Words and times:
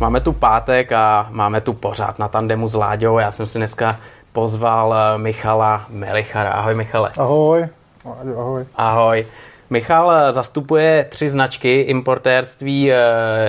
máme 0.00 0.20
tu 0.20 0.32
pátek 0.32 0.92
a 0.92 1.28
máme 1.30 1.60
tu 1.60 1.72
pořád 1.72 2.18
na 2.18 2.28
tandemu 2.28 2.68
s 2.68 2.74
Láďou. 2.74 3.18
Já 3.18 3.30
jsem 3.30 3.46
si 3.46 3.58
dneska 3.58 3.96
pozval 4.32 4.94
eh, 4.94 5.18
Michala 5.18 5.84
Melichara. 5.88 6.50
Ahoj 6.50 6.74
Michale. 6.74 7.10
Ahoj. 7.18 7.68
Ahoj. 8.04 8.64
Ahoj. 8.76 9.26
Michal 9.70 10.12
eh, 10.12 10.32
zastupuje 10.32 11.06
tři 11.10 11.28
značky 11.28 11.80
importérství. 11.80 12.92
Eh, 12.92 12.96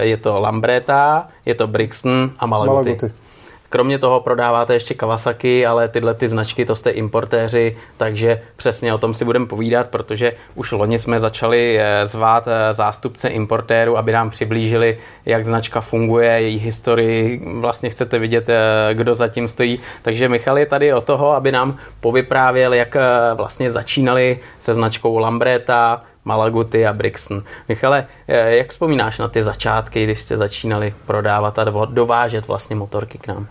je 0.02 0.17
to 0.17 0.39
Lambreta, 0.39 1.27
je 1.45 1.55
to 1.55 1.67
Brixton 1.67 2.31
a 2.39 2.45
Malaguti. 2.45 2.89
Malaguti. 2.89 3.11
Kromě 3.71 3.99
toho 3.99 4.19
prodáváte 4.19 4.73
ještě 4.73 4.93
Kawasaki, 4.93 5.65
ale 5.65 5.88
tyhle 5.88 6.13
ty 6.13 6.29
značky, 6.29 6.65
to 6.65 6.75
jste 6.75 6.89
importéři, 6.89 7.75
takže 7.97 8.41
přesně 8.55 8.93
o 8.93 8.97
tom 8.97 9.13
si 9.13 9.25
budeme 9.25 9.45
povídat, 9.45 9.88
protože 9.88 10.34
už 10.55 10.71
loni 10.71 10.99
jsme 10.99 11.20
začali 11.20 11.77
eh, 11.79 12.07
zvát 12.07 12.48
eh, 12.48 12.73
zástupce 12.73 13.29
importéru, 13.29 13.98
aby 13.98 14.12
nám 14.12 14.29
přiblížili, 14.29 14.98
jak 15.26 15.45
značka 15.45 15.81
funguje, 15.81 16.29
její 16.29 16.57
historii, 16.57 17.41
vlastně 17.59 17.89
chcete 17.89 18.20
vidět, 18.20 18.49
eh, 18.49 18.93
kdo 18.93 19.15
zatím 19.15 19.48
stojí. 19.48 19.79
Takže 20.01 20.29
Michal 20.29 20.57
je 20.57 20.65
tady 20.65 20.93
o 20.93 21.01
toho, 21.01 21.31
aby 21.31 21.51
nám 21.51 21.77
povyprávěl, 21.99 22.73
jak 22.73 22.98
vlastně 23.35 23.71
začínali 23.71 24.40
se 24.59 24.73
značkou 24.73 25.17
Lambreta, 25.17 26.03
Malaguty 26.26 26.88
a 26.88 26.93
Brixton. 26.93 27.43
Michale, 27.70 28.05
jak 28.27 28.70
vzpomínáš 28.70 29.20
na 29.20 29.27
ty 29.27 29.43
začátky, 29.43 30.03
když 30.03 30.20
jste 30.20 30.38
začínali 30.38 30.93
prodávat 31.05 31.59
a 31.59 31.63
dovážet 31.85 32.48
vlastně 32.48 32.76
motorky 32.76 33.17
k 33.17 33.27
nám? 33.27 33.48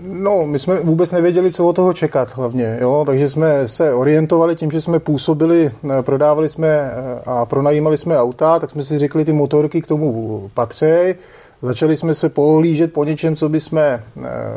No, 0.00 0.46
my 0.46 0.58
jsme 0.58 0.80
vůbec 0.80 1.12
nevěděli, 1.12 1.52
co 1.52 1.66
od 1.66 1.76
toho 1.76 1.92
čekat 1.92 2.36
hlavně, 2.36 2.78
jo? 2.80 3.02
takže 3.06 3.28
jsme 3.28 3.68
se 3.68 3.94
orientovali 3.94 4.56
tím, 4.56 4.70
že 4.70 4.80
jsme 4.80 4.98
působili, 4.98 5.70
eh, 5.90 6.02
prodávali 6.02 6.48
jsme 6.48 6.68
eh, 6.68 6.92
a 7.26 7.46
pronajímali 7.46 7.98
jsme 7.98 8.18
auta, 8.18 8.58
tak 8.58 8.70
jsme 8.70 8.82
si 8.82 8.98
řekli, 8.98 9.24
ty 9.24 9.32
motorky 9.32 9.82
k 9.82 9.86
tomu 9.86 10.50
patří. 10.54 11.14
Začali 11.62 11.96
jsme 11.96 12.14
se 12.14 12.28
pohlížet 12.28 12.92
po 12.92 13.04
něčem, 13.04 13.36
co 13.36 13.48
bychom, 13.48 13.78
eh, 13.78 14.00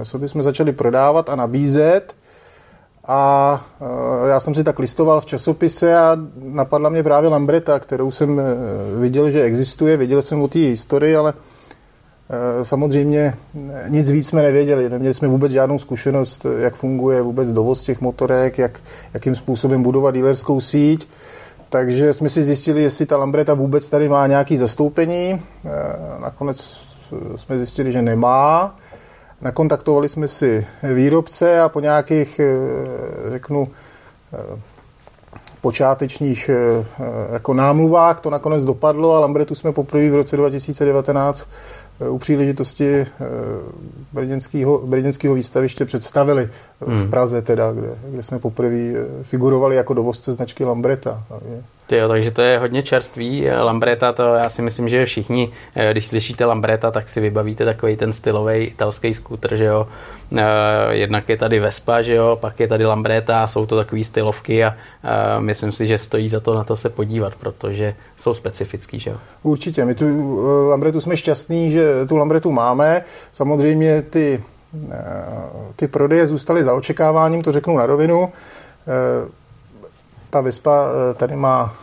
co 0.03 0.19
bychom 0.19 0.43
začali 0.43 0.71
prodávat 0.71 1.29
a 1.29 1.35
nabízet. 1.35 2.15
A 3.07 3.61
já 4.29 4.39
jsem 4.39 4.55
si 4.55 4.63
tak 4.63 4.79
listoval 4.79 5.21
v 5.21 5.25
časopise 5.25 5.97
a 5.97 6.17
napadla 6.43 6.89
mě 6.89 7.03
právě 7.03 7.29
Lambreta, 7.29 7.79
kterou 7.79 8.11
jsem 8.11 8.41
viděl, 8.99 9.29
že 9.29 9.43
existuje. 9.43 9.97
Viděl 9.97 10.21
jsem 10.21 10.41
o 10.41 10.47
té 10.47 10.59
historii, 10.59 11.15
ale 11.15 11.33
Eh, 11.33 11.54
samozřejmě 12.63 13.33
nic 13.87 14.09
víc 14.09 14.27
jsme 14.27 14.41
nevěděli, 14.41 14.89
neměli 14.89 15.13
jsme 15.13 15.27
vůbec 15.27 15.51
žádnou 15.51 15.79
zkušenost, 15.79 16.45
jak 16.57 16.75
funguje 16.75 17.21
vůbec 17.21 17.53
dovoz 17.53 17.83
těch 17.83 18.01
motorek, 18.01 18.57
jak, 18.57 18.79
jakým 19.13 19.35
způsobem 19.35 19.83
budovat 19.83 20.15
dílerskou 20.15 20.61
síť. 20.61 21.07
Takže 21.69 22.13
jsme 22.13 22.29
si 22.29 22.43
zjistili, 22.43 22.83
jestli 22.83 23.05
ta 23.05 23.17
Lambreta 23.17 23.53
vůbec 23.53 23.89
tady 23.89 24.09
má 24.09 24.27
nějaké 24.27 24.57
zastoupení. 24.57 25.41
Eh, 25.65 25.69
nakonec 26.21 26.85
jsme 27.35 27.57
zjistili, 27.57 27.91
že 27.91 28.01
nemá. 28.01 28.75
Nakontaktovali 29.41 30.09
jsme 30.09 30.27
si 30.27 30.67
výrobce 30.93 31.61
a 31.61 31.69
po 31.69 31.79
nějakých, 31.79 32.39
eh, 32.39 33.31
řeknu, 33.31 33.67
počátečních 35.61 36.49
jako 37.33 37.53
námluvách 37.53 38.19
to 38.19 38.29
nakonec 38.29 38.65
dopadlo 38.65 39.13
a 39.13 39.19
Lambretu 39.19 39.55
jsme 39.55 39.71
poprvé 39.71 40.09
v 40.09 40.15
roce 40.15 40.37
2019 40.37 41.47
Eh, 41.47 41.84
u 42.09 42.17
příležitosti 42.17 42.95
eh, 42.95 43.07
brněnského, 44.13 44.77
brněnského 44.77 45.35
výstaviště 45.35 45.85
představili 45.85 46.49
hmm. 46.87 46.97
v 46.97 47.09
Praze, 47.09 47.41
teda, 47.41 47.71
kde, 47.71 47.87
kde 48.09 48.23
jsme 48.23 48.39
poprvé 48.39 48.75
eh, 48.75 49.23
figurovali 49.23 49.75
jako 49.75 49.93
dovozce 49.93 50.33
značky 50.33 50.65
Lambreta. 50.65 51.23
Jo, 51.91 52.07
takže 52.07 52.31
to 52.31 52.41
je 52.41 52.59
hodně 52.59 52.83
čerstvý. 52.83 53.47
Lambreta, 53.49 54.13
to 54.13 54.23
já 54.23 54.49
si 54.49 54.61
myslím, 54.61 54.89
že 54.89 55.05
všichni, 55.05 55.51
když 55.91 56.07
slyšíte 56.07 56.45
Lambreta, 56.45 56.91
tak 56.91 57.09
si 57.09 57.21
vybavíte 57.21 57.65
takový 57.65 57.95
ten 57.95 58.13
stylový 58.13 58.63
italský 58.63 59.13
skútr, 59.13 59.55
že 59.55 59.65
jo. 59.65 59.87
Jednak 60.89 61.29
je 61.29 61.37
tady 61.37 61.59
Vespa, 61.59 62.01
že 62.01 62.13
jo, 62.13 62.37
pak 62.41 62.59
je 62.59 62.67
tady 62.67 62.85
Lambreta, 62.85 63.47
jsou 63.47 63.65
to 63.65 63.75
takové 63.75 64.03
stylovky 64.03 64.63
a 64.63 64.75
myslím 65.39 65.71
si, 65.71 65.85
že 65.85 65.97
stojí 65.97 66.29
za 66.29 66.39
to 66.39 66.53
na 66.53 66.63
to 66.63 66.77
se 66.77 66.89
podívat, 66.89 67.35
protože 67.35 67.95
jsou 68.17 68.33
specifický, 68.33 68.99
že 68.99 69.09
jo. 69.09 69.17
Určitě, 69.43 69.85
my 69.85 69.95
tu 69.95 70.39
Lambretu 70.69 71.01
jsme 71.01 71.17
šťastní, 71.17 71.71
že 71.71 72.05
tu 72.07 72.17
Lambretu 72.17 72.51
máme. 72.51 73.01
Samozřejmě 73.33 74.01
ty, 74.01 74.43
eh, 74.91 75.05
ty 75.75 75.87
prodeje 75.87 76.27
zůstaly 76.27 76.63
za 76.63 76.73
očekáváním, 76.73 77.41
to 77.41 77.51
řeknu 77.51 77.77
na 77.77 77.85
rovinu. 77.85 78.29
Eh, 80.35 80.37
ta 80.37 80.41
Vespa 80.41 80.87
eh, 80.87 81.13
tady 81.13 81.35
má 81.35 81.73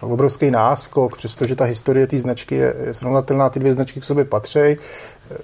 obrovský 0.00 0.50
náskok, 0.50 1.16
přestože 1.16 1.56
ta 1.56 1.64
historie 1.64 2.06
té 2.06 2.18
značky 2.18 2.54
je, 2.54 2.74
srovnatelná, 2.92 3.50
ty 3.50 3.60
dvě 3.60 3.72
značky 3.72 4.00
k 4.00 4.04
sobě 4.04 4.24
patří. 4.24 4.76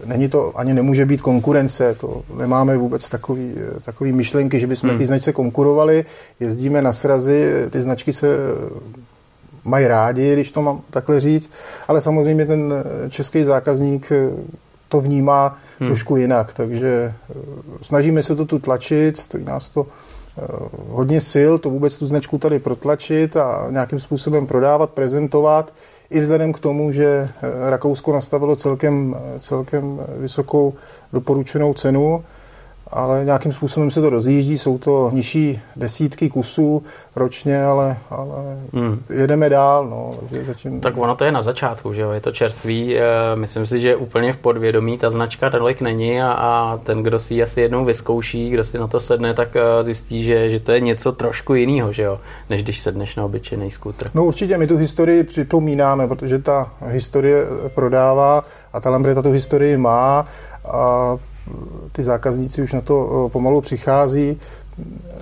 Není 0.04 0.28
to, 0.28 0.52
ani 0.58 0.74
nemůže 0.74 1.06
být 1.06 1.20
konkurence, 1.20 1.94
to 1.94 2.22
nemáme 2.36 2.76
vůbec 2.76 3.08
takový, 3.08 3.54
takový 3.84 4.12
myšlenky, 4.12 4.60
že 4.60 4.66
bychom 4.66 4.90
hmm. 4.90 4.98
ty 4.98 5.06
značce 5.06 5.32
konkurovali, 5.32 6.04
jezdíme 6.40 6.82
na 6.82 6.92
srazy, 6.92 7.66
ty 7.70 7.82
značky 7.82 8.12
se 8.12 8.26
mají 9.66 9.86
rádi, 9.86 10.32
když 10.32 10.52
to 10.52 10.62
mám 10.62 10.80
takhle 10.90 11.20
říct, 11.20 11.50
ale 11.88 12.00
samozřejmě 12.00 12.46
ten 12.46 12.74
český 13.08 13.44
zákazník 13.44 14.12
eh, 14.12 14.30
to 14.88 15.00
vnímá 15.00 15.58
hmm. 15.80 15.88
trošku 15.88 16.16
jinak, 16.16 16.52
takže 16.52 17.14
eh, 17.30 17.34
snažíme 17.82 18.22
se 18.22 18.36
to 18.36 18.44
tu 18.44 18.58
tlačit, 18.58 19.16
stojí 19.16 19.44
nás 19.44 19.68
to 19.70 19.86
eh, 19.86 20.15
hodně 20.88 21.20
sil, 21.32 21.52
to 21.58 21.70
vůbec 21.70 21.98
tu 21.98 22.06
značku 22.06 22.38
tady 22.38 22.58
protlačit 22.58 23.36
a 23.36 23.66
nějakým 23.70 24.00
způsobem 24.00 24.46
prodávat, 24.46 24.90
prezentovat, 24.90 25.72
i 26.10 26.20
vzhledem 26.20 26.52
k 26.52 26.60
tomu, 26.60 26.92
že 26.92 27.28
Rakousko 27.70 28.12
nastavilo 28.12 28.56
celkem, 28.56 29.16
celkem 29.40 30.00
vysokou 30.18 30.74
doporučenou 31.12 31.74
cenu, 31.74 32.24
ale 32.90 33.24
nějakým 33.24 33.52
způsobem 33.52 33.90
se 33.90 34.00
to 34.00 34.10
rozjíždí, 34.10 34.58
jsou 34.58 34.78
to 34.78 35.10
nižší 35.12 35.60
desítky 35.76 36.28
kusů 36.28 36.82
ročně, 37.16 37.64
ale, 37.64 37.96
ale 38.10 38.58
hmm. 38.72 39.02
jedeme 39.10 39.48
dál. 39.48 39.86
No, 39.86 40.14
zatím... 40.46 40.80
Tak 40.80 40.96
ono 40.96 41.16
to 41.16 41.24
je 41.24 41.32
na 41.32 41.42
začátku, 41.42 41.92
že 41.92 42.02
jo? 42.02 42.10
je 42.10 42.20
to 42.20 42.32
čerstvý, 42.32 42.96
eh, 42.96 43.02
myslím 43.34 43.66
si, 43.66 43.80
že 43.80 43.96
úplně 43.96 44.32
v 44.32 44.36
podvědomí 44.36 44.98
ta 44.98 45.10
značka 45.10 45.50
tolik 45.50 45.80
není 45.80 46.22
a, 46.22 46.32
a 46.32 46.76
ten, 46.76 47.02
kdo 47.02 47.18
si 47.18 47.34
ji 47.34 47.42
asi 47.42 47.60
jednou 47.60 47.84
vyzkouší, 47.84 48.50
kdo 48.50 48.64
si 48.64 48.78
na 48.78 48.86
to 48.86 49.00
sedne, 49.00 49.34
tak 49.34 49.56
eh, 49.56 49.84
zjistí, 49.84 50.24
že, 50.24 50.50
že 50.50 50.60
to 50.60 50.72
je 50.72 50.80
něco 50.80 51.12
trošku 51.12 51.54
jiného, 51.54 51.92
že 51.92 52.02
jo? 52.02 52.20
než 52.50 52.62
když 52.62 52.80
sedneš 52.80 53.16
na 53.16 53.24
obyčejný 53.24 53.70
skútr. 53.70 54.10
No 54.14 54.24
určitě, 54.24 54.58
my 54.58 54.66
tu 54.66 54.76
historii 54.76 55.24
připomínáme, 55.24 56.06
protože 56.08 56.38
ta 56.38 56.72
historie 56.80 57.46
prodává 57.74 58.44
a 58.72 58.80
ta 58.80 58.90
Lambreta 58.90 59.22
tu 59.22 59.30
historii 59.30 59.76
má 59.76 60.26
a 60.64 61.16
ty 61.92 62.04
zákazníci 62.04 62.62
už 62.62 62.72
na 62.72 62.80
to 62.80 63.26
eh, 63.26 63.30
pomalu 63.32 63.60
přichází. 63.60 64.40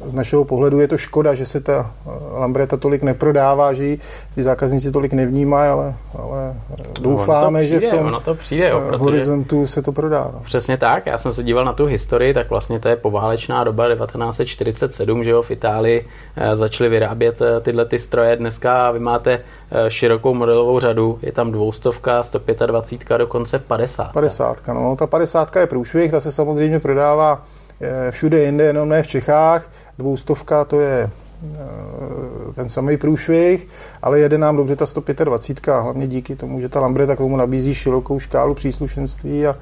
Z 0.06 0.15
našeho 0.15 0.44
pohledu 0.44 0.81
je 0.81 0.88
to 0.88 0.98
škoda, 0.98 1.34
že 1.34 1.47
se 1.47 1.60
ta 1.60 1.91
eh, 2.06 2.10
Lambreta 2.38 2.76
tolik 2.76 3.03
neprodává, 3.03 3.72
že 3.72 3.84
ji 3.84 3.98
ty 4.34 4.42
zákazníci 4.42 4.92
tolik 4.92 5.12
nevnímají, 5.12 5.70
ale, 5.70 5.94
ale 6.19 6.54
doufáme, 7.00 7.60
přijde, 7.60 7.81
že 7.81 7.87
v 7.87 7.91
tom 7.91 8.20
to 8.25 8.34
přijde, 8.34 8.69
jo, 8.69 8.82
eh, 8.93 8.97
horizontu 8.97 9.66
se 9.66 9.82
to 9.82 9.93
prodá. 9.93 10.31
No. 10.34 10.41
Přesně 10.44 10.76
tak, 10.76 11.06
já 11.06 11.19
jsem 11.19 11.32
se 11.32 11.43
díval 11.43 11.64
na 11.64 11.72
tu 11.72 11.87
historii, 11.87 12.34
tak 12.34 12.50
vlastně 12.50 12.81
to 12.81 12.88
je 12.88 12.97
poválečná 12.97 13.64
doba 13.64 13.94
1947, 13.94 15.25
že 15.25 15.31
jo, 15.31 15.43
v 15.43 15.50
Itálii 15.50 16.06
začali 16.54 16.88
vyrábět 16.88 17.38
tyhle 17.62 17.84
ty 17.84 17.98
stroje. 17.98 18.37
Dneska 18.37 18.91
vy 18.91 18.98
máte 18.98 19.41
širokou 19.88 20.34
modelovou 20.34 20.81
řadu, 20.81 21.19
je 21.22 21.32
tam 21.32 21.53
dvoustovka, 21.53 22.22
125, 22.22 23.19
dokonce 23.19 23.59
50. 23.59 24.12
50, 24.12 24.69
no, 24.69 24.97
ta 24.97 25.06
50 25.06 25.56
je 25.56 25.66
průšvih, 25.66 26.10
ta 26.10 26.20
se 26.20 26.32
samozřejmě 26.32 26.81
prodává 26.81 27.43
eh, 27.43 27.63
všude 28.10 28.44
jinde, 28.44 28.64
jenom 28.64 28.88
ne 28.88 29.02
v 29.02 29.06
Čechách. 29.06 29.70
Dvoustovka 29.98 30.64
to 30.64 30.80
je 30.80 31.10
eh, 31.10 32.52
ten 32.54 32.69
samý 32.69 32.96
průšvih, 32.96 33.69
ale 34.02 34.20
jede 34.20 34.38
nám 34.38 34.56
dobře 34.56 34.76
ta 34.76 34.86
125, 34.86 35.72
hlavně 35.81 36.06
díky 36.06 36.36
tomu, 36.36 36.60
že 36.60 36.69
ta 36.69 36.81
Lambreta 36.81 37.14
k 37.14 37.19
tomu 37.19 37.36
nabízí 37.36 37.75
širokou 37.75 38.19
škálu 38.19 38.54
příslušenství 38.54 39.46
a, 39.46 39.56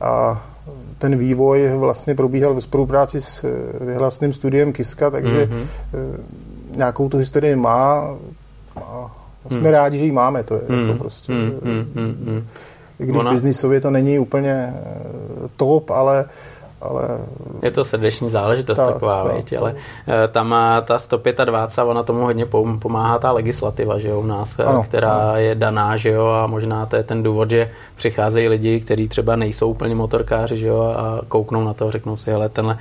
a 0.00 0.42
ten 0.98 1.16
vývoj 1.16 1.70
vlastně 1.76 2.14
probíhal 2.14 2.54
ve 2.54 2.60
spolupráci 2.60 3.22
s 3.22 3.44
eh, 3.44 3.84
vyhlasným 3.84 4.32
studiem 4.32 4.72
Kiska, 4.72 5.10
takže 5.10 5.46
mm-hmm. 5.46 5.66
nějakou 6.76 7.08
tu 7.08 7.16
historii 7.16 7.56
má 7.56 8.14
a 8.76 9.10
jsme 9.50 9.60
hmm. 9.60 9.70
rádi, 9.70 9.98
že 9.98 10.04
ji 10.04 10.12
máme, 10.12 10.42
to 10.42 10.54
je 10.54 10.60
hmm. 10.68 10.88
jako 10.88 10.98
prostě... 10.98 11.32
Hmm. 11.32 11.52
Hmm. 11.64 12.16
Hmm. 12.26 12.46
I 13.00 13.04
když 13.06 13.20
Ona... 13.20 13.30
biznisově 13.30 13.80
to 13.80 13.90
není 13.90 14.18
úplně 14.18 14.74
eh, 14.74 15.48
top, 15.56 15.90
ale 15.90 16.24
ale... 16.80 17.18
Je 17.62 17.70
to 17.70 17.84
srdeční 17.84 18.30
záležitost 18.30 18.76
tak, 18.76 18.92
taková, 18.92 19.24
tak, 19.24 19.32
větě, 19.32 19.58
ale 19.58 19.74
eh, 20.08 20.28
tam 20.28 20.54
ta 20.84 20.98
125, 20.98 21.84
ona 21.84 22.02
tomu 22.02 22.20
hodně 22.20 22.46
pomáhá 22.78 23.18
ta 23.18 23.32
legislativa, 23.32 23.98
že 23.98 24.08
jo, 24.08 24.20
u 24.20 24.26
nás, 24.26 24.58
eh, 24.58 24.64
ano, 24.64 24.82
která 24.82 25.12
ano. 25.12 25.36
je 25.36 25.54
daná, 25.54 25.96
že 25.96 26.10
jo, 26.10 26.26
a 26.26 26.46
možná 26.46 26.86
to 26.86 26.96
je 26.96 27.02
ten 27.02 27.22
důvod, 27.22 27.50
že 27.50 27.70
přicházejí 27.96 28.48
lidi, 28.48 28.80
kteří 28.80 29.08
třeba 29.08 29.36
nejsou 29.36 29.70
úplně 29.70 29.94
motorkáři, 29.94 30.58
že 30.58 30.66
jo, 30.66 30.80
a 30.80 31.20
kouknou 31.28 31.64
na 31.64 31.74
to 31.74 31.86
a 31.86 31.90
řeknou 31.90 32.16
si, 32.16 32.30
hele, 32.30 32.48
tenhle 32.48 32.78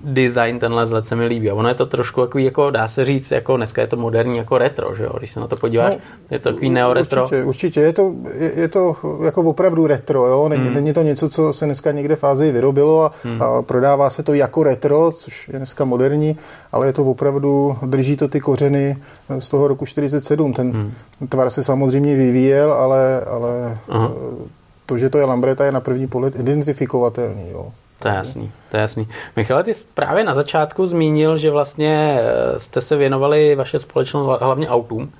design, 0.00 0.58
tenhle 0.58 0.86
zlet 0.86 1.06
se 1.06 1.16
mi 1.16 1.26
líbí. 1.26 1.50
A 1.50 1.54
ono 1.54 1.68
je 1.68 1.74
to 1.74 1.86
trošku 1.86 2.20
takový, 2.20 2.44
jako 2.44 2.70
dá 2.70 2.88
se 2.88 3.04
říct, 3.04 3.30
jako 3.30 3.56
dneska 3.56 3.80
je 3.80 3.86
to 3.86 3.96
moderní 3.96 4.38
jako 4.38 4.58
retro, 4.58 4.94
že 4.94 5.04
jo, 5.04 5.12
když 5.18 5.30
se 5.30 5.40
na 5.40 5.46
to 5.46 5.56
podíváš, 5.56 5.94
no, 5.94 6.00
je 6.30 6.38
to 6.38 6.52
takový 6.52 6.70
neoretro. 6.70 7.22
Určitě, 7.22 7.44
určitě, 7.44 7.80
je 7.80 7.92
to, 7.92 8.12
je, 8.34 8.52
je 8.60 8.68
to 8.68 8.96
jako 9.24 9.42
opravdu 9.42 9.86
retro, 9.86 10.26
jo, 10.26 10.48
není, 10.48 10.64
hmm. 10.64 10.74
není 10.74 10.92
to 10.92 11.02
něco, 11.02 11.28
co 11.28 11.52
se 11.52 11.64
dneska 11.64 11.92
někde 11.92 12.16
v 12.16 12.24
Ázii 12.24 12.52
vyrobilo 12.52 13.04
a, 13.04 13.12
hmm. 13.24 13.42
a 13.42 13.62
prodává 13.62 14.10
se 14.10 14.22
to 14.22 14.34
jako 14.34 14.62
retro, 14.62 15.12
což 15.12 15.48
je 15.48 15.58
dneska 15.58 15.84
moderní, 15.84 16.36
ale 16.72 16.86
je 16.86 16.92
to 16.92 17.04
opravdu, 17.04 17.78
drží 17.86 18.16
to 18.16 18.28
ty 18.28 18.40
kořeny 18.40 18.96
z 19.38 19.48
toho 19.48 19.68
roku 19.68 19.86
47. 19.86 20.52
Ten 20.52 20.72
hmm. 20.72 20.92
tvar 21.28 21.50
se 21.50 21.64
samozřejmě 21.64 22.16
vyvíjel, 22.16 22.72
ale, 22.72 23.20
ale 23.20 23.78
to, 24.86 24.98
že 24.98 25.10
to 25.10 25.18
je 25.18 25.24
Lambreta, 25.24 25.64
je 25.64 25.72
na 25.72 25.80
první 25.80 26.06
pohled 26.06 26.36
identifikovatelný. 26.36 27.50
Jo. 27.50 27.72
To 27.98 28.08
je 28.08 28.14
jasný, 28.14 28.52
to 28.70 28.76
je 28.76 28.80
jasný. 28.80 29.08
Michale, 29.36 29.62
ty 29.62 29.72
právě 29.94 30.24
na 30.24 30.34
začátku 30.34 30.86
zmínil, 30.86 31.38
že 31.38 31.50
vlastně 31.50 32.20
eh, 32.20 32.60
jste 32.60 32.80
se 32.80 32.96
věnovali 32.96 33.54
vaše 33.54 33.78
společnost 33.78 34.40
hlavně 34.40 34.68
autům 34.68 35.12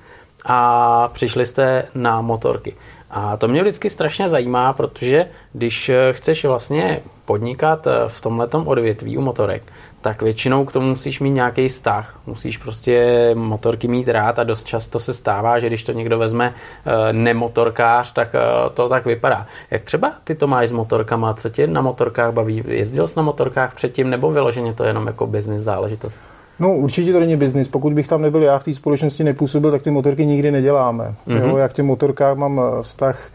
a 0.45 1.07
přišli 1.13 1.45
jste 1.45 1.83
na 1.95 2.21
motorky. 2.21 2.75
A 3.11 3.37
to 3.37 3.47
mě 3.47 3.61
vždycky 3.61 3.89
strašně 3.89 4.29
zajímá, 4.29 4.73
protože 4.73 5.27
když 5.53 5.89
eh, 5.89 6.13
chceš 6.13 6.45
vlastně 6.45 6.99
podnikat 7.25 7.87
eh, 7.87 7.91
v 8.07 8.21
tomhletom 8.21 8.67
odvětví 8.67 9.17
u 9.17 9.21
motorek, 9.21 9.63
tak 10.01 10.21
většinou 10.21 10.65
k 10.65 10.71
tomu 10.71 10.87
musíš 10.87 11.19
mít 11.19 11.29
nějaký 11.29 11.67
vztah. 11.67 12.19
Musíš 12.25 12.57
prostě 12.57 13.31
motorky 13.35 13.87
mít 13.87 14.07
rád 14.07 14.39
a 14.39 14.43
dost 14.43 14.67
často 14.67 14.99
se 14.99 15.13
stává, 15.13 15.59
že 15.59 15.67
když 15.67 15.83
to 15.83 15.91
někdo 15.91 16.17
vezme 16.17 16.53
eh, 16.85 17.13
nemotorkář, 17.13 18.13
tak 18.13 18.35
to 18.73 18.89
tak 18.89 19.05
vypadá. 19.05 19.47
Jak 19.71 19.83
třeba 19.83 20.13
ty 20.23 20.35
to 20.35 20.47
máš 20.47 20.69
s 20.69 20.71
motorkama? 20.71 21.33
Co 21.33 21.49
tě 21.49 21.67
na 21.67 21.81
motorkách 21.81 22.33
baví? 22.33 22.63
Jezdil 22.67 23.07
jsi 23.07 23.13
na 23.17 23.23
motorkách 23.23 23.75
předtím 23.75 24.09
nebo 24.09 24.31
vyloženě 24.31 24.73
to 24.73 24.83
jenom 24.83 25.07
jako 25.07 25.27
business 25.27 25.63
záležitost? 25.63 26.21
No 26.61 26.75
určitě 26.75 27.13
to 27.13 27.19
není 27.19 27.35
biznis. 27.35 27.67
Pokud 27.67 27.93
bych 27.93 28.07
tam 28.07 28.21
nebyl 28.21 28.43
já 28.43 28.59
v 28.59 28.63
té 28.63 28.73
společnosti 28.73 29.23
nepůsobil, 29.23 29.71
tak 29.71 29.81
ty 29.81 29.91
motorky 29.91 30.25
nikdy 30.25 30.51
neděláme. 30.51 31.15
Mm-hmm. 31.27 31.49
Jo, 31.49 31.57
jak 31.57 31.73
těm 31.73 31.85
motorkách 31.85 32.37
mám 32.37 32.61
eh, 32.61 32.83
vztah 32.83 33.29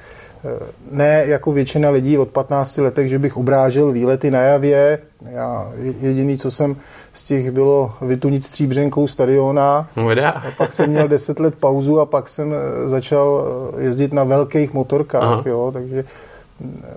eh, 0.44 0.48
ne 0.90 1.24
jako 1.26 1.52
většina 1.52 1.90
lidí 1.90 2.18
od 2.18 2.28
15 2.28 2.78
letech, 2.78 3.08
že 3.08 3.18
bych 3.18 3.36
obrážel 3.36 3.92
výlety 3.92 4.30
na 4.30 4.40
javě. 4.40 4.98
Já 5.30 5.72
jediný, 6.00 6.38
co 6.38 6.50
jsem 6.50 6.76
z 7.12 7.24
těch 7.24 7.50
bylo 7.50 7.92
vytunit 8.00 8.44
stříbřenkou 8.44 9.06
stadiona. 9.06 9.88
A 10.30 10.50
pak 10.56 10.72
jsem 10.72 10.90
měl 10.90 11.08
10 11.08 11.40
let 11.40 11.54
pauzu 11.60 12.00
a 12.00 12.06
pak 12.06 12.28
jsem 12.28 12.54
eh, 12.54 12.88
začal 12.88 13.46
jezdit 13.78 14.12
na 14.12 14.24
velkých 14.24 14.74
motorkách. 14.74 15.46
Jo, 15.46 15.70
takže 15.72 16.04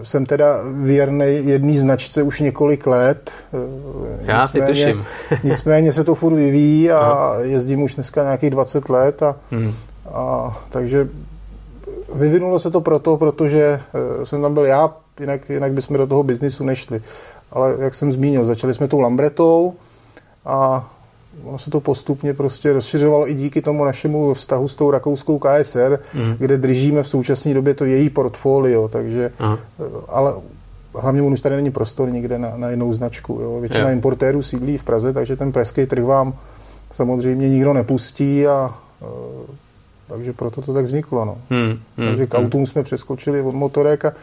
jsem 0.04 0.26
teda 0.26 0.60
věrný 0.74 1.26
jedné 1.44 1.78
značce 1.78 2.24
už 2.24 2.40
několik 2.40 2.88
let. 2.88 3.32
Já 4.22 4.42
nicméně, 4.42 4.68
si 4.68 4.72
tuším. 4.74 5.06
nicméně 5.44 5.92
se 5.92 6.04
to 6.04 6.16
furt 6.16 6.36
vyvíjí 6.36 6.92
a 6.92 7.36
jezdím 7.42 7.82
už 7.82 7.96
dneska 7.96 8.24
nějakých 8.24 8.50
20 8.50 8.90
let. 8.90 9.24
A, 9.24 9.36
hmm. 9.52 9.74
a, 10.14 10.58
takže 10.70 11.10
vyvinulo 12.14 12.60
se 12.60 12.72
to 12.72 12.82
proto, 12.82 13.18
protože 13.18 13.80
eh, 14.22 14.26
jsem 14.26 14.42
tam 14.42 14.54
byl 14.54 14.66
já, 14.66 14.94
jinak, 15.20 15.50
jinak 15.50 15.74
bychom 15.74 15.98
do 15.98 16.08
toho 16.08 16.24
biznisu 16.24 16.64
nešli. 16.64 17.02
Ale 17.52 17.76
jak 17.80 17.94
jsem 17.94 18.12
zmínil, 18.12 18.44
začali 18.44 18.74
jsme 18.74 18.88
tou 18.88 19.00
Lambretou 19.00 19.74
a 20.46 20.90
ono 21.44 21.59
se 21.59 21.69
to 21.69 21.80
postupně 21.80 22.33
prostě 22.33 22.74
rozšiřovalo 22.74 23.30
i 23.30 23.33
díky 23.33 23.62
tomu 23.62 23.86
našemu 23.86 24.33
vztahu 24.33 24.68
s 24.68 24.75
tou 24.75 24.91
rakouskou 24.91 25.39
KSR, 25.39 26.00
mm. 26.13 26.36
kde 26.38 26.57
držíme 26.57 27.03
v 27.03 27.07
současné 27.07 27.53
době 27.53 27.74
to 27.74 27.86
její 27.86 28.09
portfolio, 28.09 28.88
takže, 28.88 29.31
Aha. 29.39 29.59
ale 30.07 30.33
hlavně 30.95 31.21
už 31.21 31.41
tady 31.41 31.56
není 31.56 31.71
prostor 31.71 32.12
nikde 32.12 32.39
na, 32.39 32.57
na 32.57 32.69
jinou 32.69 32.94
značku. 32.94 33.39
Jo. 33.41 33.59
Většina 33.59 33.89
je. 33.89 33.95
importérů 33.95 34.44
sídlí 34.44 34.77
v 34.77 34.83
Praze, 34.83 35.13
takže 35.13 35.36
ten 35.36 35.51
pražský 35.51 35.86
trh 35.86 36.03
vám 36.03 36.33
samozřejmě 36.91 37.50
nikdo 37.50 37.74
nepustí 37.74 38.47
a 38.47 38.75
e, 39.01 39.06
takže 40.07 40.33
proto 40.33 40.62
to 40.62 40.74
tak 40.74 40.86
vzniklo. 40.86 41.25
No. 41.25 41.38
Hmm, 41.50 41.80
hmm, 41.97 42.07
takže 42.07 42.27
k 42.27 42.33
hmm. 42.33 42.45
autům 42.45 42.65
jsme 42.65 42.83
přeskočili 42.83 43.41
od 43.41 43.56
motorek 43.56 44.06
a 44.06 44.13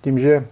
tím, 0.00 0.18
že 0.18 0.30
e, 0.32 0.44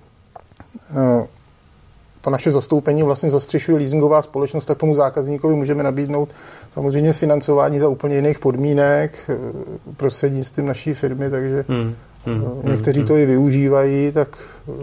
to 2.22 2.30
naše 2.30 2.50
zastoupení 2.50 3.02
vlastně 3.02 3.30
zastřešuje 3.30 3.78
leasingová 3.78 4.22
společnost, 4.22 4.64
tak 4.64 4.78
tomu 4.78 4.94
zákazníkovi 4.94 5.54
můžeme 5.54 5.82
nabídnout 5.82 6.28
samozřejmě 6.70 7.12
financování 7.12 7.78
za 7.78 7.88
úplně 7.88 8.14
jiných 8.14 8.38
podmínek 8.38 9.18
eh, 9.28 9.36
prostřednictvím 9.96 10.66
naší 10.66 10.94
firmy, 10.94 11.30
takže 11.30 11.64
hmm. 11.68 11.94
Hmm, 12.26 12.44
někteří 12.62 13.00
hmm, 13.00 13.08
to 13.08 13.16
i 13.16 13.26
využívají, 13.26 14.12
tak 14.12 14.28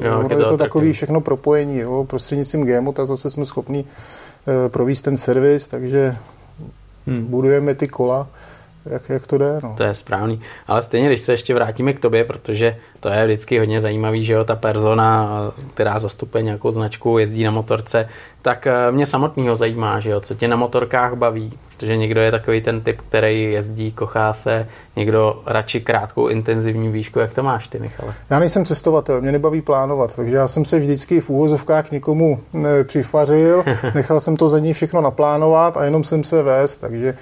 eh, 0.01 0.07
jo, 0.07 0.27
je 0.29 0.35
to, 0.35 0.49
to 0.49 0.57
takový 0.57 0.93
všechno 0.93 1.21
propojení. 1.21 1.77
Jo. 1.77 2.03
Prostřednictvím 2.09 2.65
GMO, 2.65 2.93
tak 2.93 3.07
zase 3.07 3.31
jsme 3.31 3.45
schopni 3.45 3.85
províst 4.67 5.03
ten 5.03 5.17
servis, 5.17 5.67
takže 5.67 6.15
hmm. 7.07 7.25
budujeme 7.25 7.75
ty 7.75 7.87
kola 7.87 8.27
jak, 8.85 9.09
jak 9.09 9.27
to 9.27 9.37
jde. 9.37 9.59
No. 9.63 9.73
To 9.77 9.83
je 9.83 9.93
správný. 9.93 10.41
Ale 10.67 10.81
stejně, 10.81 11.07
když 11.07 11.21
se 11.21 11.33
ještě 11.33 11.53
vrátíme 11.53 11.93
k 11.93 11.99
tobě, 11.99 12.23
protože 12.23 12.77
to 12.99 13.09
je 13.09 13.25
vždycky 13.25 13.59
hodně 13.59 13.81
zajímavý, 13.81 14.25
že 14.25 14.33
jo, 14.33 14.43
ta 14.43 14.55
persona, 14.55 15.29
která 15.73 15.99
zastupuje 15.99 16.43
nějakou 16.43 16.71
značku, 16.71 17.17
jezdí 17.17 17.43
na 17.43 17.51
motorce, 17.51 18.09
tak 18.41 18.67
eh, 18.67 18.91
mě 18.91 19.05
samotného 19.05 19.55
zajímá, 19.55 19.99
že 19.99 20.09
jo, 20.09 20.19
co 20.19 20.35
tě 20.35 20.47
na 20.47 20.55
motorkách 20.55 21.13
baví, 21.13 21.53
protože 21.77 21.97
někdo 21.97 22.21
je 22.21 22.31
takový 22.31 22.61
ten 22.61 22.81
typ, 22.81 23.01
který 23.01 23.43
jezdí, 23.43 23.91
kochá 23.91 24.33
se, 24.33 24.67
někdo 24.95 25.43
radši 25.45 25.81
krátkou 25.81 26.27
intenzivní 26.27 26.89
výšku. 26.89 27.19
Jak 27.19 27.33
to 27.33 27.43
máš 27.43 27.67
ty, 27.67 27.79
Michale? 27.79 28.13
Já 28.29 28.39
nejsem 28.39 28.65
cestovatel, 28.65 29.21
mě 29.21 29.31
nebaví 29.31 29.61
plánovat, 29.61 30.15
takže 30.15 30.35
já 30.35 30.47
jsem 30.47 30.65
se 30.65 30.79
vždycky 30.79 31.21
v 31.21 31.29
úvozovkách 31.29 31.91
někomu 31.91 32.39
eh, 32.55 32.83
přifařil, 32.83 33.63
nechal 33.95 34.21
jsem 34.21 34.37
to 34.37 34.49
za 34.49 34.59
ní 34.59 34.73
všechno 34.73 35.01
naplánovat 35.01 35.77
a 35.77 35.83
jenom 35.83 36.03
jsem 36.03 36.23
se 36.23 36.43
vést, 36.43 36.77
takže 36.77 37.13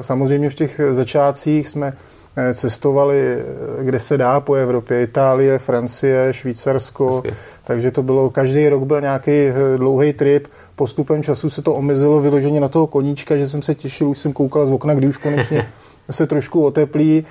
samozřejmě 0.00 0.50
v 0.50 0.54
těch 0.54 0.80
začátcích 0.90 1.68
jsme 1.68 1.92
eh, 2.36 2.54
cestovali, 2.54 3.18
eh, 3.20 3.84
kde 3.84 4.00
se 4.00 4.18
dá 4.18 4.40
po 4.40 4.54
Evropě, 4.54 5.02
Itálie, 5.02 5.58
Francie, 5.58 6.28
Švýcarsko, 6.32 7.10
Jasně. 7.14 7.30
takže 7.64 7.90
to 7.90 8.02
bylo, 8.02 8.30
každý 8.30 8.68
rok 8.68 8.82
byl 8.82 9.00
nějaký 9.00 9.30
dlouhý 9.76 10.12
trip, 10.12 10.48
postupem 10.76 11.22
času 11.22 11.50
se 11.50 11.62
to 11.62 11.74
omezilo 11.74 12.20
vyloženě 12.20 12.60
na 12.60 12.68
toho 12.68 12.86
koníčka, 12.86 13.36
že 13.36 13.48
jsem 13.48 13.62
se 13.62 13.74
těšil, 13.74 14.08
už 14.08 14.18
jsem 14.18 14.32
koukal 14.32 14.66
z 14.66 14.70
okna, 14.70 14.94
kdy 14.94 15.06
už 15.06 15.16
konečně 15.16 15.66
se 16.10 16.26
trošku 16.26 16.64
oteplí 16.64 17.24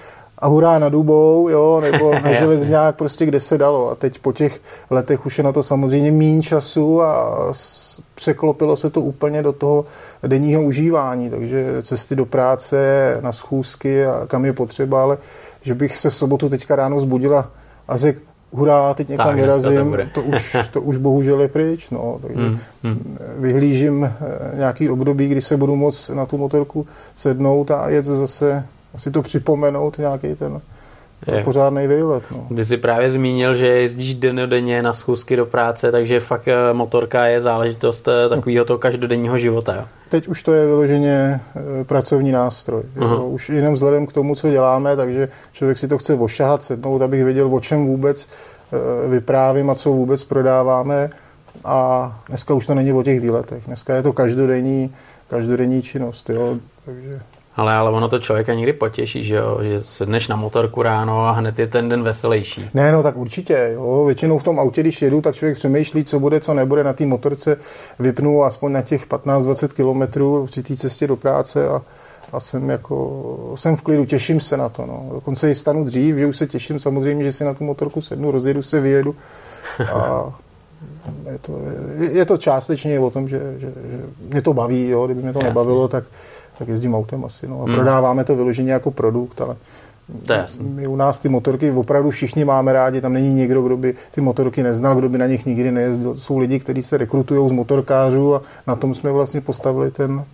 a 0.44 0.48
hurá 0.48 0.80
na 0.80 0.90
Dubou, 0.90 1.50
jo, 1.50 1.82
nebo 1.82 2.20
na 2.24 2.34
železňák, 2.34 2.96
prostě 2.96 3.26
kde 3.26 3.40
se 3.40 3.58
dalo. 3.58 3.92
A 3.92 3.96
teď 3.96 4.20
po 4.20 4.34
těch 4.34 4.62
letech 4.90 5.26
už 5.26 5.38
je 5.38 5.44
na 5.44 5.52
to 5.52 5.64
samozřejmě 5.64 6.12
méně 6.12 6.42
času 6.42 7.02
a 7.02 7.38
překlopilo 8.16 8.78
se 8.78 8.90
to 8.90 9.02
úplně 9.02 9.44
do 9.44 9.52
toho 9.54 9.86
denního 10.28 10.64
užívání, 10.64 11.30
takže 11.30 11.82
cesty 11.82 12.16
do 12.16 12.26
práce, 12.26 12.78
na 13.22 13.32
schůzky 13.32 14.06
a 14.06 14.26
kam 14.28 14.46
je 14.46 14.54
potřeba, 14.54 15.04
ale 15.04 15.18
že 15.62 15.74
bych 15.76 15.96
se 15.96 16.10
v 16.10 16.16
sobotu 16.16 16.50
teďka 16.50 16.76
ráno 16.76 17.00
zbudila 17.00 17.52
a 17.88 17.98
řekl, 17.98 18.20
hurá, 18.52 18.94
teď 18.94 19.10
někam 19.10 19.36
vyrazím, 19.36 19.98
to, 20.14 20.22
to, 20.22 20.28
už, 20.28 20.58
to 20.72 20.82
už 20.82 20.98
bohužel 20.98 21.42
je 21.42 21.48
pryč, 21.48 21.90
no, 21.90 22.20
takže 22.22 22.42
hmm, 22.42 22.58
hmm. 22.84 23.18
vyhlížím 23.38 24.04
eh, 24.04 24.58
nějaký 24.58 24.90
období, 24.90 25.28
kdy 25.28 25.42
se 25.42 25.58
budu 25.58 25.76
moc 25.76 26.10
na 26.10 26.26
tu 26.26 26.38
motorku 26.38 26.88
sednout 27.16 27.72
a 27.72 27.90
jet 27.90 28.06
zase, 28.06 28.66
si 28.98 29.12
to 29.12 29.22
připomenout, 29.22 29.98
nějaký 29.98 30.36
ten 30.36 30.62
je. 31.28 31.44
pořádný 31.44 31.88
výlet. 31.88 32.24
No. 32.32 32.56
Ty 32.56 32.66
jsi 32.66 32.78
právě 32.78 33.10
zmínil, 33.10 33.56
že 33.56 33.68
jezdíš 33.68 34.16
denně 34.16 34.82
na 34.82 34.94
schůzky 34.94 35.36
do 35.36 35.46
práce, 35.46 35.92
takže 35.92 36.20
fakt 36.20 36.48
eh, 36.48 36.74
motorka 36.74 37.26
je 37.26 37.42
záležitost 37.42 38.08
eh, 38.08 38.30
takového 38.30 38.66
toho 38.66 38.80
každodenního 38.80 39.38
života. 39.38 39.76
Jo? 39.76 39.86
Teď 40.10 40.28
už 40.28 40.44
to 40.44 40.54
je 40.54 40.66
vyloženě 40.66 41.42
eh, 41.56 41.84
pracovní 41.84 42.32
nástroj. 42.32 42.84
Jo? 42.96 43.26
Už 43.26 43.50
jenom 43.50 43.74
vzhledem 43.74 44.06
k 44.06 44.14
tomu, 44.14 44.36
co 44.36 44.50
děláme, 44.50 44.96
takže 44.96 45.30
člověk 45.52 45.78
si 45.78 45.88
to 45.88 45.98
chce 45.98 46.14
ošahat, 46.14 46.64
sednout, 46.64 47.02
abych 47.02 47.24
věděl, 47.24 47.56
o 47.56 47.60
čem 47.60 47.86
vůbec 47.86 48.28
vyprávím 49.10 49.70
a 49.70 49.76
co 49.76 49.90
vůbec 49.90 50.24
prodáváme. 50.24 51.10
A 51.66 52.22
dneska 52.28 52.54
už 52.54 52.66
to 52.66 52.76
není 52.76 52.94
o 52.94 53.04
těch 53.04 53.20
výletech. 53.20 53.64
Dneska 53.66 53.96
je 53.96 54.04
to 54.04 54.14
každodenní, 54.14 54.94
každodenní 55.30 55.82
činnost. 55.82 56.30
Jo? 56.30 56.58
Takže... 56.86 57.22
Ale, 57.56 57.74
ale 57.74 57.92
ono 57.92 58.10
to 58.10 58.20
člověka 58.20 58.54
někdy 58.54 58.74
potěší, 58.74 59.24
že 59.24 59.36
jo? 59.36 59.60
že 59.62 59.84
sedneš 59.84 60.28
na 60.28 60.36
motorku 60.36 60.82
ráno 60.82 61.26
a 61.26 61.32
hned 61.32 61.60
je 61.60 61.68
ten 61.68 61.90
den 61.90 62.04
veselější. 62.04 62.70
Ne, 62.74 62.92
no 62.92 63.04
tak 63.04 63.18
určitě. 63.18 63.70
Jo. 63.74 64.04
Většinou 64.06 64.38
v 64.38 64.44
tom 64.44 64.60
autě, 64.60 64.82
když 64.82 65.02
jedu, 65.02 65.22
tak 65.22 65.36
člověk 65.36 65.58
přemýšlí, 65.58 66.04
co 66.04 66.20
bude, 66.20 66.40
co 66.40 66.54
nebude 66.54 66.84
na 66.84 66.94
té 66.94 67.06
motorce. 67.06 67.58
Vypnu 68.00 68.44
aspoň 68.44 68.72
na 68.72 68.82
těch 68.82 69.08
15-20 69.08 69.68
kilometrů 69.68 70.46
při 70.46 70.64
té 70.64 70.76
cestě 70.76 71.08
do 71.08 71.16
práce 71.16 71.68
a, 71.70 71.82
a 72.32 72.40
jsem, 72.40 72.70
jako, 72.70 73.54
jsem 73.56 73.76
v 73.76 73.82
klidu, 73.82 74.06
těším 74.06 74.40
se 74.40 74.58
na 74.58 74.70
to. 74.70 74.86
No. 74.86 75.10
Dokonce 75.14 75.52
i 75.52 75.54
vstanu 75.54 75.84
dřív, 75.84 76.18
že 76.18 76.26
už 76.26 76.38
se 76.38 76.48
těším 76.48 76.80
samozřejmě, 76.80 77.24
že 77.24 77.32
si 77.32 77.44
na 77.44 77.54
tu 77.54 77.64
motorku 77.64 78.02
sednu, 78.02 78.32
rozjedu 78.32 78.62
se, 78.62 78.80
vyjedu 78.80 79.16
a 79.94 80.34
je 81.32 81.40
to, 81.40 81.60
je 82.12 82.26
to 82.26 82.38
částečně 82.38 83.00
o 83.00 83.10
tom, 83.10 83.28
že, 83.28 83.40
že, 83.58 83.68
že 83.68 84.00
mě 84.32 84.42
to 84.42 84.54
baví, 84.54 84.90
jo, 84.90 85.06
kdyby 85.06 85.22
mě 85.22 85.34
to 85.34 85.40
Jasně. 85.40 85.50
nebavilo, 85.50 85.88
tak, 85.88 86.04
tak 86.58 86.68
jezdím 86.68 86.96
autem 86.96 87.26
asi. 87.26 87.48
No. 87.48 87.62
A 87.62 87.66
hmm. 87.66 87.76
prodáváme 87.76 88.24
to 88.24 88.36
vyloženě 88.36 88.72
jako 88.72 88.92
produkt, 88.92 89.42
ale 89.42 89.56
to 90.26 90.34
je 90.34 90.40
jasný. 90.40 90.70
My 90.70 90.88
u 90.88 90.96
nás 90.96 91.20
ty 91.20 91.30
motorky 91.30 91.72
opravdu 91.72 92.10
všichni 92.10 92.46
máme 92.46 92.74
rádi, 92.74 93.02
tam 93.02 93.14
není 93.14 93.34
nikdo, 93.34 93.62
kdo 93.62 93.78
by 93.78 93.96
ty 94.12 94.22
motorky 94.22 94.64
neznal, 94.64 94.96
kdo 94.96 95.10
by 95.10 95.18
na 95.18 95.28
nich 95.28 95.46
nikdy 95.46 95.72
nejezdil. 95.72 96.18
Jsou 96.18 96.38
lidi, 96.38 96.60
kteří 96.60 96.84
se 96.84 96.98
rekrutují 96.98 97.50
z 97.50 97.52
motorkářů 97.52 98.36
a 98.36 98.42
na 98.68 98.76
tom 98.76 98.94
jsme 98.94 99.12
vlastně 99.12 99.42
postavili 99.42 99.92
ten, 99.92 100.26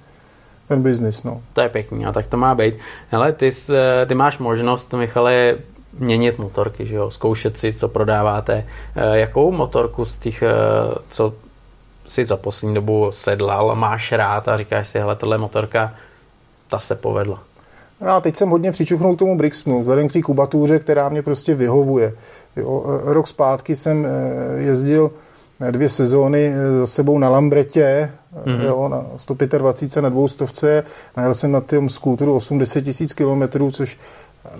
ten 0.67 0.81
biznis. 0.81 1.23
No. 1.23 1.41
To 1.53 1.61
je 1.61 1.69
pěkný, 1.69 2.05
a 2.05 2.11
tak 2.11 2.27
to 2.27 2.37
má 2.37 2.55
být. 2.55 2.75
Hele, 3.09 3.31
ty, 3.31 3.51
ty 4.07 4.15
máš 4.15 4.37
možnost, 4.37 4.93
Michale, 4.93 5.55
měnit 5.99 6.39
motorky, 6.39 6.85
že 6.85 6.95
jo? 6.95 7.11
zkoušet 7.11 7.57
si, 7.57 7.73
co 7.73 7.87
prodáváte. 7.87 8.65
Eh, 8.95 9.19
jakou 9.19 9.51
motorku 9.51 10.05
z 10.05 10.17
těch, 10.17 10.41
eh, 10.41 10.47
co 11.09 11.33
si 12.07 12.25
za 12.25 12.37
poslední 12.37 12.75
dobu 12.75 13.07
sedlal, 13.11 13.75
máš 13.75 14.11
rád 14.11 14.47
a 14.47 14.57
říkáš 14.57 14.87
si, 14.87 14.99
hele, 14.99 15.15
tohle 15.15 15.37
motorka, 15.37 15.93
ta 16.69 16.79
se 16.79 16.95
povedla. 16.95 17.43
Já 18.01 18.21
teď 18.21 18.35
jsem 18.35 18.49
hodně 18.49 18.71
přičuchnul 18.71 19.15
k 19.15 19.19
tomu 19.19 19.37
Brixnu, 19.37 19.81
vzhledem 19.81 20.07
k 20.07 20.13
té 20.13 20.21
kubatuře, 20.21 20.79
která 20.79 21.09
mě 21.09 21.21
prostě 21.21 21.55
vyhovuje. 21.55 22.13
Jo, 22.55 22.83
rok 23.03 23.27
zpátky 23.27 23.75
jsem 23.75 24.05
eh, 24.05 24.61
jezdil 24.61 25.11
dvě 25.71 25.89
sezóny 25.89 26.53
za 26.79 26.87
sebou 26.87 27.17
na 27.17 27.29
Lambretě, 27.29 28.11
mm-hmm. 28.45 28.61
jo, 28.61 28.87
na 28.89 29.05
125 29.17 30.01
na 30.01 30.09
dvoustovce, 30.09 30.83
najel 31.17 31.33
jsem 31.33 31.51
na 31.51 31.61
tom 31.61 31.89
skútru 31.89 32.35
80 32.35 32.81
tisíc 32.81 33.13
kilometrů, 33.13 33.71
což 33.71 33.97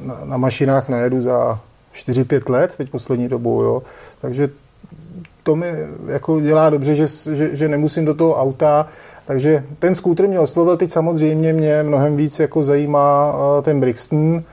na, 0.04 0.22
na 0.24 0.38
mašinách 0.38 0.90
najedu 0.90 1.22
za 1.22 1.60
4-5 1.94 2.52
let, 2.52 2.74
teď 2.78 2.90
poslední 2.90 3.28
dobou, 3.28 3.62
jo. 3.62 3.84
Takže 4.22 4.50
to 5.44 5.56
mi 5.56 5.68
jako 6.08 6.40
dělá 6.40 6.70
dobře, 6.70 6.96
že, 6.96 7.08
že, 7.36 7.56
že 7.56 7.68
nemusím 7.68 8.06
do 8.06 8.14
toho 8.14 8.36
auta, 8.36 8.88
takže 9.30 9.64
ten 9.80 9.96
skútr 9.96 10.28
mě 10.28 10.40
oslovil, 10.40 10.78
teď 10.78 10.92
samozřejmě 10.92 11.54
mě 11.54 11.84
mnohem 11.84 12.16
víc 12.16 12.40
jako 12.40 12.64
zajímá 12.64 13.34
eh, 13.34 13.62
ten 13.62 13.80
Brixton, 13.80 14.44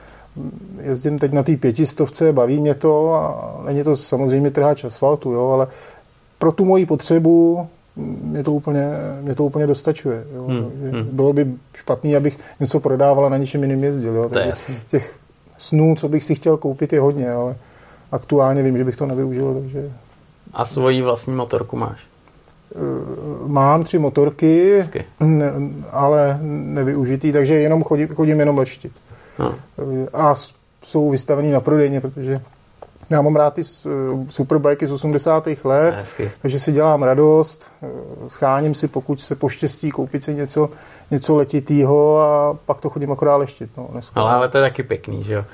jezdím 0.81 1.19
teď 1.19 1.33
na 1.33 1.43
té 1.43 1.55
pětistovce, 1.55 2.33
baví 2.33 2.59
mě 2.59 2.75
to 2.75 3.13
a 3.13 3.55
není 3.65 3.83
to 3.83 3.95
samozřejmě 3.95 4.51
trháč 4.51 4.83
asfaltu, 4.83 5.31
jo, 5.31 5.49
ale 5.49 5.67
pro 6.39 6.51
tu 6.51 6.65
moji 6.65 6.85
potřebu 6.85 7.67
mě 8.21 8.43
to 8.43 8.53
úplně, 8.53 8.87
mě 9.21 9.35
to 9.35 9.43
úplně 9.43 9.67
dostačuje. 9.67 10.23
Jo. 10.35 10.45
Hmm, 10.47 10.71
hmm. 10.91 11.09
Bylo 11.11 11.33
by 11.33 11.47
špatný, 11.73 12.15
abych 12.15 12.39
něco 12.59 12.79
prodával 12.79 13.25
a 13.25 13.29
na 13.29 13.37
něčem 13.37 13.63
jiným 13.63 13.83
jezdil. 13.83 14.15
Jo. 14.15 14.29
To 14.29 14.39
je 14.39 14.53
těch 14.91 15.19
snů, 15.57 15.95
co 15.95 16.09
bych 16.09 16.23
si 16.23 16.35
chtěl 16.35 16.57
koupit, 16.57 16.93
je 16.93 16.99
hodně, 16.99 17.31
ale 17.31 17.55
aktuálně 18.11 18.63
vím, 18.63 18.77
že 18.77 18.83
bych 18.83 18.95
to 18.95 19.05
nevyužil. 19.05 19.53
Takže... 19.53 19.91
A 20.53 20.65
svoji 20.65 21.01
vlastní 21.01 21.35
motorku 21.35 21.77
máš? 21.77 21.99
Eh, 22.75 22.79
mám 23.47 23.83
tři 23.83 23.99
motorky, 23.99 24.83
ne, 25.19 25.51
ale 25.91 26.39
nevyužitý, 26.41 27.31
takže 27.31 27.55
jenom 27.55 27.83
chodím, 27.83 28.07
chodím 28.07 28.39
jenom 28.39 28.57
leštit. 28.57 28.91
No. 29.39 29.53
A 30.13 30.33
jsou 30.83 31.09
vystavený 31.09 31.51
na 31.51 31.59
prodejně, 31.59 32.01
protože 32.01 32.37
já 33.09 33.21
mám 33.21 33.35
rád 33.35 33.53
ty 33.53 33.61
eh, 33.61 33.89
superbajky 34.29 34.87
z 34.87 34.91
80. 34.91 35.47
let, 35.63 35.95
Hezky. 35.95 36.31
takže 36.41 36.59
si 36.59 36.71
dělám 36.71 37.03
radost, 37.03 37.71
eh, 37.83 37.87
scháním 38.27 38.75
si, 38.75 38.87
pokud 38.87 39.21
se 39.21 39.35
poštěstí, 39.35 39.91
koupit 39.91 40.23
si 40.23 40.33
něco, 40.33 40.69
něco 41.11 41.35
letitýho 41.35 42.19
a 42.19 42.57
pak 42.65 42.81
to 42.81 42.89
chodím 42.89 43.11
akorát 43.11 43.35
leštit. 43.35 43.69
No, 43.77 43.87
dneska. 43.91 44.21
Ale, 44.21 44.31
ale 44.31 44.49
to 44.49 44.57
je 44.57 44.63
taky 44.63 44.83
pěkný, 44.83 45.23
že 45.23 45.33
jo? 45.33 45.45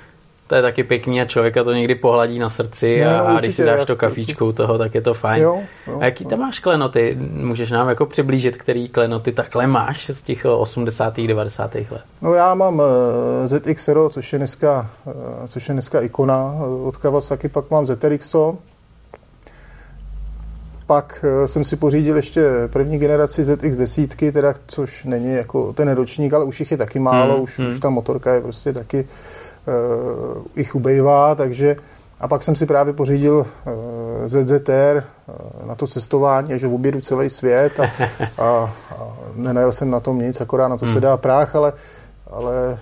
To 0.53 0.57
je 0.57 0.61
taky 0.61 0.83
pěkný 0.83 1.21
a 1.21 1.25
člověka 1.25 1.63
to 1.63 1.73
někdy 1.73 1.95
pohladí 1.95 2.39
na 2.39 2.49
srdci 2.49 2.99
ne, 2.99 3.17
no, 3.17 3.27
a, 3.27 3.37
a 3.37 3.39
když 3.39 3.55
si 3.55 3.63
dáš 3.63 3.85
to 3.85 3.95
kafíčko 3.95 4.53
toho, 4.53 4.77
tak 4.77 4.95
je 4.95 5.01
to 5.01 5.13
fajn. 5.13 5.43
Jo, 5.43 5.61
jo, 5.87 5.97
a 5.99 6.05
jaký 6.05 6.25
tam 6.25 6.39
máš 6.39 6.59
klenoty? 6.59 7.17
Můžeš 7.31 7.71
nám 7.71 7.89
jako 7.89 8.05
přiblížit, 8.05 8.57
který 8.57 8.89
klenoty 8.89 9.31
takhle 9.31 9.67
máš 9.67 10.09
z 10.13 10.21
těch 10.21 10.45
80. 10.45 11.17
90. 11.17 11.75
let? 11.75 12.03
No 12.21 12.33
já 12.33 12.55
mám 12.55 12.81
eh, 13.43 13.47
ZX 13.47 13.85
Zero, 13.85 14.09
což 14.09 14.33
je 14.33 14.39
dneska, 14.39 14.89
eh, 15.07 15.47
což 15.47 15.67
je 15.67 15.73
dneska 15.73 16.01
ikona 16.01 16.55
eh, 16.57 16.87
od 16.87 16.97
Kawasaki, 16.97 17.49
pak 17.49 17.71
mám 17.71 17.85
ZRXO, 17.85 18.57
pak 20.87 21.25
jsem 21.45 21.63
si 21.63 21.75
pořídil 21.75 22.15
ještě 22.15 22.43
první 22.67 22.99
generaci 22.99 23.43
ZX 23.43 23.75
desítky, 23.75 24.31
teda, 24.31 24.53
což 24.67 25.03
není 25.03 25.33
jako 25.33 25.73
ten 25.73 25.91
ročník, 25.91 26.33
ale 26.33 26.45
už 26.45 26.59
jich 26.59 26.71
je 26.71 26.77
taky 26.77 26.99
málo, 26.99 27.33
hmm, 27.33 27.43
už, 27.43 27.59
hmm. 27.59 27.67
už 27.67 27.79
ta 27.79 27.89
motorka 27.89 28.33
je 28.33 28.41
prostě 28.41 28.73
taky 28.73 29.07
jich 30.55 30.75
ubejvá, 30.75 31.35
takže 31.35 31.75
a 32.19 32.27
pak 32.27 32.43
jsem 32.43 32.55
si 32.55 32.65
právě 32.65 32.93
pořídil 32.93 33.35
uh, 33.35 33.73
ZZR 34.25 35.03
uh, 35.27 35.67
na 35.67 35.75
to 35.75 35.87
cestování, 35.87 36.59
že 36.59 36.67
objedu 36.67 37.01
celý 37.01 37.29
svět 37.29 37.79
a, 37.79 37.83
a, 38.37 38.45
a 38.91 39.07
nenajel 39.35 39.71
jsem 39.71 39.91
na 39.91 39.99
tom 39.99 40.19
nic, 40.19 40.41
akorát 40.41 40.67
na 40.67 40.77
to 40.77 40.85
hmm. 40.85 40.93
se 40.93 41.01
dá 41.01 41.17
práh, 41.17 41.55
ale, 41.55 41.73
ale 42.31 42.79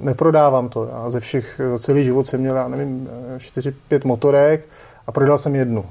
neprodávám 0.00 0.68
to. 0.68 0.88
Já 0.92 1.10
ze 1.10 1.20
všech, 1.20 1.60
za 1.70 1.78
celý 1.78 2.04
život 2.04 2.26
jsem 2.26 2.40
měl, 2.40 2.56
já 2.56 2.68
nevím, 2.68 3.08
4-5 3.36 3.72
motorek 4.04 4.68
a 5.06 5.12
prodal 5.12 5.38
jsem 5.38 5.54
jednu. 5.54 5.84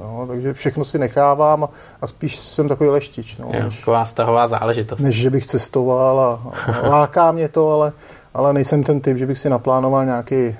No, 0.00 0.26
takže 0.28 0.52
všechno 0.52 0.84
si 0.84 0.98
nechávám 0.98 1.64
a, 1.64 1.68
a 2.02 2.06
spíš 2.06 2.38
jsem 2.38 2.68
takový 2.68 2.90
leštič. 2.90 3.36
No, 3.36 3.50
jo, 3.52 3.64
než, 3.64 3.78
taková 3.78 4.04
stahová 4.04 4.48
záležitost. 4.48 5.00
Než 5.00 5.16
že 5.16 5.30
bych 5.30 5.46
cestoval 5.46 6.20
a, 6.20 6.40
a 6.72 6.88
láká 6.88 7.32
mě 7.32 7.48
to, 7.48 7.70
ale 7.70 7.92
ale 8.34 8.52
nejsem 8.52 8.84
ten 8.84 9.00
typ, 9.00 9.16
že 9.16 9.26
bych 9.26 9.38
si 9.38 9.50
naplánoval 9.50 10.04
nějaký 10.04 10.48
uh, 10.48 10.54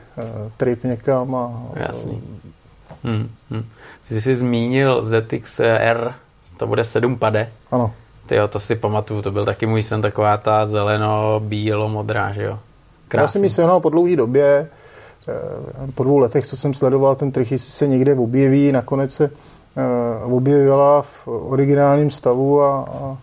trip 0.56 0.84
někam. 0.84 1.34
A, 1.34 1.62
Jasný. 1.74 2.22
Hmm, 3.04 3.30
hmm. 3.50 3.64
Ty 4.08 4.20
jsi 4.20 4.34
zmínil 4.34 5.04
ZXR, 5.04 6.12
to 6.56 6.66
bude 6.66 6.84
7 6.84 7.16
pade. 7.16 7.48
Ano. 7.70 7.92
Ty 8.26 8.34
jo, 8.34 8.48
to 8.48 8.60
si 8.60 8.74
pamatuju, 8.74 9.22
to 9.22 9.30
byl 9.30 9.44
taky 9.44 9.66
můj 9.66 9.82
sen, 9.82 10.02
taková 10.02 10.36
ta 10.36 10.66
zeleno-bílo-modrá, 10.66 12.32
že 12.32 12.42
jo? 12.42 12.58
Krásný. 13.08 13.24
Já 13.24 13.28
jsem 13.28 13.44
ji 13.44 13.50
sehnal 13.50 13.80
po 13.80 13.90
dlouhé 13.90 14.16
době, 14.16 14.68
eh, 15.28 15.92
po 15.94 16.04
dvou 16.04 16.18
letech, 16.18 16.46
co 16.46 16.56
jsem 16.56 16.74
sledoval, 16.74 17.16
ten 17.16 17.32
trich, 17.32 17.52
jestli 17.52 17.72
se 17.72 17.86
někde 17.86 18.14
objeví, 18.14 18.72
nakonec 18.72 19.14
se 19.14 19.30
objevila 20.24 21.02
v 21.02 21.28
originálním 21.28 22.10
stavu 22.10 22.62
a, 22.62 22.80
a 22.80 23.16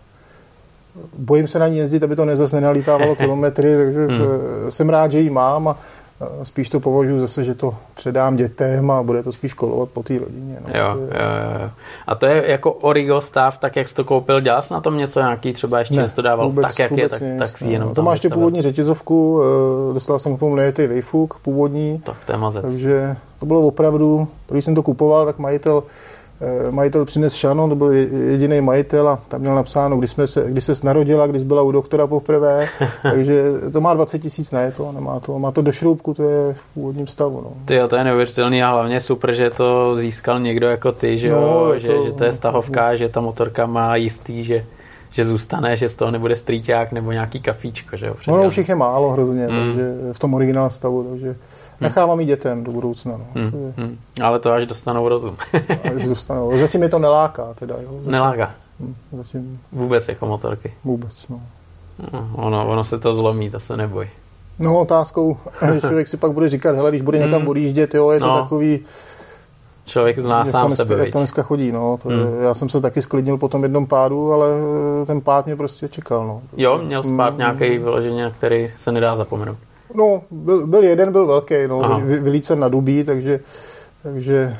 bojím 1.18 1.48
se 1.48 1.58
na 1.58 1.68
ní 1.68 1.78
jezdit, 1.78 2.02
aby 2.02 2.16
to 2.16 2.24
nezas 2.24 2.52
nenalítávalo 2.52 3.16
kilometry, 3.16 3.76
takže 3.76 4.06
hmm. 4.06 4.20
Eh, 4.66 4.70
jsem 4.70 4.88
rád, 4.88 5.12
že 5.12 5.20
ji 5.20 5.30
mám 5.30 5.68
a 5.68 5.76
spíš 6.42 6.70
to 6.70 6.80
považuji 6.80 7.20
zase, 7.20 7.44
že 7.44 7.54
to 7.54 7.74
předám 7.94 8.36
dětem 8.36 8.90
a 8.90 9.02
bude 9.02 9.22
to 9.22 9.32
spíš 9.32 9.54
kolovat 9.54 9.88
po 9.88 10.02
té 10.02 10.18
rodině. 10.18 10.58
No. 10.60 10.78
Jo, 10.78 10.96
jo, 10.96 11.60
jo. 11.62 11.70
A 12.06 12.14
to 12.14 12.26
je 12.26 12.50
jako 12.50 12.72
origo 12.72 13.20
stav, 13.20 13.58
tak 13.58 13.76
jak 13.76 13.88
jsi 13.88 13.94
to 13.94 14.04
koupil, 14.04 14.40
dělal 14.40 14.62
jsi 14.62 14.72
na 14.72 14.80
tom 14.80 14.96
něco 14.96 15.20
nějaký, 15.20 15.52
třeba 15.52 15.78
ještě 15.78 15.96
ne, 15.96 16.08
to 16.08 16.22
dával 16.22 16.46
vůbec, 16.46 16.66
tak, 16.66 16.78
jak 16.78 16.92
je, 16.92 17.08
tak, 17.08 17.20
nic, 17.20 17.38
tak 17.38 17.58
si 17.58 17.70
jenom 17.70 17.94
To 17.94 18.02
má 18.02 18.12
ještě 18.12 18.28
původní 18.28 18.62
řetězovku, 18.62 19.40
eh, 19.42 19.94
dostal 19.94 20.18
jsem 20.18 20.36
k 20.36 20.40
tomu 20.40 20.56
ty 20.72 20.86
Wayfuk 20.86 21.38
původní. 21.42 21.98
Tak 22.04 22.16
to 22.26 22.32
je 22.32 22.38
mazec. 22.38 22.62
Takže 22.62 23.16
to 23.38 23.46
bylo 23.46 23.60
opravdu, 23.60 24.28
když 24.48 24.64
jsem 24.64 24.74
to 24.74 24.82
kupoval, 24.82 25.26
tak 25.26 25.38
majitel 25.38 25.82
Eh, 25.82 26.15
majitel 26.70 27.04
přines 27.04 27.34
Šano, 27.34 27.68
to 27.68 27.74
byl 27.74 27.92
jediný 27.92 28.60
majitel 28.60 29.08
a 29.08 29.20
tam 29.28 29.40
měl 29.40 29.54
napsáno, 29.54 29.96
kdy, 29.96 30.08
jsme 30.08 30.26
se, 30.26 30.44
kdy 30.48 30.60
se 30.60 30.72
narodila, 30.82 31.26
když 31.26 31.42
byla 31.42 31.62
u 31.62 31.72
doktora 31.72 32.06
poprvé, 32.06 32.68
takže 33.02 33.42
to 33.72 33.80
má 33.80 33.94
20 33.94 34.18
tisíc 34.18 34.50
na 34.50 34.70
to, 34.70 34.92
nemá 34.92 35.20
to, 35.20 35.38
má 35.38 35.52
to 35.52 35.62
do 35.62 35.72
šroubku, 35.72 36.14
to 36.14 36.22
je 36.22 36.54
v 36.54 36.74
původním 36.74 37.06
stavu. 37.06 37.40
No. 37.44 37.50
Ty 37.64 37.74
jo, 37.74 37.88
to 37.88 37.96
je 37.96 38.04
neuvěřitelný 38.04 38.62
a 38.62 38.70
hlavně 38.70 39.00
super, 39.00 39.34
že 39.34 39.50
to 39.50 39.96
získal 39.96 40.40
někdo 40.40 40.66
jako 40.66 40.92
ty, 40.92 41.18
že, 41.18 41.30
no, 41.30 41.38
jo, 41.38 41.74
že, 41.78 41.88
to, 41.88 42.04
že 42.04 42.12
to 42.12 42.24
je 42.24 42.32
stahovka, 42.32 42.90
no, 42.90 42.96
že 42.96 43.08
ta 43.08 43.20
motorka 43.20 43.66
má 43.66 43.96
jistý, 43.96 44.44
že 44.44 44.64
že 45.16 45.24
zůstane, 45.24 45.76
že 45.76 45.88
z 45.88 45.94
toho 45.94 46.10
nebude 46.10 46.36
strýťák 46.36 46.92
nebo 46.92 47.12
nějaký 47.12 47.40
kafíčko, 47.40 47.96
že 47.96 48.06
jo? 48.06 48.14
No, 48.28 48.46
už 48.46 48.58
jich 48.58 48.68
je 48.68 48.74
málo 48.74 49.10
hrozně, 49.10 49.48
mm. 49.48 49.58
takže 49.58 49.94
v 50.12 50.18
tom 50.18 50.34
originál 50.34 50.70
stavu, 50.70 51.04
takže 51.04 51.36
Nechávám 51.80 52.20
i 52.20 52.24
dětem 52.24 52.64
do 52.64 52.72
budoucna. 52.72 53.12
No. 53.16 53.26
Hmm. 53.34 53.50
To 53.50 53.56
je... 53.56 53.72
hmm. 53.76 53.98
Ale 54.22 54.38
to 54.38 54.52
až 54.52 54.66
dostanou 54.66 55.08
rozum. 55.08 55.36
až 55.96 56.04
dostanou. 56.04 56.58
Zatím 56.58 56.82
je 56.82 56.88
to 56.88 56.98
neláká. 56.98 57.54
Teda, 57.54 57.74
jo. 57.74 57.88
Zatím, 57.96 58.12
neláká? 58.12 58.50
Hmm. 58.80 58.94
Zatím... 59.12 59.60
Vůbec 59.72 60.08
jako 60.08 60.26
motorky? 60.26 60.72
Vůbec, 60.84 61.28
no. 61.28 61.40
no. 62.12 62.30
Ono, 62.34 62.68
ono 62.68 62.84
se 62.84 62.98
to 62.98 63.14
zlomí, 63.14 63.50
to 63.50 63.60
se 63.60 63.76
neboj. 63.76 64.08
No 64.58 64.80
otázkou, 64.80 65.36
že 65.74 65.80
člověk 65.80 66.08
si 66.08 66.16
pak 66.16 66.32
bude 66.32 66.48
říkat, 66.48 66.76
hele, 66.76 66.90
když 66.90 67.02
bude 67.02 67.18
někam 67.18 67.40
hmm. 67.40 67.48
odjíždět, 67.48 67.94
jo, 67.94 68.10
je 68.10 68.18
to 68.18 68.26
no. 68.26 68.42
takový... 68.42 68.80
Člověk 69.86 70.18
zná 70.18 70.44
sám 70.44 70.60
to 70.60 70.66
dneska, 70.66 70.84
sebe, 70.84 70.98
Jak 70.98 71.12
to 71.12 71.18
dneska 71.18 71.42
chodí, 71.42 71.72
no. 71.72 71.98
To, 72.02 72.08
hmm. 72.08 72.42
Já 72.42 72.54
jsem 72.54 72.68
se 72.68 72.80
taky 72.80 73.02
sklidnil 73.02 73.38
po 73.38 73.48
tom 73.48 73.62
jednom 73.62 73.86
pádu, 73.86 74.32
ale 74.32 74.48
ten 75.06 75.20
pád 75.20 75.46
mě 75.46 75.56
prostě 75.56 75.88
čekal, 75.88 76.26
no. 76.26 76.42
Jo, 76.56 76.78
měl 76.78 77.02
spát 77.02 77.28
hmm. 77.28 77.38
nějaký 77.38 77.78
vyloženě, 77.78 78.32
který 78.38 78.70
se 78.76 78.92
nedá 78.92 79.16
zapomenout. 79.16 79.58
No, 79.94 80.22
byl, 80.30 80.66
byl 80.66 80.82
jeden, 80.82 81.12
byl 81.12 81.26
velký, 81.26 81.54
no, 81.68 82.00
vylícen 82.04 82.58
na 82.58 82.68
dubí, 82.68 83.04
takže, 83.04 83.40
takže 84.02 84.56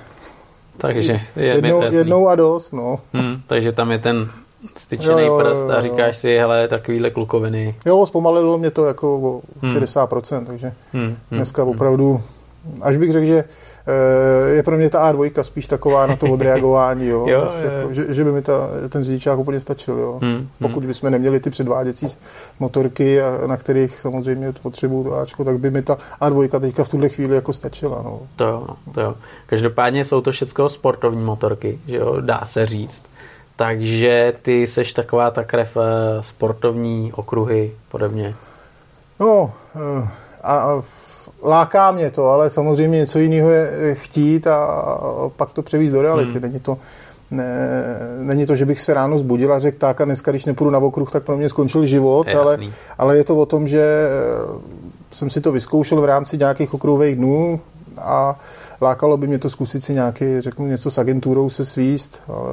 takže 0.79 1.21
je 1.37 1.47
jednou, 1.47 1.83
jednou 1.83 2.29
a 2.29 2.35
dost, 2.35 2.73
no. 2.73 3.01
Hmm, 3.13 3.41
takže 3.47 3.73
tam 3.73 3.91
je 3.91 3.99
ten 3.99 4.29
styčený 4.77 5.23
jo, 5.23 5.27
jo, 5.27 5.39
prst 5.39 5.71
a 5.71 5.81
říkáš 5.81 6.17
si, 6.17 6.39
hele, 6.39 6.69
takovýhle 6.69 7.11
klukoviny. 7.11 7.75
Jo, 7.87 8.07
zpomalilo 8.07 8.59
mě 8.59 8.71
to 8.71 8.87
jako 8.87 9.17
o 9.17 9.43
hmm. 9.63 9.77
60%, 9.77 10.47
takže 10.47 10.73
hmm, 10.93 11.05
hmm, 11.05 11.17
dneska 11.31 11.63
hmm. 11.63 11.71
opravdu, 11.71 12.21
až 12.83 12.97
bych 12.97 13.13
řekl, 13.13 13.27
že 13.27 13.45
je 14.47 14.63
pro 14.63 14.77
mě 14.77 14.91
ta 14.91 15.13
A2 15.13 15.43
spíš 15.43 15.67
taková 15.67 16.07
na 16.07 16.17
to 16.17 16.27
odreagování, 16.33 17.07
jo, 17.07 17.27
jo, 17.29 17.49
jako, 17.63 17.95
že, 17.95 18.05
že, 18.09 18.25
by 18.25 18.33
mi 18.33 18.43
ta, 18.43 18.69
ten 18.89 19.05
řidičák 19.05 19.39
úplně 19.39 19.61
stačil. 19.61 19.99
Jo. 19.99 20.19
Hmm, 20.23 20.35
hmm. 20.35 20.49
Pokud 20.61 20.85
bychom 20.85 21.11
neměli 21.11 21.41
ty 21.41 21.51
předváděcí 21.51 22.07
motorky, 22.61 23.19
na 23.47 23.57
kterých 23.57 23.99
samozřejmě 23.99 24.53
potřebuju 24.53 25.05
to 25.05 25.15
Ačko, 25.15 25.45
tak 25.45 25.59
by 25.59 25.71
mi 25.71 25.83
ta 25.83 25.99
A2 26.21 26.61
teďka 26.61 26.85
v 26.85 26.89
tuhle 26.89 27.09
chvíli 27.09 27.35
jako 27.35 27.53
stačila. 27.53 28.03
No. 28.03 28.21
To 28.37 28.45
jo, 28.45 28.65
no, 28.69 28.93
to 28.93 29.01
jo. 29.01 29.15
Každopádně 29.47 30.05
jsou 30.05 30.21
to 30.21 30.33
všechno 30.33 30.69
sportovní 30.69 31.25
motorky, 31.25 31.79
že 31.87 31.97
jo, 31.97 32.17
dá 32.21 32.41
se 32.45 32.67
říct. 32.67 33.05
Takže 33.57 34.33
ty 34.43 34.67
seš 34.67 34.93
taková 34.93 35.31
ta 35.31 35.45
krev 35.45 35.77
eh, 35.77 36.23
sportovní 36.23 37.13
okruhy 37.13 37.73
podobně. 37.89 38.35
No, 39.21 39.53
eh, 39.77 40.09
a, 40.43 40.59
a 40.59 40.83
láká 41.43 41.91
mě 41.91 42.11
to, 42.11 42.27
ale 42.27 42.51
samozřejmě 42.51 42.99
něco 42.99 43.19
jiného 43.19 43.51
je 43.51 43.95
chtít 43.95 44.47
a 44.47 44.85
pak 45.37 45.53
to 45.53 45.63
převízt 45.63 45.95
do 45.95 46.03
reality. 46.03 46.33
Hmm. 46.33 46.43
Není 46.43 46.61
to, 46.61 46.79
ne, 47.31 47.45
není 48.21 48.47
to, 48.47 48.55
že 48.55 48.67
bych 48.67 48.81
se 48.81 48.95
ráno 48.95 49.19
zbudil 49.19 49.53
a 49.53 49.59
řekl, 49.59 49.79
tak 49.79 50.01
a 50.01 50.05
dneska, 50.05 50.31
když 50.31 50.45
nepůjdu 50.45 50.71
na 50.71 50.79
okruh, 50.79 51.11
tak 51.11 51.23
pro 51.23 51.37
mě 51.37 51.49
skončil 51.49 51.87
život, 51.87 52.27
je 52.27 52.35
ale, 52.35 52.59
ale 52.99 53.17
je 53.17 53.25
to 53.25 53.37
o 53.37 53.47
tom, 53.47 53.69
že 53.69 53.83
eh, 53.83 54.61
jsem 55.11 55.31
si 55.31 55.41
to 55.41 55.53
vyzkoušel 55.53 56.01
v 56.01 56.05
rámci 56.05 56.39
nějakých 56.39 56.75
okruhových 56.75 57.17
dnů 57.17 57.61
a 57.99 58.41
lákalo 58.81 59.17
by 59.17 59.27
mě 59.27 59.39
to 59.39 59.51
zkusit 59.51 59.85
si 59.85 59.95
nějaký, 59.95 60.41
řeknu, 60.41 60.67
něco 60.67 60.91
s 60.91 60.99
agenturou 60.99 61.51
se 61.51 61.67
svíst, 61.67 62.21
ale 62.29 62.51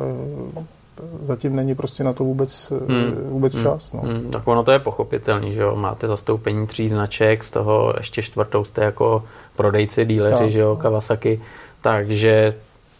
zatím 1.21 1.55
není 1.55 1.75
prostě 1.75 2.03
na 2.03 2.13
to 2.13 2.23
vůbec, 2.23 2.71
hmm. 2.87 3.15
vůbec 3.29 3.53
hmm. 3.53 3.63
čas. 3.63 3.93
No. 3.93 4.01
Hmm. 4.01 4.31
Tak 4.31 4.47
ono 4.47 4.63
to 4.63 4.71
je 4.71 4.79
pochopitelný, 4.79 5.53
že 5.53 5.61
jo? 5.61 5.75
Máte 5.75 6.07
zastoupení 6.07 6.67
tří 6.67 6.89
značek, 6.89 7.43
z 7.43 7.51
toho 7.51 7.93
ještě 7.97 8.21
čtvrtou 8.21 8.63
jste 8.63 8.83
jako 8.83 9.23
prodejci, 9.55 10.05
díleři, 10.05 10.51
že 10.51 10.59
jo, 10.59 10.75
Kawasaki, 10.75 11.41
takže 11.81 12.55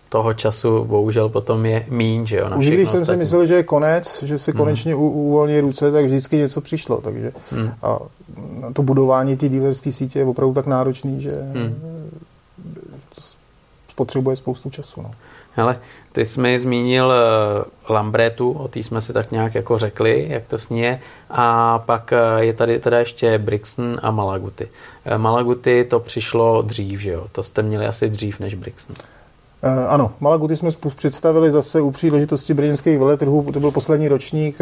toho 0.10 0.34
času 0.34 0.86
bohužel 0.86 1.30
potom 1.30 1.66
je 1.66 1.86
míň, 1.90 2.26
že 2.26 2.38
jo. 2.38 2.50
Už 2.58 2.70
když 2.70 2.90
jsem 2.90 3.06
si 3.06 3.16
myslel, 3.18 3.46
že 3.46 3.54
je 3.54 3.64
konec, 3.64 4.24
že 4.24 4.40
se 4.40 4.52
hmm. 4.52 4.58
konečně 4.58 4.94
hmm. 4.94 5.04
uvolní 5.04 5.60
ruce, 5.60 5.92
tak 5.92 6.06
vždycky 6.06 6.38
něco 6.38 6.62
přišlo, 6.62 7.02
takže 7.02 7.32
hmm. 7.52 7.72
a 7.82 8.00
to 8.74 8.84
budování 8.84 9.38
té 9.38 9.50
dílerské 9.50 9.92
sítě 9.92 10.20
je 10.20 10.26
opravdu 10.26 10.54
tak 10.54 10.68
náročný, 10.68 11.22
že 11.22 11.32
hmm. 11.32 11.76
spotřebuje 13.90 14.36
spoustu 14.36 14.70
času. 14.70 15.02
No. 15.02 15.12
Hele, 15.56 15.80
ty 16.12 16.26
jsi 16.26 16.42
mi 16.42 16.60
zmínil 16.60 17.06
uh, 17.06 17.94
Lambretu, 17.96 18.52
o 18.52 18.68
té 18.68 18.80
jsme 18.80 19.02
si 19.02 19.14
tak 19.14 19.32
nějak 19.32 19.56
jako 19.56 19.78
řekli, 19.78 20.26
jak 20.30 20.48
to 20.48 20.58
sníje. 20.58 21.00
A 21.30 21.80
pak 21.80 22.14
uh, 22.36 22.42
je 22.42 22.54
tady 22.54 22.80
teda 22.80 23.00
ještě 23.00 23.38
Brixton 23.38 24.00
a 24.02 24.12
Malaguty. 24.12 24.68
Uh, 25.12 25.18
Malaguty 25.18 25.88
to 25.90 26.00
přišlo 26.00 26.62
dřív, 26.62 27.00
že 27.00 27.12
jo? 27.12 27.28
To 27.32 27.44
jste 27.44 27.62
měli 27.62 27.88
asi 27.88 28.10
dřív 28.10 28.40
než 28.40 28.56
Brixton. 28.56 28.96
Ano, 29.88 30.14
Malaguty 30.20 30.56
jsme 30.56 30.70
představili 30.96 31.52
zase 31.52 31.82
u 31.82 31.92
příležitosti 31.92 32.54
brněnských 32.54 33.00
veletrhů. 33.00 33.52
To 33.54 33.60
byl 33.60 33.72
poslední 33.72 34.08
ročník, 34.08 34.58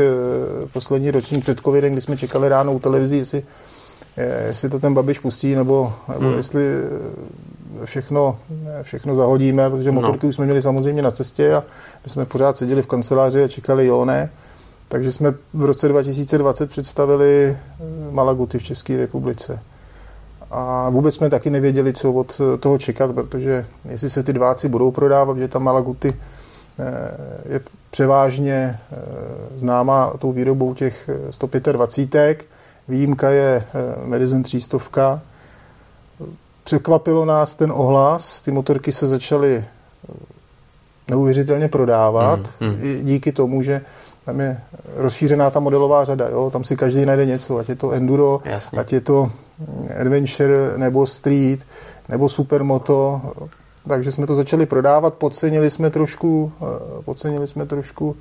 poslední 0.73 1.11
ročník 1.11 1.41
před 1.41 1.59
covidem, 1.59 1.91
kdy 1.91 2.01
jsme 2.01 2.17
čekali 2.17 2.49
ráno 2.49 2.73
u 2.73 2.79
televizi, 2.79 3.17
jestli, 3.17 3.43
jestli 4.47 4.69
to 4.69 4.79
ten 4.79 4.93
Babiš 4.93 5.19
pustí, 5.19 5.55
nebo, 5.55 5.93
nebo 6.07 6.27
hmm. 6.27 6.37
jestli 6.37 6.63
všechno, 7.85 8.39
všechno 8.81 9.15
zahodíme, 9.15 9.69
protože 9.69 9.91
motorky 9.91 10.25
no. 10.25 10.29
už 10.29 10.35
jsme 10.35 10.45
měli 10.45 10.61
samozřejmě 10.61 11.01
na 11.01 11.11
cestě 11.11 11.53
a 11.53 11.63
my 12.03 12.09
jsme 12.09 12.25
pořád 12.25 12.57
seděli 12.57 12.81
v 12.81 12.87
kanceláři 12.87 13.43
a 13.43 13.47
čekali 13.47 13.85
jo, 13.85 14.05
ne. 14.05 14.29
Takže 14.91 15.11
jsme 15.11 15.33
v 15.53 15.65
roce 15.65 15.87
2020 15.87 16.69
představili 16.69 17.45
eh, 17.49 17.57
Malaguty 18.11 18.59
v 18.59 18.63
České 18.63 18.97
republice. 18.97 19.59
A 20.51 20.89
vůbec 20.89 21.15
jsme 21.15 21.29
taky 21.29 21.49
nevěděli, 21.49 21.93
co 21.93 22.13
od 22.13 22.41
toho 22.59 22.77
čekat, 22.77 23.15
protože 23.15 23.65
jestli 23.89 24.09
se 24.09 24.23
ty 24.23 24.33
dváci 24.33 24.67
budou 24.69 24.91
prodávat, 24.91 25.37
že 25.37 25.47
ta 25.47 25.59
Malaguty 25.59 26.13
eh, 26.79 27.53
je 27.53 27.61
převážně 27.91 28.79
eh, 28.91 28.97
známá 29.55 30.13
tou 30.19 30.31
výrobou 30.31 30.73
těch 30.73 31.09
125. 31.29 32.45
Výjimka 32.87 33.29
je 33.29 33.63
Medicine 34.05 34.43
300, 34.43 35.21
Překvapilo 36.63 37.25
nás 37.25 37.55
ten 37.55 37.71
ohlas, 37.75 38.41
ty 38.41 38.51
motorky 38.51 38.91
se 38.91 39.07
začaly 39.07 39.55
eh, 39.57 40.13
neuvěřitelně 41.09 41.67
prodávat 41.67 42.39
mm, 42.59 42.67
mm. 42.67 42.77
I 42.81 43.03
díky 43.03 43.31
tomu, 43.31 43.61
že 43.61 43.81
tam 44.25 44.39
je 44.39 44.59
rozšířená 44.95 45.49
ta 45.49 45.59
modelová 45.59 46.05
řada, 46.05 46.29
jo? 46.29 46.49
tam 46.49 46.63
si 46.63 46.75
každý 46.75 47.05
najde 47.05 47.25
něco, 47.25 47.57
ať 47.57 47.69
je 47.69 47.75
to 47.75 47.91
enduro, 47.91 48.41
Jasně. 48.45 48.79
ať 48.79 48.93
je 48.93 49.01
to 49.01 49.31
mm, 49.59 49.89
adventure 50.01 50.77
nebo 50.77 51.07
street 51.07 51.59
nebo 52.09 52.29
supermoto, 52.29 53.21
takže 53.87 54.11
jsme 54.11 54.27
to 54.27 54.35
začali 54.35 54.65
prodávat, 54.65 55.13
podcenili 55.13 55.69
jsme 55.69 55.89
trošku, 55.89 56.51
eh, 56.61 57.01
podcenili 57.05 57.47
jsme 57.47 57.65
trošku 57.65 58.15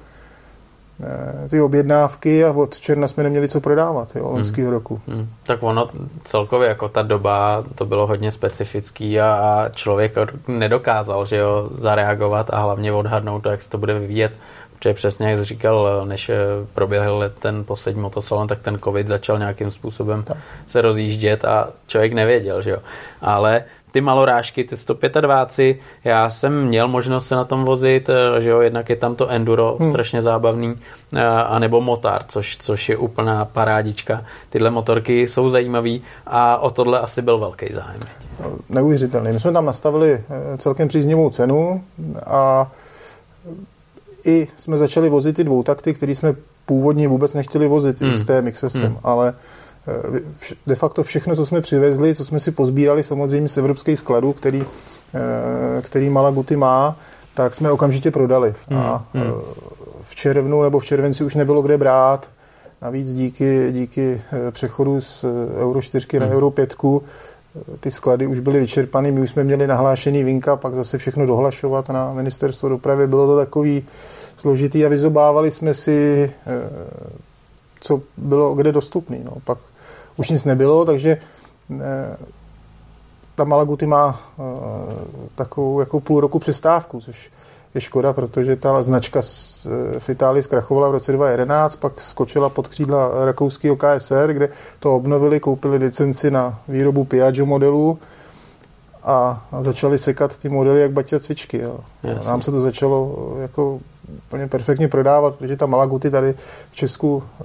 ty 1.50 1.60
objednávky 1.60 2.44
a 2.44 2.52
od 2.52 2.80
června 2.80 3.08
jsme 3.08 3.22
neměli 3.22 3.48
co 3.48 3.60
prodávat, 3.60 4.16
jo, 4.16 4.30
loňského 4.30 4.66
hmm. 4.66 4.74
roku. 4.74 5.00
Hmm. 5.08 5.28
Tak 5.42 5.62
ono 5.62 5.90
celkově 6.24 6.68
jako 6.68 6.88
ta 6.88 7.02
doba, 7.02 7.64
to 7.74 7.86
bylo 7.86 8.06
hodně 8.06 8.32
specifický 8.32 9.20
a, 9.20 9.34
a 9.34 9.68
člověk 9.68 10.14
nedokázal, 10.48 11.26
že 11.26 11.36
jo, 11.36 11.68
zareagovat 11.78 12.50
a 12.50 12.60
hlavně 12.60 12.92
odhadnout 12.92 13.42
to, 13.42 13.50
jak 13.50 13.62
se 13.62 13.70
to 13.70 13.78
bude 13.78 13.98
vyvíjet. 13.98 14.32
Protože 14.78 14.94
přesně 14.94 15.30
jak 15.30 15.38
jsi 15.38 15.44
říkal, 15.44 16.06
než 16.06 16.28
eh, 16.28 16.36
proběhl 16.74 17.32
ten 17.38 17.64
poslední 17.64 18.02
motosalon, 18.02 18.48
tak 18.48 18.60
ten 18.60 18.78
covid 18.78 19.06
začal 19.06 19.38
nějakým 19.38 19.70
způsobem 19.70 20.22
tak. 20.22 20.36
se 20.66 20.80
rozjíždět 20.80 21.44
a 21.44 21.68
člověk 21.86 22.12
nevěděl, 22.12 22.62
že 22.62 22.70
jo. 22.70 22.78
Ale 23.20 23.64
ty 23.92 24.00
malorážky, 24.00 24.64
ty 24.64 24.76
125, 24.76 25.76
já 26.04 26.30
jsem 26.30 26.64
měl 26.64 26.88
možnost 26.88 27.26
se 27.26 27.34
na 27.34 27.44
tom 27.44 27.64
vozit, 27.64 28.08
eh, 28.08 28.42
že 28.42 28.50
jo, 28.50 28.60
jednak 28.60 28.88
je 28.90 28.96
tam 28.96 29.14
to 29.14 29.28
enduro, 29.28 29.76
hmm. 29.80 29.90
strašně 29.90 30.22
zábavný, 30.22 30.74
eh, 31.12 31.26
anebo 31.26 31.80
motar, 31.80 32.22
což, 32.28 32.56
což 32.56 32.88
je 32.88 32.96
úplná 32.96 33.44
parádička. 33.44 34.24
Tyhle 34.50 34.70
motorky 34.70 35.28
jsou 35.28 35.50
zajímavý 35.50 36.02
a 36.26 36.58
o 36.58 36.70
tohle 36.70 37.00
asi 37.00 37.22
byl 37.22 37.38
velký 37.38 37.66
zájem. 37.74 37.98
Neuvěřitelný. 38.68 39.32
My 39.32 39.40
jsme 39.40 39.52
tam 39.52 39.64
nastavili 39.64 40.12
eh, 40.12 40.58
celkem 40.58 40.88
příznivou 40.88 41.30
cenu 41.30 41.84
a 42.26 42.70
i 44.26 44.48
jsme 44.56 44.78
začali 44.78 45.08
vozit 45.08 45.36
ty 45.36 45.44
dvoutakty, 45.44 45.94
které 45.94 46.14
jsme 46.14 46.34
původně 46.66 47.08
vůbec 47.08 47.34
nechtěli 47.34 47.68
vozit 47.68 48.00
hmm. 48.00 48.12
XT, 48.12 48.30
XSM, 48.52 48.78
hmm. 48.78 48.96
ale 49.02 49.34
de 50.66 50.74
facto 50.74 51.02
všechno, 51.02 51.36
co 51.36 51.46
jsme 51.46 51.60
přivezli, 51.60 52.14
co 52.14 52.24
jsme 52.24 52.40
si 52.40 52.50
pozbírali 52.50 53.02
samozřejmě 53.02 53.48
z 53.48 53.56
evropských 53.56 53.98
skladů, 53.98 54.32
který, 54.32 54.64
eh, 55.14 55.82
který 55.82 56.10
Malaguty 56.10 56.56
má, 56.56 56.96
tak 57.34 57.54
jsme 57.54 57.70
okamžitě 57.70 58.10
prodali. 58.10 58.54
Hmm, 58.68 58.80
a 58.80 59.06
hmm. 59.14 59.24
Eh, 59.26 59.32
v 60.02 60.14
červnu 60.14 60.62
nebo 60.62 60.78
v 60.78 60.84
červenci 60.84 61.24
už 61.24 61.34
nebylo 61.34 61.62
kde 61.62 61.78
brát. 61.78 62.28
Navíc 62.82 63.14
díky, 63.14 63.68
díky 63.72 64.22
přechodu 64.50 65.00
z 65.00 65.24
Euro 65.58 65.82
4 65.82 66.06
hmm. 66.12 66.28
na 66.28 66.34
Euro 66.34 66.50
5 66.50 66.76
ty 67.80 67.90
sklady 67.90 68.26
už 68.26 68.40
byly 68.40 68.60
vyčerpané, 68.60 69.10
my 69.10 69.20
už 69.20 69.30
jsme 69.30 69.44
měli 69.44 69.66
nahlášený 69.66 70.24
vinka, 70.24 70.56
pak 70.56 70.74
zase 70.74 70.98
všechno 70.98 71.26
dohlašovat 71.26 71.88
na 71.88 72.12
ministerstvo 72.12 72.68
dopravy. 72.68 73.06
Bylo 73.06 73.26
to 73.26 73.36
takový 73.36 73.84
složitý 74.36 74.86
a 74.86 74.88
vyzobávali 74.88 75.50
jsme 75.50 75.74
si, 75.74 76.32
co 77.80 78.02
bylo 78.16 78.54
kde 78.54 78.72
dostupný. 78.72 79.20
No. 79.24 79.32
Pak 79.44 79.58
už 80.20 80.30
nic 80.30 80.44
nebylo, 80.44 80.84
takže 80.84 81.16
eh, 81.80 82.16
ta 83.34 83.44
Malaguty 83.44 83.86
má 83.86 84.20
eh, 84.20 84.42
takovou 85.34 85.80
jako 85.80 86.00
půl 86.00 86.20
roku 86.20 86.38
přestávku, 86.38 87.00
což 87.00 87.30
je 87.74 87.80
škoda, 87.80 88.12
protože 88.12 88.56
ta 88.56 88.82
značka 88.82 89.20
v 89.98 90.08
Itálii 90.08 90.42
zkrachovala 90.42 90.88
v 90.88 90.92
roce 90.92 91.12
2011, 91.12 91.76
pak 91.76 92.00
skočila 92.00 92.48
pod 92.48 92.68
křídla 92.68 93.24
rakouského 93.24 93.76
KSR, 93.76 94.32
kde 94.32 94.48
to 94.80 94.96
obnovili, 94.96 95.40
koupili 95.40 95.76
licenci 95.76 96.30
na 96.30 96.58
výrobu 96.68 97.04
Piaggio 97.04 97.46
modelů 97.46 97.98
a 99.02 99.46
začali 99.60 99.98
sekat 99.98 100.38
ty 100.38 100.48
modely 100.48 100.80
jak 100.80 100.92
baťa 100.92 101.18
cvičky. 101.18 101.58
Jo. 101.58 101.80
Nám 102.26 102.42
se 102.42 102.50
to 102.50 102.60
začalo 102.60 103.16
jako 103.40 103.80
úplně 104.26 104.46
perfektně 104.46 104.88
prodávat, 104.88 105.34
protože 105.34 105.56
ta 105.56 105.66
Malaguty 105.66 106.10
tady 106.10 106.34
v 106.70 106.74
Česku 106.74 107.22
eh, 107.22 107.44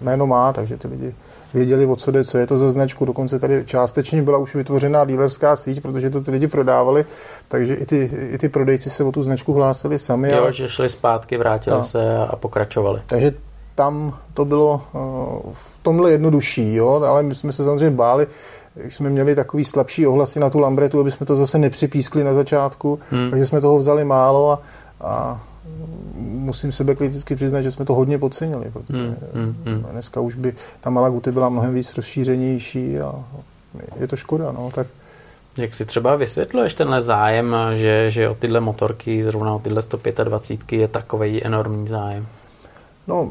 jméno 0.00 0.26
má, 0.26 0.52
takže 0.52 0.76
ty 0.76 0.88
lidi 0.88 1.14
věděli, 1.54 1.86
o 1.86 1.96
co 1.96 2.10
jde, 2.10 2.24
co 2.24 2.38
je 2.38 2.46
to 2.46 2.58
za 2.58 2.70
značku. 2.70 3.04
Dokonce 3.04 3.38
tady 3.38 3.62
částečně 3.64 4.22
byla 4.22 4.38
už 4.38 4.54
vytvořená 4.54 5.04
dílerská 5.04 5.56
síť, 5.56 5.82
protože 5.82 6.10
to 6.10 6.20
ty 6.20 6.30
lidi 6.30 6.46
prodávali, 6.46 7.04
takže 7.48 7.74
i 7.74 7.86
ty, 7.86 8.10
i 8.30 8.38
ty 8.38 8.48
prodejci 8.48 8.90
se 8.90 9.04
o 9.04 9.12
tu 9.12 9.22
značku 9.22 9.52
hlásili 9.52 9.98
sami. 9.98 10.30
Jo, 10.30 10.38
ale... 10.38 10.52
že 10.52 10.68
šli 10.68 10.88
zpátky, 10.88 11.36
vrátili 11.36 11.76
ta. 11.76 11.84
se 11.84 12.16
a 12.16 12.36
pokračovali. 12.36 13.02
Takže 13.06 13.32
tam 13.74 14.18
to 14.34 14.44
bylo 14.44 14.82
uh, 14.92 15.00
v 15.52 15.78
tomhle 15.82 16.10
jednodušší, 16.10 16.74
jo? 16.74 17.02
ale 17.06 17.22
my 17.22 17.34
jsme 17.34 17.52
se 17.52 17.64
samozřejmě 17.64 17.96
báli, 17.96 18.26
když 18.74 18.96
jsme 18.96 19.10
měli 19.10 19.34
takový 19.34 19.64
slabší 19.64 20.06
ohlasy 20.06 20.40
na 20.40 20.50
tu 20.50 20.58
Lambretu, 20.58 21.00
aby 21.00 21.10
jsme 21.10 21.26
to 21.26 21.36
zase 21.36 21.58
nepřipískli 21.58 22.24
na 22.24 22.34
začátku, 22.34 22.98
hmm. 23.10 23.30
takže 23.30 23.46
jsme 23.46 23.60
toho 23.60 23.78
vzali 23.78 24.04
málo 24.04 24.52
a, 24.52 24.60
a 25.00 25.40
musím 26.16 26.72
sebe 26.72 26.94
kriticky 26.94 27.36
přiznat, 27.36 27.60
že 27.60 27.70
jsme 27.70 27.84
to 27.84 27.94
hodně 27.94 28.18
podcenili, 28.18 28.70
protože 28.72 28.98
hmm, 28.98 29.16
hmm, 29.34 29.56
hmm. 29.64 29.82
dneska 29.92 30.20
už 30.20 30.34
by 30.34 30.54
ta 30.80 30.90
Malaguty 30.90 31.32
byla 31.32 31.48
mnohem 31.48 31.74
víc 31.74 31.96
rozšířenější 31.96 32.98
a 32.98 33.24
je 34.00 34.08
to 34.08 34.16
škoda, 34.16 34.52
no, 34.52 34.70
tak 34.74 34.86
Jak 35.56 35.74
si 35.74 35.84
třeba 35.84 36.16
vysvětluješ 36.16 36.74
tenhle 36.74 37.02
zájem, 37.02 37.56
že, 37.74 38.10
že 38.10 38.28
o 38.28 38.34
tyhle 38.34 38.60
motorky, 38.60 39.22
zrovna 39.22 39.54
o 39.54 39.58
tyhle 39.58 39.82
125 39.82 40.80
je 40.80 40.88
takový 40.88 41.44
enormní 41.44 41.88
zájem? 41.88 42.26
No, 43.08 43.30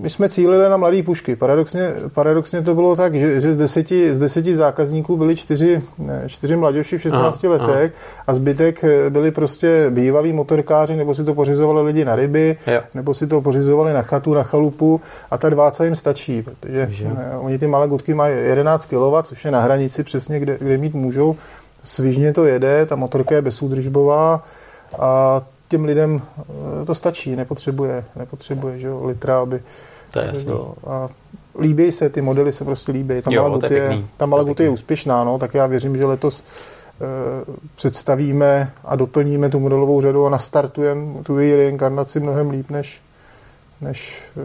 my 0.00 0.10
jsme 0.10 0.28
cílili 0.28 0.70
na 0.70 0.76
mladé 0.76 1.02
pušky. 1.02 1.36
Paradoxně, 1.36 1.92
paradoxně 2.14 2.62
to 2.62 2.74
bylo 2.74 2.96
tak, 2.96 3.14
že, 3.14 3.40
že 3.40 3.54
z, 3.54 3.56
deseti, 3.56 4.14
z 4.14 4.18
deseti 4.18 4.56
zákazníků 4.56 5.16
byli 5.16 5.36
čtyři, 5.36 5.82
čtyři 6.26 6.56
mladěši 6.56 6.98
v 6.98 7.02
16 7.02 7.44
aha, 7.44 7.52
letech 7.52 7.92
aha. 7.94 8.24
a 8.26 8.34
zbytek 8.34 8.84
eh, 8.84 9.10
byli 9.10 9.30
prostě 9.30 9.86
bývalí 9.90 10.32
motorkáři, 10.32 10.96
nebo 10.96 11.14
si 11.14 11.24
to 11.24 11.34
pořizovali 11.34 11.82
lidi 11.82 12.04
na 12.04 12.16
ryby, 12.16 12.56
jo. 12.66 12.80
nebo 12.94 13.14
si 13.14 13.26
to 13.26 13.40
pořizovali 13.40 13.92
na 13.92 14.02
chatu, 14.02 14.34
na 14.34 14.42
chalupu 14.42 15.00
a 15.30 15.38
ta 15.38 15.50
dváca 15.50 15.84
jim 15.84 15.96
stačí, 15.96 16.42
protože 16.42 16.88
že? 16.90 17.06
Eh, 17.16 17.36
oni 17.36 17.58
ty 17.58 17.66
malé 17.66 17.88
gutky 17.88 18.14
mají 18.14 18.36
11 18.36 18.86
kW, 18.86 19.22
což 19.22 19.44
je 19.44 19.50
na 19.50 19.60
hranici 19.60 20.04
přesně, 20.04 20.40
kde, 20.40 20.58
kde 20.60 20.78
mít 20.78 20.94
můžou. 20.94 21.36
Svižně 21.82 22.32
to 22.32 22.44
jede, 22.44 22.86
ta 22.86 22.96
motorka 22.96 23.34
je 23.34 23.42
bezúdržbová 23.42 24.44
a 24.98 25.42
těm 25.70 25.84
lidem 25.84 26.22
eh, 26.82 26.84
to 26.84 26.94
stačí, 26.94 27.36
nepotřebuje, 27.36 28.04
nepotřebuje 28.16 28.78
že 28.78 28.86
jo, 28.86 29.04
litra, 29.04 29.38
aby... 29.38 29.62
To 30.10 30.20
je 30.20 30.26
jasný. 30.26 30.52
A 30.86 31.08
líbí 31.60 31.92
se, 31.92 32.08
ty 32.08 32.20
modely 32.20 32.52
se 32.52 32.64
prostě 32.64 32.92
líbí. 32.92 33.22
Ta 33.22 33.30
Malagut 33.30 33.70
je, 33.70 33.78
je, 33.78 34.02
ta 34.16 34.26
Malagut 34.26 34.60
je, 34.60 34.66
je 34.66 34.70
úspěšná, 34.70 35.24
no, 35.24 35.38
tak 35.38 35.54
já 35.54 35.66
věřím, 35.66 35.96
že 35.96 36.06
letos 36.06 36.40
e, 36.40 36.42
představíme 37.76 38.72
a 38.84 38.96
doplníme 38.96 39.48
tu 39.48 39.60
modelovou 39.60 40.00
řadu 40.00 40.26
a 40.26 40.30
nastartujeme 40.30 41.22
tu 41.22 41.38
její 41.38 41.56
reinkarnaci 41.56 42.20
mnohem 42.20 42.50
líp 42.50 42.70
než, 42.70 43.00
než 43.80 44.22
e, 44.36 44.44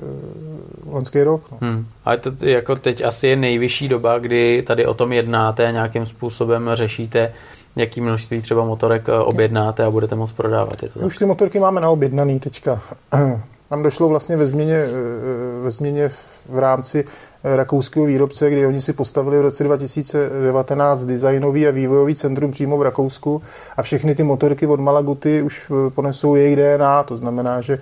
loňský 0.89 1.23
rok. 1.23 1.51
No. 1.51 1.57
Hmm. 1.61 1.85
Ale 2.05 2.17
to 2.17 2.31
jako 2.41 2.75
teď 2.75 3.05
asi 3.05 3.27
je 3.27 3.35
nejvyšší 3.35 3.88
doba, 3.88 4.19
kdy 4.19 4.63
tady 4.67 4.85
o 4.85 4.93
tom 4.93 5.13
jednáte 5.13 5.67
a 5.67 5.71
nějakým 5.71 6.05
způsobem 6.05 6.69
řešíte 6.73 7.33
jaký 7.75 8.01
množství 8.01 8.41
třeba 8.41 8.65
motorek 8.65 9.09
eh, 9.09 9.11
objednáte 9.11 9.83
a 9.83 9.91
budete 9.91 10.15
moct 10.15 10.31
prodávat. 10.31 10.83
Je 10.83 10.89
to 10.89 10.99
Už 10.99 11.17
ty 11.17 11.25
motorky 11.25 11.59
máme 11.59 11.81
naobjednaný 11.81 12.39
teďka. 12.39 12.81
Tam 13.69 13.83
došlo 13.83 14.09
vlastně 14.09 14.38
ve 14.38 14.47
změně, 14.47 14.75
eh, 14.75 15.63
ve 15.63 15.71
změně 15.71 16.11
v 16.49 16.59
rámci 16.59 17.05
eh, 17.43 17.55
rakouského 17.55 18.05
výrobce, 18.05 18.49
kdy 18.49 18.65
oni 18.65 18.81
si 18.81 18.93
postavili 18.93 19.38
v 19.38 19.41
roce 19.41 19.63
2019 19.63 21.03
designový 21.03 21.67
a 21.67 21.71
vývojový 21.71 22.15
centrum 22.15 22.51
přímo 22.51 22.77
v 22.77 22.81
Rakousku 22.81 23.41
a 23.77 23.81
všechny 23.81 24.15
ty 24.15 24.23
motorky 24.23 24.67
od 24.67 24.79
Malaguty 24.79 25.41
už 25.41 25.71
ponesou 25.89 26.35
jejich 26.35 26.55
DNA, 26.55 27.03
to 27.03 27.17
znamená, 27.17 27.61
že 27.61 27.79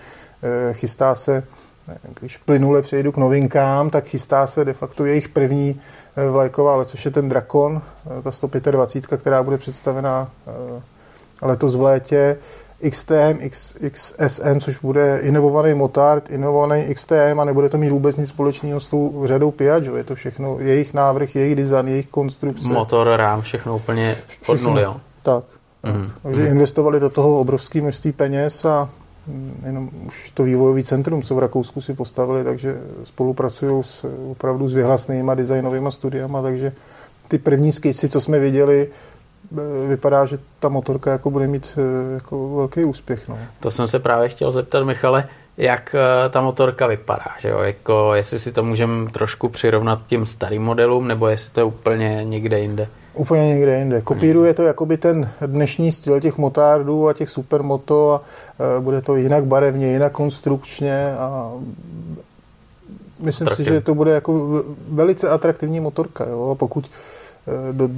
chystá 0.72 1.16
se, 1.16 1.44
když 2.20 2.38
plynule 2.38 2.82
přejdu 2.82 3.12
k 3.12 3.18
novinkám, 3.18 3.90
tak 3.90 4.06
chystá 4.06 4.48
se 4.48 4.66
de 4.66 4.74
facto 4.74 5.06
jejich 5.06 5.30
první 5.30 5.80
Eh, 5.80 6.03
vlajková 6.32 6.74
ale 6.74 6.86
což 6.86 7.06
je 7.06 7.12
ten 7.12 7.30
Drakon, 7.30 7.82
eh, 8.20 8.22
ta 8.22 8.32
125, 8.32 9.18
která 9.18 9.44
bude 9.44 9.58
představená 9.58 10.28
eh, 10.48 10.82
letos 11.42 11.76
v 11.76 11.82
létě. 11.82 12.38
XTM, 12.92 13.38
X, 13.40 13.76
XSM, 13.92 14.60
což 14.60 14.78
bude 14.78 15.20
inovovaný 15.22 15.74
motard, 15.74 16.32
inovovaný 16.32 16.96
XTM 16.96 17.40
a 17.40 17.46
nebude 17.46 17.70
to 17.70 17.78
mít 17.78 17.90
vůbec 17.90 18.18
nic 18.18 18.30
společného 18.30 18.80
s 18.80 18.90
tou 18.90 19.24
řadou 19.26 19.52
Piaggio. 19.52 19.96
Je 19.96 20.04
to 20.04 20.16
všechno 20.16 20.60
jejich 20.60 20.94
návrh, 20.94 21.36
jejich 21.36 21.56
design, 21.56 21.88
jejich 21.88 22.08
konstrukce. 22.08 22.68
Motor, 22.68 23.08
rám, 23.16 23.42
všechno 23.42 23.76
úplně 23.76 24.18
od 24.48 24.62
nuly, 24.62 24.82
jo? 24.82 24.96
Tak. 25.24 25.44
Mm-hmm. 25.84 26.12
Takže 26.24 26.48
investovali 26.48 27.00
do 27.00 27.10
toho 27.10 27.40
obrovské 27.40 27.82
množství 27.82 28.12
peněz 28.12 28.66
a 28.66 28.90
jenom 29.66 29.90
už 30.06 30.30
to 30.30 30.44
vývojový 30.44 30.84
centrum, 30.84 31.22
co 31.22 31.36
v 31.36 31.40
Rakousku 31.40 31.82
si 31.82 31.94
postavili, 31.94 32.44
takže 32.44 32.82
spolupracují 33.04 33.84
s, 33.84 34.06
opravdu 34.32 34.68
s 34.68 34.74
vyhlasnýma 34.74 35.36
designovými 35.36 35.92
studiama, 35.92 36.42
takže 36.42 36.72
ty 37.28 37.38
první 37.38 37.72
skejci, 37.72 38.10
co 38.10 38.22
jsme 38.22 38.40
viděli, 38.40 38.90
e, 39.58 39.88
vypadá, 39.88 40.26
že 40.26 40.40
ta 40.60 40.70
motorka 40.70 41.12
jako 41.12 41.30
bude 41.30 41.48
mít 41.48 41.78
e, 41.78 42.14
jako 42.14 42.56
velký 42.56 42.84
úspěch. 42.84 43.28
No. 43.28 43.40
To 43.60 43.72
jsem 43.72 43.88
se 43.88 44.00
právě 44.00 44.30
chtěl 44.30 44.52
zeptat, 44.52 44.84
Michale, 44.84 45.28
jak 45.58 45.96
e, 45.96 46.30
ta 46.30 46.42
motorka 46.42 46.88
vypadá, 46.88 47.32
že 47.40 47.50
jo? 47.50 47.60
Jako, 47.60 48.14
jestli 48.14 48.40
si 48.40 48.52
to 48.52 48.64
můžeme 48.64 49.12
trošku 49.12 49.50
přirovnat 49.50 50.00
tím 50.08 50.26
starým 50.26 50.64
modelům, 50.64 51.08
nebo 51.08 51.28
jestli 51.28 51.52
to 51.52 51.60
je 51.60 51.64
úplně 51.64 52.22
někde 52.24 52.60
jinde. 52.60 52.88
Úplně 53.14 53.48
někde 53.48 53.80
jinde. 53.80 54.02
Kopíruje 54.02 54.54
to 54.54 54.64
jakoby 54.64 54.98
ten 54.98 55.30
dnešní 55.46 55.92
styl 55.92 56.20
těch 56.20 56.38
motárdů 56.38 57.08
a 57.08 57.14
těch 57.14 57.30
supermoto 57.30 58.14
a 58.14 58.22
e, 58.78 58.80
bude 58.80 59.02
to 59.02 59.16
jinak 59.16 59.46
barevně, 59.46 59.88
jinak 59.88 60.12
konstrukčně 60.12 61.16
a 61.18 61.52
myslím 63.20 63.46
Trakem. 63.46 63.66
si, 63.66 63.72
že 63.72 63.82
to 63.82 63.96
bude 63.96 64.12
jako 64.12 64.64
velice 64.90 65.30
atraktivní 65.30 65.80
motorka. 65.80 66.26
Jo? 66.26 66.56
Pokud 66.60 66.86
e, 66.86 67.74
do, 67.74 67.90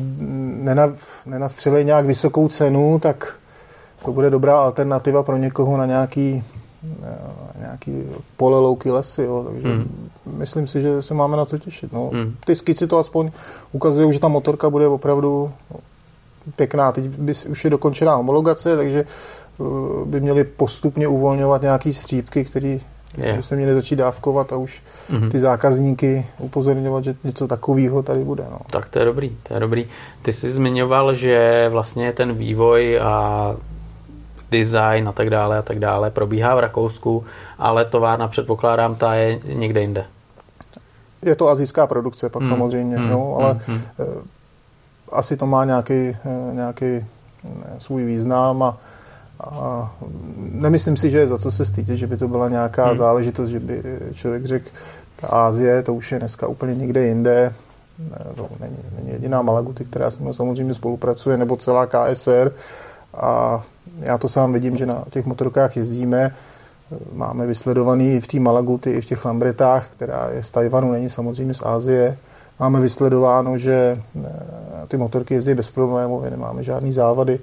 nena, 0.64 0.94
nenastřelej 1.26 1.86
nějak 1.86 2.06
vysokou 2.06 2.48
cenu, 2.48 3.00
tak 3.00 3.36
to 4.06 4.12
bude 4.12 4.30
dobrá 4.30 4.60
alternativa 4.60 5.24
pro 5.24 5.38
někoho 5.38 5.78
na 5.78 5.86
nějaký 5.86 6.44
nějaký 7.60 8.04
polelouky 8.38 8.92
lesy, 8.92 9.24
jo, 9.24 9.46
takže 9.52 9.68
hmm. 9.68 10.10
myslím 10.26 10.68
si, 10.68 10.82
že 10.82 11.02
se 11.02 11.14
máme 11.14 11.38
na 11.38 11.46
co 11.46 11.58
těšit. 11.58 11.94
No. 11.94 12.10
Hmm. 12.14 12.36
Ty 12.46 12.56
skici 12.56 12.88
to 12.88 12.98
aspoň 12.98 13.32
ukazují, 13.72 14.14
že 14.14 14.20
ta 14.20 14.28
motorka 14.28 14.70
bude 14.70 14.88
opravdu 14.88 15.52
pěkná. 16.56 16.92
Teď 16.92 17.06
by, 17.06 17.34
už 17.50 17.64
je 17.64 17.70
dokončená 17.70 18.16
homologace, 18.16 18.78
takže 18.78 19.06
eh, 19.06 19.64
by 20.06 20.22
měli 20.22 20.44
postupně 20.44 21.08
uvolňovat 21.08 21.62
nějaký 21.62 21.94
střípky, 21.94 22.46
které 22.46 22.80
by 23.36 23.44
se 23.44 23.56
měly 23.56 23.74
začít 23.74 23.96
dávkovat 23.96 24.54
a 24.54 24.58
už 24.58 24.82
mm-hmm. 25.12 25.32
ty 25.32 25.40
zákazníky 25.40 26.26
upozorňovat, 26.40 27.04
že 27.04 27.16
něco 27.24 27.48
takového 27.48 28.04
tady 28.04 28.24
bude. 28.24 28.44
No. 28.52 28.58
Tak 28.72 28.90
to 28.90 29.00
je 29.00 29.06
dobrý, 29.06 29.38
to 29.44 29.54
je 29.54 29.60
dobrý. 29.60 29.86
Ty 30.22 30.34
jsi 30.34 30.52
zmiňoval, 30.52 31.14
že 31.14 31.68
vlastně 31.70 32.14
ten 32.14 32.34
vývoj 32.34 33.00
a 33.02 33.56
design 34.58 35.08
a 35.08 35.12
tak 35.12 35.30
dále 35.30 35.58
a 35.58 35.62
tak 35.62 35.80
dále 35.80 36.12
probíhá 36.12 36.56
v 36.56 36.60
Rakousku, 36.60 37.26
ale 37.58 37.86
továrna 37.86 38.28
předpokládám, 38.28 38.96
ta 38.96 39.14
je 39.14 39.40
někde 39.44 39.82
jinde. 39.82 40.06
Je 41.22 41.36
to 41.36 41.50
azijská 41.50 41.88
produkce 41.88 42.30
pak 42.30 42.42
hmm. 42.42 42.52
samozřejmě, 42.52 42.98
hmm. 42.98 43.10
No, 43.10 43.36
ale 43.40 43.60
hmm. 43.68 43.82
hmm. 43.98 44.28
asi 45.12 45.38
to 45.38 45.46
má 45.46 45.66
nějaký, 45.66 45.94
eh, 45.94 46.54
nějaký 46.54 46.86
eh, 46.86 47.06
svůj 47.80 48.06
význam 48.06 48.64
a, 48.64 48.78
a 49.40 49.92
nemyslím 50.38 50.98
si, 50.98 51.10
že 51.10 51.18
je 51.18 51.28
za 51.28 51.38
co 51.38 51.52
se 51.52 51.66
stydět, 51.66 51.98
že 51.98 52.08
by 52.08 52.18
to 52.18 52.28
byla 52.28 52.50
nějaká 52.50 52.86
hmm. 52.86 52.98
záležitost, 52.98 53.50
že 53.50 53.60
by 53.60 53.84
člověk 54.14 54.46
řekl, 54.46 54.70
ta 55.16 55.28
Ázie, 55.28 55.84
to 55.84 55.94
už 55.94 56.12
je 56.12 56.20
dneska 56.20 56.48
úplně 56.48 56.76
někde 56.76 57.08
jinde, 57.08 57.54
to 58.36 58.50
není, 58.60 58.78
není 58.96 59.10
jediná 59.10 59.42
Malaguty, 59.42 59.86
která 59.86 60.12
s 60.12 60.20
ním 60.20 60.34
samozřejmě 60.34 60.74
spolupracuje, 60.74 61.38
nebo 61.38 61.58
celá 61.58 61.88
KSR 61.88 62.52
a 63.18 63.62
já 64.00 64.18
to 64.18 64.30
sám 64.30 64.54
vidím, 64.54 64.78
že 64.78 64.86
na 64.86 65.06
těch 65.10 65.26
motorkách 65.26 65.78
jezdíme, 65.78 66.32
máme 67.14 67.48
vysledovaný 67.48 68.20
v 68.20 68.28
té 68.28 68.40
Malaguty, 68.40 68.92
i 68.92 69.02
v 69.02 69.06
těch 69.06 69.26
Lambretách, 69.26 69.90
která 69.90 70.30
je 70.32 70.44
z 70.44 70.52
Tajvanu, 70.52 70.92
není 70.92 71.10
samozřejmě 71.10 71.54
z 71.54 71.64
Ázie. 71.66 72.18
Máme 72.60 72.80
vysledováno, 72.80 73.58
že 73.58 74.02
eh, 74.24 74.30
ty 74.88 74.98
motorky 74.98 75.34
jezdí 75.34 75.54
bez 75.54 75.70
problémů, 75.70 76.24
nemáme 76.30 76.64
žádný 76.64 76.92
závady 76.92 77.40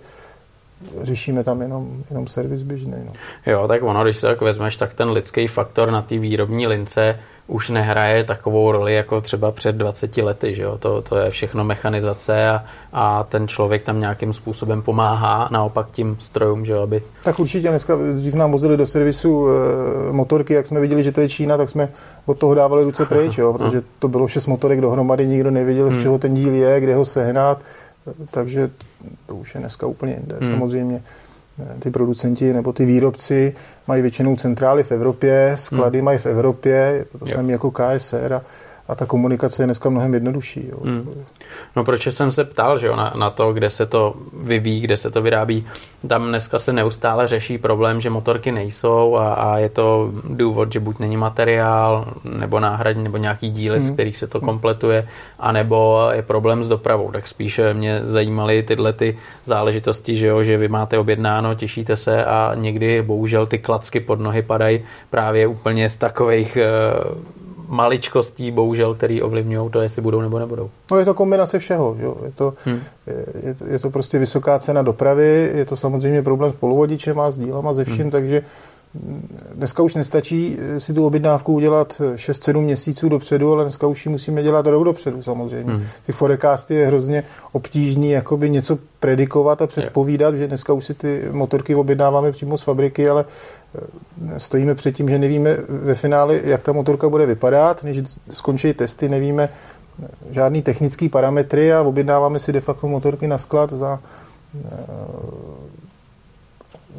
řešíme 1.03 1.45
tam 1.45 1.63
jenom, 1.63 2.05
jenom 2.11 2.27
servis 2.27 2.63
běžný. 2.63 2.95
No. 3.07 3.13
Jo, 3.47 3.69
tak 3.69 3.83
ono, 3.83 4.05
když 4.05 4.17
se 4.17 4.27
tak 4.27 4.41
vezmeš, 4.41 4.77
tak 4.77 4.95
ten 4.95 5.11
lidský 5.11 5.47
faktor 5.47 5.91
na 5.91 6.03
té 6.03 6.19
výrobní 6.19 6.67
lince 6.67 7.19
už 7.47 7.71
nehraje 7.71 8.25
takovou 8.25 8.73
roli 8.73 8.95
jako 8.95 9.21
třeba 9.21 9.53
před 9.53 9.77
20 9.77 10.17
lety, 10.17 10.55
že 10.55 10.63
jo? 10.63 10.79
To, 10.79 11.03
to 11.03 11.17
je 11.17 11.31
všechno 11.31 11.65
mechanizace 11.65 12.49
a, 12.49 12.65
a 12.93 13.23
ten 13.23 13.49
člověk 13.49 13.83
tam 13.83 14.01
nějakým 14.01 14.33
způsobem 14.33 14.83
pomáhá 14.83 15.49
naopak 15.53 15.87
tím 15.91 16.17
strojům, 16.21 16.65
že 16.65 16.73
jo, 16.73 16.83
aby... 16.83 17.03
Tak 17.25 17.39
určitě 17.39 17.69
dneska, 17.69 17.99
dřív 18.15 18.35
nám 18.35 18.53
vozili 18.53 18.77
do 18.77 18.87
servisu 18.87 19.47
e, 19.49 20.13
motorky, 20.13 20.55
jak 20.55 20.67
jsme 20.67 20.81
viděli, 20.81 21.03
že 21.03 21.13
to 21.13 21.21
je 21.21 21.29
Čína, 21.29 21.57
tak 21.57 21.71
jsme 21.71 21.89
od 22.27 22.39
toho 22.39 22.55
dávali 22.55 22.85
ruce 22.85 23.07
pryč, 23.07 23.39
jo? 23.39 23.53
protože 23.53 23.83
to 23.99 24.09
bylo 24.09 24.29
šest 24.29 24.47
motorek 24.47 24.81
dohromady, 24.81 25.27
nikdo 25.27 25.51
nevěděl, 25.51 25.91
z 25.91 25.93
hmm. 25.93 26.03
čeho 26.03 26.19
ten 26.19 26.35
díl 26.35 26.55
je, 26.55 26.81
kde 26.81 26.95
ho 26.95 27.05
sehnat, 27.05 27.63
takže 28.31 28.71
to 29.27 29.37
už 29.37 29.55
je 29.55 29.61
dneska 29.61 29.87
úplně 29.87 30.13
jinde. 30.13 30.37
Hmm. 30.41 30.51
Samozřejmě 30.51 31.03
eh, 31.63 31.77
ty 31.79 31.91
producenti 31.91 32.53
nebo 32.53 32.73
ty 32.73 32.85
výrobci 32.85 33.55
mají 33.87 34.03
většinou 34.03 34.37
centrály 34.37 34.83
v 34.83 34.93
Evropě, 34.93 35.53
sklady 35.59 35.99
hmm. 35.99 36.05
mají 36.05 36.19
v 36.19 36.27
Evropě, 36.27 36.75
je 36.75 37.05
to, 37.05 37.19
to 37.19 37.27
samé 37.27 37.53
jako 37.53 37.71
KSR 37.71 38.33
a, 38.33 38.43
a 38.89 38.95
ta 38.95 39.07
komunikace 39.07 39.63
je 39.63 39.67
dneska 39.67 39.91
mnohem 39.91 40.15
jednodušší. 40.15 40.69
Jo. 40.69 40.79
Hmm. 40.85 41.25
No 41.77 41.85
proč 41.85 42.07
jsem 42.07 42.33
se 42.33 42.45
ptal 42.45 42.79
že 42.79 42.87
jo, 42.87 42.97
na, 42.97 43.13
na 43.17 43.31
to, 43.31 43.53
kde 43.53 43.71
se 43.71 43.87
to 43.87 44.15
vyvíjí, 44.43 44.81
kde 44.81 44.97
se 44.97 45.11
to 45.11 45.23
vyrábí. 45.23 45.67
Tam 46.09 46.29
dneska 46.29 46.59
se 46.59 46.73
neustále 46.73 47.29
řeší 47.29 47.59
problém, 47.59 48.01
že 48.01 48.11
motorky 48.11 48.53
nejsou 48.53 49.17
a, 49.17 49.35
a 49.35 49.59
je 49.59 49.69
to 49.69 50.13
důvod, 50.25 50.73
že 50.73 50.81
buď 50.81 50.99
není 50.99 51.17
materiál, 51.17 52.15
nebo 52.25 52.61
náhradní, 52.61 53.05
nebo 53.05 53.17
nějaký 53.17 53.51
díly, 53.51 53.79
hmm. 53.79 53.89
z 53.89 53.91
kterých 53.91 54.17
se 54.17 54.27
to 54.27 54.41
kompletuje, 54.41 55.09
anebo 55.39 56.09
je 56.13 56.23
problém 56.23 56.65
s 56.65 56.69
dopravou. 56.69 57.13
Tak 57.13 57.29
spíš 57.29 57.61
mě 57.73 58.01
zajímaly 58.03 58.63
tyhle 58.63 58.93
ty 58.93 59.19
záležitosti, 59.45 60.17
že, 60.17 60.27
jo, 60.27 60.43
že 60.43 60.59
vy 60.59 60.69
máte 60.69 60.99
objednáno, 60.99 61.55
těšíte 61.55 61.97
se 61.97 62.25
a 62.25 62.53
někdy 62.55 63.03
bohužel 63.03 63.47
ty 63.47 63.59
klacky 63.59 64.01
pod 64.01 64.21
nohy 64.21 64.43
padají 64.43 64.81
právě 65.11 65.47
úplně 65.47 65.89
z 65.89 65.97
takových 65.97 66.59
maličkostí, 67.73 68.51
bohužel, 68.51 68.95
který 68.95 69.23
ovlivňují 69.23 69.71
to, 69.71 69.81
jestli 69.81 70.03
budou 70.03 70.21
nebo 70.21 70.39
nebudou. 70.39 70.71
No 70.91 70.99
je 70.99 71.05
to 71.05 71.15
kombinace 71.15 71.59
všeho. 71.59 71.97
Jo. 71.99 72.17
Je, 72.25 72.33
to, 72.33 72.55
hmm. 72.65 72.81
je, 73.07 73.27
je, 73.47 73.55
to, 73.55 73.67
je 73.67 73.79
to 73.79 73.91
prostě 73.91 74.19
vysoká 74.19 74.59
cena 74.59 74.83
dopravy, 74.83 75.51
je 75.55 75.65
to 75.65 75.77
samozřejmě 75.77 76.23
problém 76.23 76.53
s 76.53 76.55
polovodičem 76.55 77.21
a 77.21 77.31
s 77.31 77.39
dílama, 77.39 77.75
ze 77.75 77.85
vším, 77.85 78.03
hmm. 78.03 78.11
takže 78.11 78.43
Dneska 79.55 79.83
už 79.83 79.95
nestačí 79.95 80.59
si 80.79 80.95
tu 80.95 81.07
objednávku 81.07 81.53
udělat 81.53 82.01
6-7 82.15 82.61
měsíců 82.61 83.09
dopředu, 83.09 83.53
ale 83.53 83.65
dneska 83.65 83.87
už 83.87 84.07
ji 84.07 84.13
musíme 84.13 84.43
dělat 84.43 84.67
rok 84.67 84.85
dopředu 84.85 85.23
samozřejmě. 85.23 85.73
Hmm. 85.73 85.85
Ty 86.07 86.13
forecasty 86.13 86.75
je 86.75 86.87
hrozně 86.87 87.23
obtížný 87.53 88.11
jakoby 88.11 88.51
něco 88.51 88.79
predikovat 89.01 89.63
a 89.63 89.67
předpovídat, 89.67 90.35
že 90.35 90.49
dneska 90.49 90.73
už 90.73 90.85
si 90.85 90.95
ty 90.95 91.23
motorky 91.31 91.75
objednáváme 91.75 92.33
přímo 92.33 92.59
z 92.59 92.63
fabriky, 92.63 93.09
ale 93.09 93.25
eh, 93.75 94.41
stojíme 94.41 94.75
před 94.75 94.93
tím, 94.93 95.09
že 95.09 95.19
nevíme 95.19 95.57
ve 95.69 95.95
finále, 95.95 96.41
jak 96.45 96.63
ta 96.63 96.73
motorka 96.73 97.09
bude 97.09 97.27
vypadat, 97.27 97.85
než 97.85 98.01
skončí 98.31 98.75
testy, 98.75 99.09
nevíme 99.09 99.49
eh, 99.49 100.07
žádný 100.31 100.63
technický 100.63 101.09
parametry 101.09 101.73
a 101.73 101.83
objednáváme 101.83 102.39
si 102.39 102.53
de 102.53 102.61
facto 102.61 102.89
motorky 102.89 103.27
na 103.27 103.39
sklad 103.39 103.73
za 103.73 103.99
eh, 103.99 104.69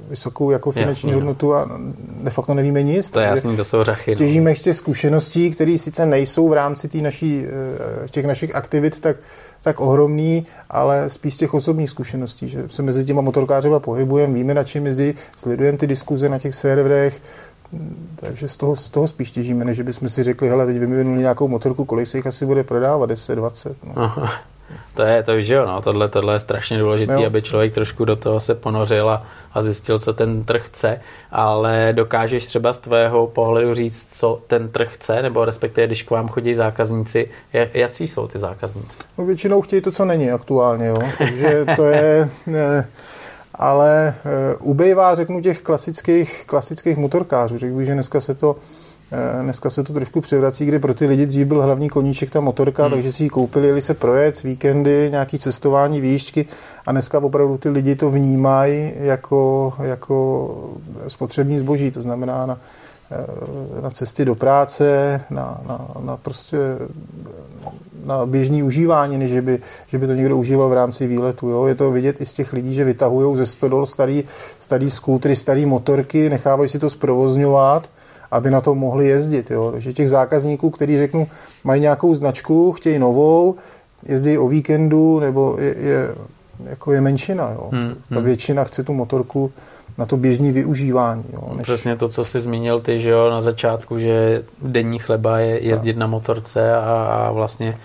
vysokou 0.09 0.51
jako 0.51 0.71
finanční 0.71 1.09
jasný, 1.09 1.13
hodnotu 1.13 1.55
a 1.55 1.79
de 2.23 2.29
facto 2.29 2.53
nevíme 2.53 2.83
nic. 2.83 3.09
To 3.09 3.19
je 3.19 3.27
jasný, 3.27 3.57
to 3.57 3.65
jsou 3.65 3.83
řachy. 3.83 4.11
No. 4.11 4.17
Těžíme 4.17 4.51
ještě 4.51 4.73
zkušeností, 4.73 5.51
které 5.51 5.77
sice 5.77 6.05
nejsou 6.05 6.49
v 6.49 6.53
rámci 6.53 6.87
tý 6.87 7.01
naší, 7.01 7.45
eh, 7.45 8.09
těch 8.09 8.25
našich 8.25 8.55
aktivit 8.55 8.99
tak, 8.99 9.17
tak 9.61 9.79
ohromný, 9.79 10.45
ale 10.69 11.09
spíš 11.09 11.35
těch 11.35 11.53
osobních 11.53 11.89
zkušeností, 11.89 12.47
že 12.47 12.63
se 12.69 12.81
mezi 12.81 13.05
těma 13.05 13.21
motorkářema 13.21 13.79
pohybujeme, 13.79 14.33
víme, 14.33 14.53
na 14.53 14.63
čem 14.63 14.85
jezdí, 14.85 15.13
sledujeme 15.35 15.77
ty 15.77 15.87
diskuze 15.87 16.29
na 16.29 16.39
těch 16.39 16.55
serverech, 16.55 17.21
takže 18.15 18.47
z 18.47 18.57
toho, 18.57 18.75
z 18.75 18.89
toho 18.89 19.07
spíš 19.07 19.31
těžíme, 19.31 19.65
než 19.65 19.81
bychom 19.81 20.09
si 20.09 20.23
řekli, 20.23 20.49
hele, 20.49 20.65
teď 20.65 20.77
vyvinuli 20.77 21.19
nějakou 21.19 21.47
motorku, 21.47 21.85
kolik 21.85 22.07
se 22.07 22.17
jich 22.17 22.27
asi 22.27 22.45
bude 22.45 22.63
prodávat, 22.63 23.09
10, 23.09 23.35
20. 23.35 23.77
No. 23.83 23.93
Aha. 23.95 24.33
To 24.93 25.01
je 25.01 25.23
to, 25.23 25.41
že 25.41 25.53
jo, 25.53 25.65
no, 25.65 25.81
tohle, 25.81 26.09
tohle 26.09 26.35
je 26.35 26.39
strašně 26.39 26.79
důležité, 26.79 27.13
no. 27.13 27.25
aby 27.25 27.41
člověk 27.41 27.73
trošku 27.73 28.05
do 28.05 28.15
toho 28.15 28.39
se 28.39 28.55
ponořil 28.55 29.09
a, 29.09 29.25
a 29.53 29.61
zjistil, 29.61 29.99
co 29.99 30.13
ten 30.13 30.43
trh 30.43 30.65
chce, 30.65 31.01
ale 31.31 31.89
dokážeš 31.91 32.45
třeba 32.45 32.73
z 32.73 32.79
tvého 32.79 33.27
pohledu 33.27 33.73
říct, 33.73 34.19
co 34.19 34.41
ten 34.47 34.69
trh 34.69 34.93
chce, 34.93 35.21
nebo 35.21 35.45
respektive, 35.45 35.87
když 35.87 36.03
k 36.03 36.11
vám 36.11 36.27
chodí 36.27 36.55
zákazníci, 36.55 37.29
jaký 37.73 38.07
jsou 38.07 38.27
ty 38.27 38.39
zákazníci? 38.39 38.99
No, 39.17 39.25
většinou 39.25 39.61
chtějí 39.61 39.81
to, 39.81 39.91
co 39.91 40.05
není 40.05 40.31
aktuálně, 40.31 40.85
jo, 40.85 40.97
takže 41.17 41.65
to 41.75 41.85
je... 41.85 42.29
Ne, 42.47 42.87
ale 43.55 44.07
e, 44.07 44.55
ubejvá, 44.55 45.15
řeknu, 45.15 45.41
těch 45.41 45.61
klasických, 45.61 46.43
klasických 46.45 46.97
motorkářů. 46.97 47.57
Řekl 47.57 47.75
bych, 47.75 47.85
že 47.85 47.93
dneska 47.93 48.21
se 48.21 48.35
to 48.35 48.55
dneska 49.41 49.69
se 49.69 49.83
to 49.83 49.93
trošku 49.93 50.21
převrací, 50.21 50.65
kdy 50.65 50.79
pro 50.79 50.93
ty 50.93 51.05
lidi 51.05 51.25
dřív 51.25 51.47
byl 51.47 51.61
hlavní 51.61 51.89
koníček 51.89 52.29
ta 52.29 52.39
motorka, 52.39 52.83
hmm. 52.83 52.91
takže 52.91 53.11
si 53.11 53.23
ji 53.23 53.29
koupili, 53.29 53.67
jeli 53.67 53.81
se 53.81 53.93
projet, 53.93 54.43
víkendy, 54.43 55.07
nějaký 55.11 55.39
cestování, 55.39 56.01
výšky 56.01 56.45
a 56.85 56.91
dneska 56.91 57.19
opravdu 57.19 57.57
ty 57.57 57.69
lidi 57.69 57.95
to 57.95 58.09
vnímají 58.09 58.93
jako, 58.95 59.73
jako 59.83 60.69
spotřební 61.07 61.59
zboží, 61.59 61.91
to 61.91 62.01
znamená 62.01 62.45
na, 62.45 62.57
eh, 63.11 63.81
na 63.81 63.89
cesty 63.89 64.25
do 64.25 64.35
práce, 64.35 65.21
na, 65.29 65.61
na, 65.67 65.87
na 65.99 66.17
prostě 66.17 66.57
na 68.05 68.25
běžný 68.25 68.63
užívání, 68.63 69.17
než 69.17 69.31
že 69.31 69.41
by, 69.41 69.59
že 69.87 69.97
by 69.97 70.07
to 70.07 70.13
někdo 70.13 70.37
užíval 70.37 70.69
v 70.69 70.73
rámci 70.73 71.07
výletu. 71.07 71.49
Jo? 71.49 71.65
Je 71.65 71.75
to 71.75 71.91
vidět 71.91 72.21
i 72.21 72.25
z 72.25 72.33
těch 72.33 72.53
lidí, 72.53 72.73
že 72.73 72.83
vytahují 72.83 73.37
ze 73.37 73.45
stodol 73.45 73.85
starý, 73.85 74.23
starý 74.59 74.91
skútry, 74.91 75.35
starý 75.35 75.65
motorky, 75.65 76.29
nechávají 76.29 76.69
si 76.69 76.79
to 76.79 76.89
zprovozňovat 76.89 77.89
aby 78.33 78.51
na 78.51 78.61
to 78.61 78.75
mohli 78.75 79.07
jezdit. 79.07 79.51
Jo. 79.51 79.71
Takže 79.71 79.93
těch 79.93 80.09
zákazníků, 80.09 80.69
kteří 80.69 80.97
řeknu, 80.97 81.27
mají 81.63 81.81
nějakou 81.81 82.15
značku, 82.15 82.71
chtějí 82.71 82.99
novou, 82.99 83.55
jezdí 84.05 84.37
o 84.37 84.47
víkendu, 84.47 85.19
nebo 85.19 85.55
je, 85.59 85.75
je, 85.77 86.15
jako 86.69 86.91
je 86.93 87.01
menšina. 87.01 87.51
Jo. 87.51 87.69
Hmm, 87.71 87.95
Ta 88.09 88.15
hmm. 88.15 88.25
většina 88.25 88.63
chce 88.63 88.83
tu 88.83 88.93
motorku 88.93 89.51
na 89.97 90.05
to 90.05 90.17
běžné 90.17 90.51
využívání. 90.51 91.23
Jo, 91.33 91.53
než... 91.55 91.63
Přesně 91.63 91.95
to, 91.95 92.09
co 92.09 92.25
jsi 92.25 92.41
zmínil 92.41 92.79
ty, 92.79 92.99
že 92.99 93.09
jo, 93.09 93.29
na 93.29 93.41
začátku, 93.41 93.99
že 93.99 94.43
denní 94.61 94.99
chleba 94.99 95.39
je 95.39 95.63
jezdit 95.63 95.93
tak. 95.93 95.99
na 95.99 96.07
motorce 96.07 96.73
a, 96.75 96.79
a 96.79 97.31
vlastně 97.31 97.77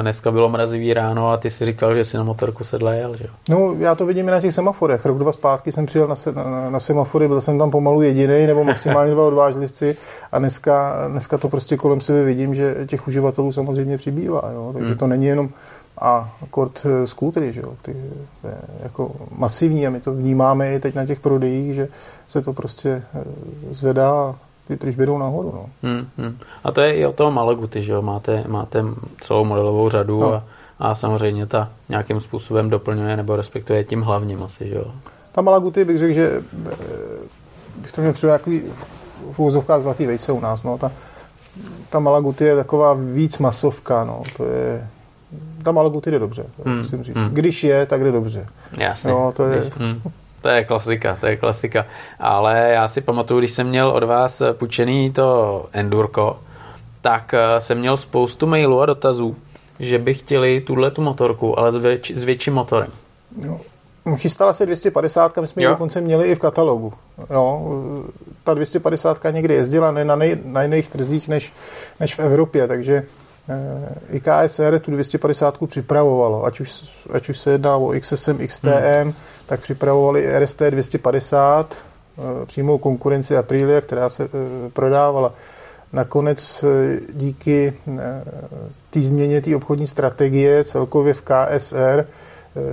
Dneska 0.00 0.30
bylo 0.30 0.48
mrazivý 0.48 0.94
ráno 0.94 1.30
a 1.30 1.36
ty 1.36 1.50
si 1.50 1.66
říkal, 1.66 1.94
že 1.94 2.04
si 2.04 2.16
na 2.16 2.22
motorku 2.22 2.64
sedle 2.64 2.96
jel, 2.96 3.16
že 3.16 3.24
jo? 3.24 3.30
No, 3.48 3.74
já 3.78 3.94
to 3.94 4.06
vidím 4.06 4.28
i 4.28 4.30
na 4.30 4.40
těch 4.40 4.54
semaforech. 4.54 5.06
Rok, 5.06 5.18
dva 5.18 5.32
zpátky 5.32 5.72
jsem 5.72 5.86
přijel 5.86 6.08
na, 6.08 6.16
se, 6.16 6.32
na, 6.32 6.70
na 6.70 6.80
semafory, 6.80 7.28
byl 7.28 7.40
jsem 7.40 7.58
tam 7.58 7.70
pomalu 7.70 8.02
jediný 8.02 8.46
nebo 8.46 8.64
maximálně 8.64 9.12
dva 9.12 9.26
odvážlivci 9.26 9.96
a 10.32 10.38
dneska, 10.38 10.94
dneska 11.08 11.38
to 11.38 11.48
prostě 11.48 11.76
kolem 11.76 12.00
sebe 12.00 12.24
vidím, 12.24 12.54
že 12.54 12.76
těch 12.86 13.08
uživatelů 13.08 13.52
samozřejmě 13.52 13.98
přibývá, 13.98 14.50
jo? 14.54 14.70
takže 14.72 14.90
hmm. 14.90 14.98
to 14.98 15.06
není 15.06 15.26
jenom 15.26 15.48
a 16.00 16.34
kort 16.50 16.80
eh, 16.84 17.06
skútry, 17.06 17.52
že 17.52 17.60
jo? 17.60 17.74
Ty, 17.82 17.96
to 18.40 18.48
je 18.48 18.54
jako 18.82 19.10
masivní 19.36 19.86
a 19.86 19.90
my 19.90 20.00
to 20.00 20.12
vnímáme 20.12 20.74
i 20.74 20.80
teď 20.80 20.94
na 20.94 21.06
těch 21.06 21.20
prodejích, 21.20 21.74
že 21.74 21.88
se 22.28 22.42
to 22.42 22.52
prostě 22.52 23.02
eh, 23.14 23.24
zvedá 23.70 24.34
ty 24.68 24.76
tržby 24.76 25.06
jdou 25.06 25.18
nahoru. 25.18 25.52
No. 25.54 25.66
Hmm, 25.90 26.06
hmm. 26.18 26.38
A 26.64 26.72
to 26.72 26.80
je 26.80 26.94
i 26.94 27.06
o 27.06 27.12
toho 27.12 27.30
Malaguty, 27.30 27.84
že 27.84 27.92
jo? 27.92 28.02
Máte, 28.02 28.44
máte 28.48 28.84
celou 29.20 29.44
modelovou 29.44 29.88
řadu 29.88 30.20
no. 30.20 30.34
a, 30.34 30.44
a 30.78 30.94
samozřejmě 30.94 31.46
ta 31.46 31.68
nějakým 31.88 32.20
způsobem 32.20 32.70
doplňuje 32.70 33.16
nebo 33.16 33.36
respektuje 33.36 33.84
tím 33.84 34.02
hlavním 34.02 34.42
asi, 34.42 34.68
že 34.68 34.74
jo? 34.74 34.92
Ta 35.32 35.42
Malaguty 35.42 35.84
bych 35.84 35.98
řekl, 35.98 36.12
že 36.12 36.42
eh, 36.72 36.76
bych 37.76 37.92
to 37.92 38.00
měl 38.00 38.12
třeba 38.12 38.32
jaký 38.32 38.62
v 39.32 39.38
úzovkách 39.38 39.82
zlatý 39.82 40.06
vejce 40.06 40.32
u 40.32 40.40
nás. 40.40 40.62
No. 40.62 40.78
Ta, 40.78 40.92
ta 41.90 41.98
Malaguty 41.98 42.44
je 42.44 42.56
taková 42.56 42.94
víc 42.94 43.38
masovka, 43.38 44.04
no. 44.04 44.22
To 44.36 44.44
je, 44.44 44.88
ta 45.62 45.72
Malaguty 45.72 46.10
jde 46.10 46.18
dobře, 46.18 46.46
hmm, 46.64 46.78
musím 46.78 47.02
říct. 47.02 47.16
Hmm. 47.16 47.28
Když 47.28 47.64
je, 47.64 47.86
tak 47.86 48.04
jde 48.04 48.12
dobře. 48.12 48.46
Jasně. 48.76 49.10
No, 49.10 49.32
to 49.36 49.44
je, 49.44 49.60
Když, 49.60 49.74
hmm. 49.76 50.02
To 50.42 50.48
je 50.48 50.64
klasika, 50.64 51.16
to 51.20 51.26
je 51.26 51.36
klasika. 51.36 51.86
Ale 52.18 52.70
já 52.72 52.88
si 52.88 53.00
pamatuju, 53.00 53.40
když 53.40 53.52
jsem 53.52 53.68
měl 53.68 53.90
od 53.90 54.02
vás 54.02 54.42
půjčený 54.52 55.12
to 55.12 55.66
Endurko, 55.72 56.38
tak 57.00 57.34
eh, 57.34 57.60
jsem 57.60 57.78
měl 57.78 57.96
spoustu 57.96 58.46
mailů 58.46 58.80
a 58.80 58.86
dotazů, 58.86 59.36
že 59.78 59.98
by 59.98 60.14
chtěli 60.14 60.60
tuhle 60.60 60.90
tu 60.90 61.02
motorku, 61.02 61.58
ale 61.58 61.72
s, 61.72 61.76
věč, 61.76 62.10
s 62.10 62.22
větším 62.22 62.54
motorem. 62.54 62.90
Jo. 63.40 63.60
Chystala 64.16 64.52
se 64.52 64.66
250, 64.66 65.38
my 65.38 65.46
jsme 65.46 65.62
ji 65.62 65.68
dokonce 65.68 66.00
měli 66.00 66.28
i 66.28 66.34
v 66.34 66.38
katalogu. 66.38 66.92
Jo, 67.30 67.62
ta 68.44 68.54
250 68.54 69.18
někdy 69.30 69.54
jezdila 69.54 69.92
ne 69.92 70.04
na, 70.04 70.16
nej, 70.16 70.36
na 70.44 70.62
jiných 70.62 70.88
trzích 70.88 71.28
než, 71.28 71.52
než 72.00 72.14
v 72.14 72.18
Evropě, 72.18 72.68
takže 72.68 73.02
eh, 73.48 74.16
IKSR 74.16 74.78
tu 74.78 74.90
250 74.90 75.58
připravovalo, 75.66 76.44
ať 76.44 76.60
už, 76.60 76.84
ať 77.12 77.28
už 77.28 77.38
se 77.38 77.50
jedná 77.50 77.76
o 77.76 77.92
XSM, 78.00 78.46
XTM, 78.46 78.68
hmm 79.02 79.14
tak 79.52 79.60
připravovali 79.60 80.38
RST 80.38 80.62
250, 80.70 81.76
eh, 82.18 82.46
přímou 82.46 82.78
konkurenci 82.78 83.36
Aprilia, 83.36 83.80
která 83.80 84.08
se 84.08 84.24
eh, 84.24 84.28
prodávala. 84.70 85.34
Nakonec 85.92 86.64
eh, 86.64 87.00
díky 87.12 87.72
té 88.90 89.00
změně 89.00 89.40
té 89.40 89.56
obchodní 89.56 89.86
strategie 89.86 90.64
celkově 90.64 91.14
v 91.14 91.22
KSR, 91.22 92.06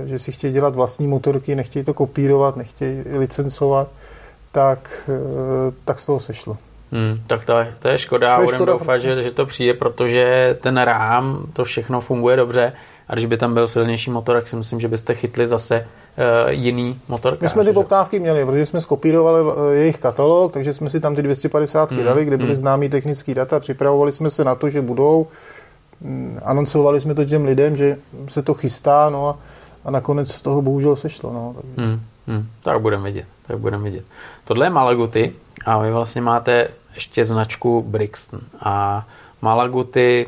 že 0.04 0.18
si 0.18 0.32
chtějí 0.32 0.52
dělat 0.52 0.74
vlastní 0.74 1.06
motorky, 1.06 1.54
nechtějí 1.54 1.84
to 1.84 1.94
kopírovat, 1.94 2.56
nechtějí 2.56 3.02
licencovat, 3.18 3.88
tak, 4.52 5.10
tak 5.84 6.00
z 6.00 6.06
toho 6.06 6.20
sešlo. 6.20 6.56
Hmm, 6.92 7.20
tak 7.26 7.44
to, 7.44 7.54
to 7.78 7.88
je 7.88 7.98
škoda. 7.98 8.36
To 8.36 8.42
je 8.42 8.48
škoda 8.48 8.72
doufat, 8.72 8.98
že, 8.98 9.22
že 9.22 9.30
to 9.30 9.46
přijde, 9.46 9.74
protože 9.74 10.56
ten 10.60 10.76
rám, 10.76 11.46
to 11.52 11.64
všechno 11.64 12.00
funguje 12.00 12.36
dobře 12.36 12.72
a 13.08 13.14
když 13.14 13.26
by 13.26 13.36
tam 13.36 13.54
byl 13.54 13.68
silnější 13.68 14.10
motor, 14.10 14.36
tak 14.36 14.48
si 14.48 14.56
myslím, 14.56 14.80
že 14.80 14.88
byste 14.88 15.14
chytli 15.14 15.46
zase 15.46 15.86
jiný 16.48 17.00
motor. 17.08 17.38
My 17.40 17.48
jsme 17.48 17.64
ty 17.64 17.72
poptávky 17.72 18.18
měli, 18.18 18.46
protože 18.46 18.66
jsme 18.66 18.80
skopírovali 18.80 19.44
eh, 19.50 19.76
jejich 19.76 19.98
katalog, 19.98 20.52
takže 20.52 20.72
jsme 20.72 20.90
si 20.90 21.00
tam 21.00 21.16
ty 21.16 21.22
250 21.22 21.90
mm, 21.90 22.04
dali, 22.04 22.24
kde 22.24 22.36
byly 22.36 22.50
mm. 22.50 22.56
známý 22.56 22.88
technický 22.88 23.34
data, 23.34 23.60
připravovali 23.60 24.12
jsme 24.12 24.30
se 24.30 24.44
na 24.44 24.54
to, 24.54 24.68
že 24.68 24.80
budou, 24.80 25.26
mm, 26.00 26.40
anoncovali 26.44 27.00
jsme 27.00 27.14
to 27.14 27.24
těm 27.24 27.44
lidem, 27.44 27.76
že 27.76 27.96
se 28.28 28.42
to 28.42 28.54
chystá, 28.54 29.10
no 29.10 29.28
a, 29.28 29.38
a 29.84 29.90
nakonec 29.90 30.32
z 30.32 30.42
toho 30.42 30.62
bohužel 30.62 30.96
sešlo. 30.96 31.32
No, 31.32 31.54
takže. 31.60 31.90
Mm, 31.90 32.00
mm, 32.26 32.48
tak 32.62 32.80
budeme 32.80 33.04
vidět, 33.04 33.26
tak 33.46 33.58
budeme 33.58 33.84
vidět. 33.84 34.04
Tohle 34.44 34.66
je 34.66 34.70
Malaguty 34.70 35.32
a 35.66 35.78
vy 35.78 35.90
vlastně 35.92 36.22
máte 36.22 36.68
ještě 36.94 37.24
značku 37.24 37.82
Brixton 37.82 38.40
a 38.60 39.06
Malaguty 39.42 40.26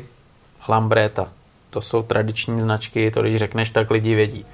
Lambretta. 0.67 1.27
To 1.69 1.81
jsou 1.81 2.03
tradiční 2.03 2.61
značky, 2.61 3.11
to 3.11 3.21
když 3.21 3.35
řekneš, 3.35 3.69
tak 3.69 3.91
lidi 3.91 4.15
vědí. 4.15 4.45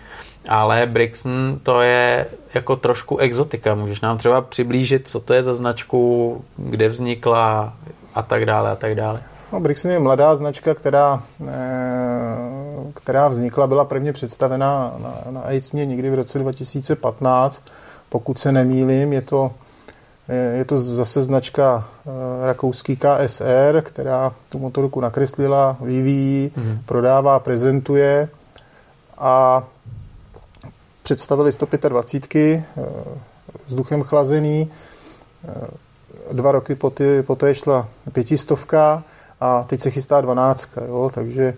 Ale 0.50 0.86
Brixton 0.86 1.60
to 1.64 1.82
je 1.82 2.28
jako 2.54 2.76
trošku 2.76 3.18
exotika. 3.18 3.76
Můžeš 3.76 4.02
nám 4.02 4.18
třeba 4.18 4.42
přiblížit, 4.42 5.08
co 5.08 5.20
to 5.20 5.34
je 5.34 5.44
za 5.44 5.54
značku, 5.54 6.42
kde 6.58 6.90
vznikla 6.90 7.74
a 8.16 8.22
tak 8.22 8.46
dále 8.46 8.72
a 8.72 8.76
tak 8.76 8.96
dále. 8.96 9.22
No, 9.54 9.60
Brixton 9.60 9.92
je 9.92 10.00
mladá 10.00 10.36
značka, 10.36 10.76
která, 10.76 11.24
eh, 11.48 12.92
která 12.94 13.28
vznikla, 13.28 13.68
byla 13.68 13.86
prvně 13.86 14.14
představena 14.14 14.94
na, 14.98 15.32
na 15.32 15.42
AIDSMě 15.42 15.86
někdy 15.86 16.10
v 16.10 16.14
roce 16.14 16.40
2015. 16.40 17.62
Pokud 18.10 18.40
se 18.40 18.52
nemýlím, 18.52 19.14
je 19.14 19.22
to 19.22 19.52
Je 20.58 20.66
to 20.66 20.80
zase 20.80 21.22
značka 21.22 21.88
rakouský 22.46 22.98
KSR, 22.98 23.82
která 23.82 24.34
tu 24.50 24.60
motorku 24.60 25.02
nakreslila, 25.02 25.78
vyvíjí, 25.82 26.52
mm. 26.58 26.80
prodává, 26.86 27.40
prezentuje 27.40 28.30
a 29.18 29.64
představili 31.04 31.52
125 31.52 32.64
vzduchem 33.68 34.04
chlazený. 34.04 34.72
Dva 36.32 36.52
roky 36.52 36.76
poté, 36.76 37.24
poté 37.24 37.56
šla 37.56 37.88
pětistovka 38.12 39.04
a 39.42 39.64
teď 39.64 39.82
se 39.82 39.90
chystá 39.90 40.22
dvanáctka, 40.22 40.82
jo, 40.86 41.12
takže 41.14 41.54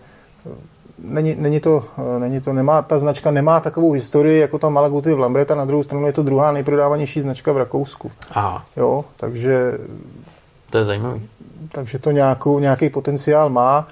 není, 1.00 1.36
není, 1.40 1.60
to, 1.60 1.84
není 2.20 2.42
to, 2.42 2.54
nemá, 2.54 2.82
ta 2.82 2.98
značka 2.98 3.32
nemá 3.32 3.60
takovou 3.60 3.92
historii 3.92 4.40
jako 4.40 4.60
ta 4.60 4.70
Malaguty 4.70 5.14
v 5.14 5.20
Lambreta, 5.20 5.56
na 5.56 5.66
druhou 5.66 5.84
stranu 5.84 6.06
je 6.06 6.14
to 6.14 6.24
druhá 6.24 6.52
nejprodávanější 6.52 7.22
značka 7.22 7.52
v 7.52 7.58
Rakousku. 7.58 8.12
Aha. 8.32 8.66
Jo, 8.78 9.06
takže... 9.18 9.78
To 10.70 10.78
je 10.78 10.86
zajímavý. 10.86 11.30
Takže 11.72 12.00
to 12.00 12.12
nějakou, 12.12 12.60
nějaký 12.60 12.90
potenciál 12.90 13.50
má. 13.50 13.88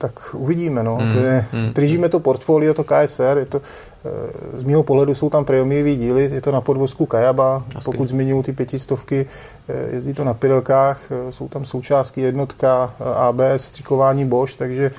Tak 0.00 0.34
uvidíme, 0.34 0.82
no. 0.82 0.96
Hmm, 0.96 1.12
to 1.12 1.18
je, 1.18 1.46
hmm. 1.52 1.72
Držíme 1.72 2.08
to 2.08 2.20
portfolio, 2.20 2.74
to 2.74 2.84
KSR, 2.84 3.38
je 3.38 3.46
to, 3.46 3.60
eh, 3.60 4.60
z 4.60 4.64
mého 4.64 4.82
pohledu 4.82 5.14
jsou 5.14 5.30
tam 5.30 5.44
prémiové 5.44 5.94
díly, 5.94 6.30
je 6.32 6.40
to 6.40 6.52
na 6.52 6.60
podvozku 6.60 7.06
Kajaba, 7.06 7.64
Jasky. 7.74 7.84
pokud 7.84 8.08
zmiňují 8.08 8.42
ty 8.42 8.52
pětistovky, 8.52 9.26
eh, 9.68 9.94
jezdí 9.94 10.14
to 10.14 10.24
na 10.24 10.34
pilkách, 10.34 11.00
eh, 11.10 11.32
jsou 11.32 11.48
tam 11.48 11.64
součástky 11.64 12.20
jednotka, 12.20 12.94
ABS, 13.14 13.64
stříkování 13.64 14.24
Bosch, 14.24 14.56
takže 14.56 14.90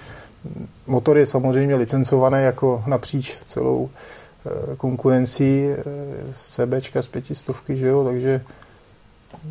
motor 0.87 1.17
je 1.17 1.25
samozřejmě 1.25 1.75
licencovaný 1.75 2.43
jako 2.43 2.83
napříč 2.87 3.37
celou 3.45 3.89
konkurencí 4.77 5.69
CBčka 6.33 7.01
z 7.01 7.07
pětistovky, 7.07 7.77
že 7.77 7.87
jo, 7.87 8.03
takže 8.03 8.41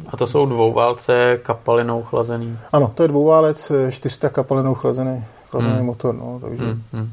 a 0.08 0.16
to 0.16 0.26
jsou 0.26 0.46
dvouválce 0.46 1.38
kapalinou 1.42 2.02
chlazený? 2.02 2.58
Ano, 2.72 2.92
to 2.94 3.02
je 3.02 3.08
dvouválec 3.08 3.72
400 3.90 4.28
kapalinou 4.28 4.74
chlazený 4.74 5.24
chlazený 5.50 5.74
hmm. 5.74 5.86
motor. 5.86 6.14
No, 6.14 6.38
takže 6.42 6.64
hmm. 6.64 6.82
Hmm. 6.92 7.10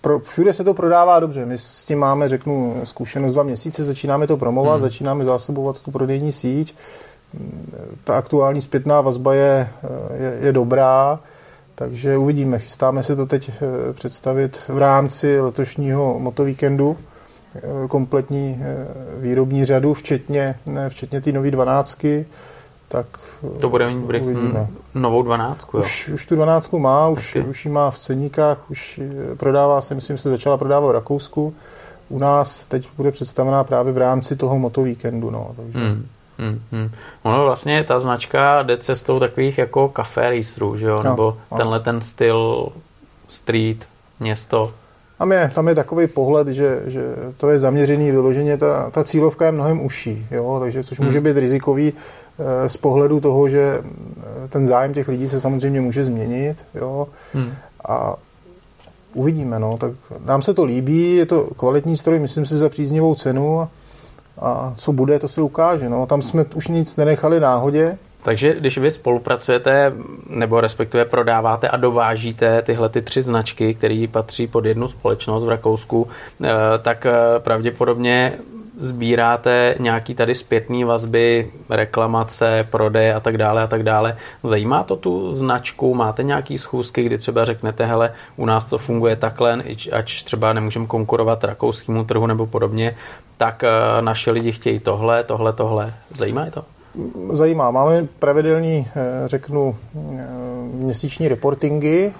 Pro, 0.00 0.18
všude 0.18 0.52
se 0.52 0.64
to 0.64 0.74
prodává 0.74 1.20
dobře. 1.20 1.46
My 1.46 1.58
s 1.58 1.84
tím 1.84 1.98
máme, 1.98 2.28
řeknu, 2.28 2.80
zkušenost 2.84 3.32
dva 3.32 3.42
měsíce, 3.42 3.84
začínáme 3.84 4.26
to 4.26 4.36
promovat, 4.36 4.74
hmm. 4.74 4.82
začínáme 4.82 5.24
zásobovat 5.24 5.82
tu 5.82 5.90
prodejní 5.90 6.32
síť. 6.32 6.74
Ta 8.04 8.16
aktuální 8.16 8.62
zpětná 8.62 9.00
vazba 9.00 9.34
je, 9.34 9.68
je, 10.14 10.38
je 10.40 10.52
dobrá, 10.52 11.20
takže 11.74 12.16
uvidíme. 12.16 12.58
Chystáme 12.58 13.02
se 13.02 13.16
to 13.16 13.26
teď 13.26 13.50
eh, 13.50 13.92
představit 13.92 14.62
v 14.68 14.78
rámci 14.78 15.40
letošního 15.40 16.18
motovíkendu 16.18 16.96
eh, 17.54 17.60
kompletní 17.88 18.60
eh, 18.62 18.86
výrobní 19.20 19.64
řadu, 19.64 19.94
včetně, 19.94 20.54
včetně 20.88 21.20
té 21.20 21.32
nové 21.32 21.50
dvanáctky 21.50 22.26
tak 22.92 23.06
To 23.60 23.68
bude 23.68 23.90
mít 23.90 24.04
Brixton 24.04 24.36
uvidíme. 24.36 24.68
novou 24.94 25.22
dvanáctku, 25.22 25.76
jo? 25.76 25.82
Už, 25.82 26.08
už 26.08 26.26
tu 26.26 26.34
dvanáctku 26.34 26.78
má, 26.78 27.08
už, 27.08 27.36
už 27.36 27.64
ji 27.64 27.70
má 27.70 27.90
v 27.90 27.98
ceníkách, 27.98 28.70
už 28.70 29.00
prodává 29.36 29.80
se, 29.80 29.94
myslím, 29.94 30.18
se 30.18 30.30
začala 30.30 30.56
prodávat 30.56 30.88
v 30.88 30.90
Rakousku. 30.90 31.54
U 32.08 32.18
nás 32.18 32.66
teď 32.66 32.88
bude 32.96 33.10
představená 33.10 33.64
právě 33.64 33.92
v 33.92 33.98
rámci 33.98 34.36
toho 34.36 34.58
motovíkendu, 34.58 35.30
no, 35.30 35.50
takže... 35.56 35.78
Hmm. 35.78 36.06
Hmm, 36.38 36.60
hmm. 36.72 36.90
Ono 37.22 37.44
vlastně 37.44 37.84
ta 37.84 38.00
značka 38.00 38.62
jde 38.62 38.76
cestou 38.76 39.18
takových 39.18 39.58
jako 39.58 39.88
café 39.88 40.30
racerů, 40.30 40.76
že 40.76 40.86
jo? 40.86 41.00
No, 41.04 41.10
Nebo 41.10 41.36
no. 41.52 41.56
tenhle 41.56 41.80
ten 41.80 42.00
styl 42.00 42.68
street, 43.28 43.88
město. 44.20 44.72
Tam 45.18 45.32
je, 45.32 45.50
tam 45.54 45.68
je 45.68 45.74
takový 45.74 46.06
pohled, 46.06 46.48
že, 46.48 46.82
že 46.86 47.02
to 47.36 47.50
je 47.50 47.58
zaměřený 47.58 48.10
vyloženě, 48.10 48.56
ta, 48.56 48.90
ta 48.90 49.04
cílovka 49.04 49.46
je 49.46 49.52
mnohem 49.52 49.80
užší, 49.80 50.26
jo? 50.30 50.58
takže 50.60 50.84
což 50.84 50.98
hmm. 50.98 51.06
může 51.06 51.20
být 51.20 51.36
rizikový 51.36 51.92
Eh, 51.92 51.92
z 52.66 52.76
pohledu 52.76 53.20
toho, 53.20 53.48
že 53.48 53.78
eh, 53.78 54.48
ten 54.48 54.66
zájem 54.66 54.94
těch 54.94 55.08
lidí 55.08 55.28
se 55.28 55.40
samozřejmě 55.40 55.80
může 55.80 56.04
změnit, 56.04 56.56
jo, 56.74 57.08
hmm. 57.34 57.52
a 57.84 58.16
uvidíme, 59.14 59.58
no, 59.58 59.76
tak 59.76 59.92
nám 60.24 60.42
se 60.42 60.54
to 60.54 60.64
líbí, 60.64 61.16
je 61.16 61.26
to 61.26 61.48
kvalitní 61.56 61.96
stroj, 61.96 62.18
myslím 62.18 62.46
si, 62.46 62.56
za 62.56 62.68
příznivou 62.68 63.14
cenu. 63.14 63.68
A 64.42 64.74
co 64.76 64.92
bude, 64.92 65.18
to 65.18 65.28
se 65.28 65.42
ukáže, 65.42 65.88
no, 65.88 66.06
tam 66.06 66.22
jsme 66.22 66.44
už 66.54 66.68
nic 66.68 66.96
nenechali 66.96 67.40
náhodě, 67.40 67.98
takže 68.22 68.54
když 68.54 68.78
vy 68.78 68.90
spolupracujete, 68.90 69.92
nebo 70.28 70.60
respektive 70.60 71.04
prodáváte 71.04 71.68
a 71.68 71.76
dovážíte 71.76 72.62
tyhle 72.62 72.88
ty 72.88 73.02
tři 73.02 73.22
značky, 73.22 73.74
které 73.74 74.06
patří 74.10 74.46
pod 74.46 74.64
jednu 74.64 74.88
společnost 74.88 75.44
v 75.44 75.48
Rakousku, 75.48 76.08
eh, 76.44 76.48
tak 76.82 77.06
pravděpodobně 77.38 78.38
sbíráte 78.80 79.74
nějaký 79.78 80.14
tady 80.14 80.34
zpětný 80.34 80.84
vazby, 80.84 81.50
reklamace, 81.70 82.66
prodej 82.70 83.12
a 83.12 83.20
tak 83.20 83.38
dále 83.38 83.62
a 83.62 83.66
tak 83.66 83.82
dále. 83.82 84.16
Zajímá 84.42 84.82
to 84.82 84.96
tu 84.96 85.32
značku? 85.32 85.94
Máte 85.94 86.22
nějaký 86.22 86.58
schůzky, 86.58 87.02
kdy 87.02 87.18
třeba 87.18 87.44
řeknete, 87.44 87.86
hele, 87.86 88.12
u 88.36 88.46
nás 88.46 88.64
to 88.64 88.78
funguje 88.78 89.16
takhle, 89.16 89.62
ať 89.92 90.22
třeba 90.24 90.52
nemůžeme 90.52 90.86
konkurovat 90.86 91.44
rakouskému 91.44 92.04
trhu 92.04 92.26
nebo 92.26 92.46
podobně, 92.46 92.96
tak 93.36 93.64
eh, 93.64 94.02
naše 94.02 94.30
lidi 94.30 94.52
chtějí 94.52 94.78
tohle, 94.78 95.24
tohle, 95.24 95.52
tohle. 95.52 95.94
Zajímá 96.16 96.44
je 96.44 96.50
to? 96.50 96.64
Zajímá. 97.32 97.70
Máme 97.70 98.06
pravidelní, 98.18 98.86
eh, 98.96 99.28
řeknu, 99.28 99.76
eh, 99.94 100.26
měsíční 100.72 101.28
reportingy, 101.28 102.12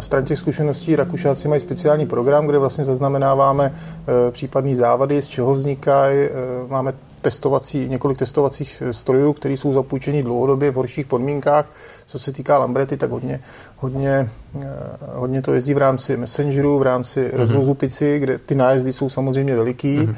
Stran 0.00 0.24
těch 0.24 0.38
zkušeností 0.38 0.96
Rakušáci 0.96 1.48
mají 1.48 1.60
speciální 1.60 2.06
program, 2.06 2.46
kde 2.46 2.58
vlastně 2.58 2.84
zaznamenáváme 2.84 3.74
eh, 3.74 4.30
případné 4.30 4.76
závady, 4.76 5.22
z 5.22 5.28
čeho 5.28 5.54
vznikají. 5.54 6.18
Eh, 6.18 6.30
máme 6.68 6.92
testovací, 7.20 7.88
několik 7.88 8.18
testovacích 8.18 8.82
strojů, 8.90 9.32
které 9.32 9.54
jsou 9.54 9.72
zapůjčeny 9.72 10.22
dlouhodobě 10.22 10.70
v 10.70 10.74
horších 10.74 11.06
podmínkách. 11.06 11.66
Co 12.06 12.18
se 12.18 12.32
týká 12.32 12.58
Lambrety, 12.58 12.96
tak 12.96 13.10
hodně, 13.10 13.40
hodně, 13.76 14.28
eh, 14.60 14.68
hodně 15.12 15.42
to 15.42 15.52
jezdí 15.52 15.74
v 15.74 15.78
rámci 15.78 16.16
Messengeru, 16.16 16.78
v 16.78 16.82
rámci 16.82 17.20
mm-hmm. 17.20 17.36
rozvozu 17.36 17.74
pici, 17.74 18.18
kde 18.18 18.38
ty 18.38 18.54
nájezdy 18.54 18.92
jsou 18.92 19.08
samozřejmě 19.08 19.56
veliký. 19.56 19.98
Mm-hmm 19.98 20.14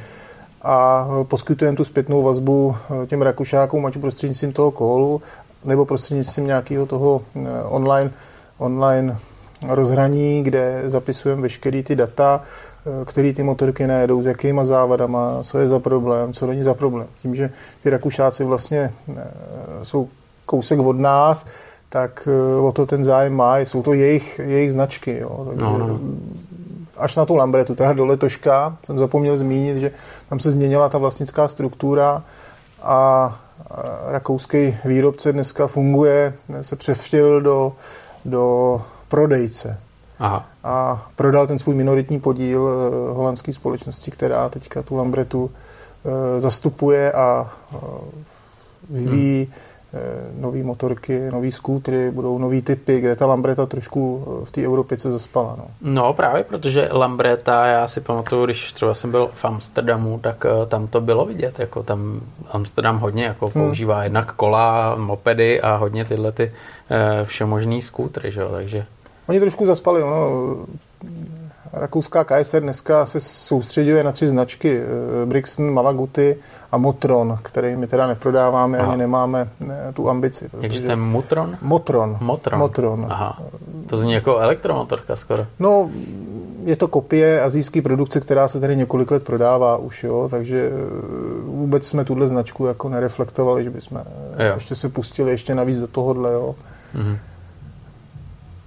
a 0.67 1.09
poskytujeme 1.23 1.77
tu 1.77 1.85
zpětnou 1.85 2.23
vazbu 2.23 2.77
těm 3.07 3.23
Rakušákům, 3.23 3.87
ať 3.87 3.99
prostřednictvím 3.99 4.53
toho 4.53 4.71
kolu, 4.71 5.23
nebo 5.65 5.85
prostřednictvím 5.85 6.47
nějakého 6.47 6.87
toho 6.87 7.21
online, 7.65 8.11
online 8.59 9.17
rozhraní, 9.69 10.43
kde 10.43 10.83
zapisujeme 10.87 11.43
veškeré 11.43 11.83
ty 11.83 11.97
data, 11.97 12.43
eh, 12.87 13.05
který 13.05 13.33
ty 13.33 13.43
motorky 13.43 13.87
nejedou, 13.87 14.23
s 14.23 14.27
jakýma 14.27 14.65
závadama, 14.65 15.39
co 15.43 15.59
je 15.59 15.69
za 15.69 15.79
problém, 15.79 16.33
co 16.33 16.47
není 16.47 16.63
za 16.63 16.75
problém. 16.75 17.07
Tím, 17.23 17.35
že 17.35 17.51
ty 17.83 17.91
Rakušáci 17.91 18.45
vlastně 18.45 18.93
eh, 19.17 19.25
jsou 19.83 20.09
kousek 20.47 20.79
od 20.79 20.99
nás, 20.99 21.47
tak 21.89 22.29
eh, 22.31 22.61
o 22.61 22.73
to 22.73 22.87
ten 22.87 23.05
zájem 23.05 23.35
má, 23.35 23.59
jsou 23.59 23.83
to 23.83 23.93
jejich, 23.93 24.41
jejich 24.45 24.73
značky. 24.73 25.19
Jo. 25.21 25.45
Takže 25.49 25.65
no, 25.65 25.79
no. 25.79 25.89
no. 25.89 26.01
Až 26.97 27.17
na 27.17 27.27
tu 27.27 27.37
Lambretu, 27.37 27.75
teda 27.75 27.93
do 27.93 28.07
letoška, 28.07 28.77
jsem 28.85 28.99
zapomněl 28.99 29.37
zmínit, 29.37 29.77
že 29.77 29.91
tam 30.29 30.41
se 30.41 30.51
změnila 30.51 30.89
ta 30.89 30.99
vlastnická 30.99 31.49
struktura 31.49 32.23
a 32.83 33.39
rakouský 34.09 34.77
výrobce 34.85 35.33
dneska 35.33 35.67
funguje, 35.67 36.35
se 36.61 36.77
převštil 36.77 37.41
do, 37.41 37.73
do 38.25 38.83
prodejce. 39.15 39.79
Aha. 40.19 40.47
A 40.65 41.07
prodal 41.17 41.47
ten 41.47 41.59
svůj 41.59 41.75
minoritní 41.75 42.21
podíl 42.21 42.69
eh, 42.69 43.13
holandské 43.13 43.53
společnosti, 43.53 44.11
která 44.11 44.49
teďka 44.49 44.83
tu 44.83 44.97
Lambretu 44.97 45.51
eh, 45.51 46.41
zastupuje 46.41 47.13
a 47.13 47.53
eh, 47.75 47.79
vyvíjí 48.91 49.45
hmm. 49.45 50.43
nové 50.43 50.63
motorky, 50.63 51.31
nové 51.31 51.53
skútry, 51.53 52.11
budou 52.11 52.39
nové 52.39 52.61
typy, 52.61 53.01
kde 53.01 53.17
ta 53.17 53.27
Lambreta 53.27 53.67
trošku 53.67 54.25
v 54.45 54.51
té 54.51 54.63
Evropě 54.63 54.99
se 54.99 55.11
zaspala. 55.11 55.57
No. 55.59 55.67
no 55.81 56.13
právě, 56.13 56.45
protože 56.45 56.89
Lambreta, 56.93 57.67
já 57.67 57.89
si 57.89 58.01
pamatuju, 58.01 58.45
když 58.45 58.73
třeba 58.73 58.95
jsem 58.95 59.11
byl 59.11 59.31
v 59.35 59.45
Amsterdamu, 59.45 60.19
tak 60.19 60.47
tam 60.69 60.87
to 60.87 61.01
bylo 61.01 61.25
vidět, 61.25 61.59
jako 61.59 61.83
tam 61.83 62.21
Amsterdam 62.51 62.99
hodně 62.99 63.25
jako 63.25 63.51
hmm. 63.55 63.65
používá 63.65 63.95
hmm. 63.95 64.05
jednak 64.05 64.33
kola, 64.33 64.97
mopedy 64.97 65.61
a 65.61 65.77
hodně 65.77 66.05
tyhle 66.05 66.33
ty 66.33 66.53
všemožný 67.25 67.83
skútry, 67.83 68.33
že 68.33 68.41
jo, 68.41 68.49
takže 68.53 68.87
Oni 69.27 69.41
trošku 69.41 69.67
zaspali. 69.67 70.01
No. 70.01 70.57
Rakouská 71.73 72.25
KSR 72.25 72.61
dneska 72.61 73.07
se 73.07 73.21
soustředuje 73.21 74.05
na 74.05 74.13
tři 74.13 74.27
značky. 74.27 74.81
Eh, 74.81 75.27
Brixton, 75.27 75.73
Malaguty 75.73 76.37
a 76.73 76.77
Motron, 76.77 77.39
který 77.43 77.77
my 77.77 77.87
teda 77.87 78.07
neprodáváme, 78.07 78.79
Aha. 78.79 78.93
ani 78.93 78.99
nemáme 78.99 79.49
ne, 79.61 79.93
tu 79.95 80.11
ambici. 80.11 80.51
Jakže 80.61 80.81
ten 80.81 81.01
Motron? 81.01 81.57
Motron. 81.63 82.19
Motron. 82.21 82.59
Motron. 82.59 83.07
Aha. 83.11 83.43
To 83.87 83.97
zní 83.97 84.13
jako 84.13 84.39
elektromotorka 84.39 85.17
skoro. 85.17 85.47
No, 85.59 85.91
je 86.65 86.77
to 86.77 86.89
kopie 86.89 87.43
azijské 87.43 87.83
produkce, 87.83 88.21
která 88.21 88.49
se 88.49 88.61
tady 88.61 88.77
několik 88.77 89.11
let 89.11 89.25
prodává 89.25 89.77
už, 89.77 90.05
jo, 90.05 90.29
takže 90.31 90.71
eh, 90.73 90.81
vůbec 91.45 91.87
jsme 91.87 92.05
tuhle 92.05 92.29
značku 92.29 92.67
jako 92.67 92.89
nereflektovali, 92.89 93.65
že 93.65 93.71
bychom 93.71 93.99
jo. 94.39 94.55
ještě 94.55 94.75
se 94.75 94.89
pustili 94.89 95.31
ještě 95.31 95.55
navíc 95.55 95.79
do 95.79 95.87
tohohle, 95.87 96.33
jo. 96.33 96.55
Mhm. 96.95 97.19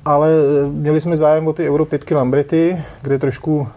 Ale 0.08 0.32
měli 0.72 1.01
jsme 1.01 1.18
zájem 1.18 1.47
o 1.47 1.53
ty 1.53 1.70
Euro 1.70 1.86
5 1.86 2.12
Lambrety, 2.12 2.84
kde 3.01 3.20
trošku, 3.20 3.68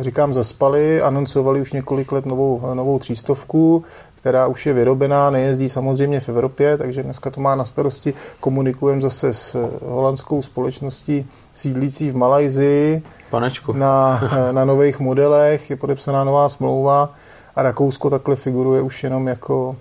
říkám, 0.00 0.32
zaspali, 0.32 1.02
anoncovali 1.02 1.60
už 1.60 1.72
několik 1.72 2.12
let 2.12 2.26
novou, 2.26 2.74
novou 2.74 2.98
třístovku, 2.98 3.84
která 4.16 4.46
už 4.46 4.66
je 4.66 4.72
vyrobená, 4.72 5.30
nejezdí 5.30 5.68
samozřejmě 5.68 6.20
v 6.20 6.28
Evropě, 6.28 6.78
takže 6.78 7.02
dneska 7.02 7.30
to 7.30 7.40
má 7.40 7.54
na 7.54 7.64
starosti. 7.64 8.14
Komunikujeme 8.40 9.02
zase 9.02 9.32
s 9.32 9.68
holandskou 9.86 10.42
společností 10.42 11.26
sídlící 11.54 12.10
v 12.10 12.16
Malajzii. 12.16 13.02
Panečku. 13.30 13.72
Na, 13.72 14.20
na 14.52 14.64
nových 14.64 15.00
modelech 15.00 15.70
je 15.70 15.76
podepsaná 15.76 16.24
nová 16.24 16.48
smlouva 16.48 17.14
a 17.56 17.62
Rakousko 17.62 18.10
takhle 18.10 18.36
figuruje 18.36 18.82
už 18.82 19.04
jenom 19.04 19.28
jako 19.28 19.76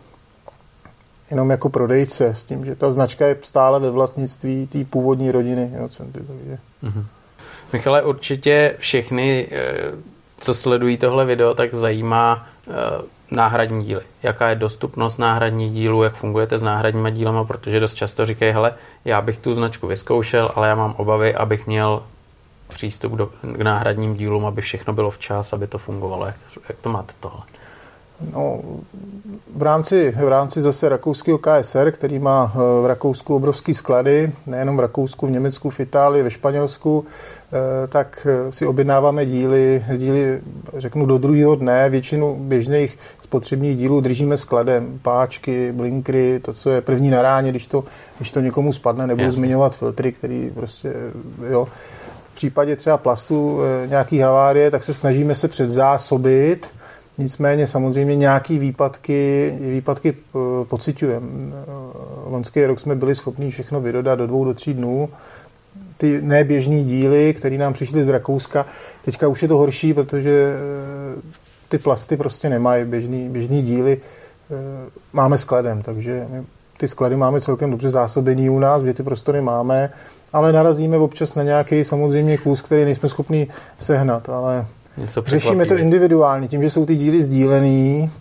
jenom 1.34 1.50
jako 1.50 1.70
prodejce 1.70 2.36
s 2.36 2.44
tím, 2.44 2.66
že 2.66 2.76
ta 2.76 2.92
značka 2.92 3.28
je 3.28 3.38
stále 3.42 3.80
ve 3.80 3.90
vlastnictví 3.90 4.68
té 4.68 4.86
původní 4.86 5.32
rodiny 5.32 5.72
Inocenty. 5.76 6.20
Takže. 6.20 6.58
Mm-hmm. 6.84 7.06
Michale, 7.74 8.04
určitě 8.04 8.76
všechny, 8.80 9.48
eh, 9.52 9.74
co 10.40 10.54
sledují 10.54 10.98
tohle 10.98 11.26
video, 11.26 11.54
tak 11.54 11.74
zajímá 11.74 12.48
eh, 12.68 12.74
náhradní 13.32 13.86
díly. 13.86 14.02
Jaká 14.24 14.50
je 14.50 14.56
dostupnost 14.56 15.18
náhradních 15.18 15.72
dílů, 15.72 16.04
jak 16.04 16.16
fungujete 16.16 16.58
s 16.58 16.64
náhradníma 16.64 17.10
dílama, 17.10 17.44
protože 17.44 17.80
dost 17.80 17.94
často 17.94 18.26
říkají, 18.26 18.52
hele, 18.52 18.74
já 19.06 19.22
bych 19.22 19.40
tu 19.40 19.54
značku 19.54 19.88
vyzkoušel, 19.88 20.52
ale 20.56 20.68
já 20.68 20.76
mám 20.76 20.94
obavy, 20.98 21.36
abych 21.36 21.68
měl 21.68 22.04
přístup 22.68 23.12
do, 23.12 23.26
k 23.42 23.62
náhradním 23.62 24.16
dílům, 24.16 24.46
aby 24.46 24.62
všechno 24.62 24.94
bylo 24.94 25.12
včas, 25.12 25.54
aby 25.54 25.68
to 25.68 25.78
fungovalo. 25.78 26.26
Jak, 26.26 26.36
jak 26.70 26.78
to 26.78 26.90
máte 26.90 27.14
tohle? 27.20 27.42
No, 28.32 28.62
v 29.56 29.62
rámci, 29.62 30.14
v 30.18 30.28
rámci 30.28 30.62
zase 30.62 30.90
rakouského 30.90 31.38
KSR, 31.38 31.92
který 31.92 32.20
má 32.20 32.54
eh, 32.56 32.58
v 32.82 32.86
Rakousku 32.86 33.36
obrovský 33.36 33.74
sklady, 33.74 34.32
nejenom 34.48 34.78
v 34.78 34.80
Rakousku, 34.80 35.28
v 35.28 35.32
Německu, 35.32 35.70
v 35.70 35.80
Itálii, 35.80 36.24
ve 36.24 36.32
Španělsku, 36.32 37.06
eh, 37.54 37.88
tak 37.88 38.28
eh, 38.30 38.52
si 38.52 38.66
objednáváme 38.66 39.26
díly, 39.26 39.86
díly, 39.98 40.42
řeknu, 40.78 41.06
do 41.06 41.18
druhého 41.18 41.56
dne. 41.56 41.90
Většinu 41.90 42.36
běžných 42.40 42.98
spotřebních 43.22 43.78
dílů 43.78 44.02
držíme 44.02 44.38
skladem. 44.38 45.00
Páčky, 45.02 45.72
blinkry, 45.72 46.40
to, 46.40 46.54
co 46.54 46.70
je 46.70 46.82
první 46.82 47.10
na 47.10 47.22
ráně, 47.22 47.52
když 47.52 47.68
to, 47.68 47.84
když 48.18 48.32
to 48.32 48.40
někomu 48.40 48.74
spadne, 48.74 49.08
nebudu 49.08 49.26
Jasně. 49.26 49.40
zmiňovat 49.40 49.76
filtry, 49.76 50.12
který 50.12 50.52
prostě, 50.56 50.94
jo. 51.50 51.68
V 52.32 52.36
případě 52.36 52.76
třeba 52.76 52.98
plastu 52.98 53.60
nějaký 53.86 54.20
havárie, 54.20 54.72
tak 54.72 54.84
se 54.84 54.94
snažíme 54.94 55.36
se 55.36 55.48
předzásobit, 55.48 56.68
Nicméně 57.18 57.68
samozřejmě 57.68 58.16
nějaký 58.16 58.60
výpadky, 58.60 59.54
výpadky 59.60 60.14
eh, 60.14 60.66
pocitujeme. 60.66 61.28
Loňský 62.26 62.66
rok 62.66 62.80
jsme 62.80 62.96
byli 62.96 63.16
schopni 63.16 63.52
všechno 63.52 63.82
vydodat 63.82 64.16
do 64.16 64.28
dvou, 64.28 64.46
do 64.46 64.54
tří 64.54 64.74
dnů. 64.74 65.10
Ty 65.98 66.22
neběžní 66.22 66.84
díly, 66.84 67.34
které 67.34 67.58
nám 67.58 67.74
přišly 67.74 68.04
z 68.04 68.08
Rakouska, 68.08 68.66
teďka 69.06 69.28
už 69.28 69.42
je 69.42 69.48
to 69.48 69.58
horší, 69.58 69.94
protože 69.94 70.54
eh, 70.56 71.22
ty 71.70 71.78
plasty 71.78 72.18
prostě 72.18 72.50
nemají 72.50 72.86
běžný, 72.86 73.30
běžný 73.30 73.62
díly. 73.62 74.02
Eh, 74.52 74.90
máme 75.14 75.38
skladem, 75.38 75.82
takže 75.82 76.28
ty 76.78 76.88
sklady 76.88 77.16
máme 77.16 77.42
celkem 77.42 77.72
dobře 77.72 77.90
zásobený 77.90 78.50
u 78.50 78.60
nás, 78.60 78.84
kde 78.84 78.94
ty 78.94 79.04
prostory 79.04 79.42
máme, 79.42 79.90
ale 80.34 80.54
narazíme 80.54 80.98
občas 80.98 81.36
na 81.36 81.44
nějaký 81.44 81.86
samozřejmě 81.86 82.38
kus, 82.38 82.62
který 82.62 82.86
nejsme 82.86 83.10
schopni 83.10 83.48
sehnat, 83.80 84.30
ale 84.30 84.66
Řešíme 85.26 85.66
to 85.66 85.78
individuálně. 85.78 86.48
Tím, 86.48 86.62
že 86.62 86.70
jsou 86.70 86.86
ty 86.86 86.96
díly 86.96 87.24
sdílený, 87.24 88.12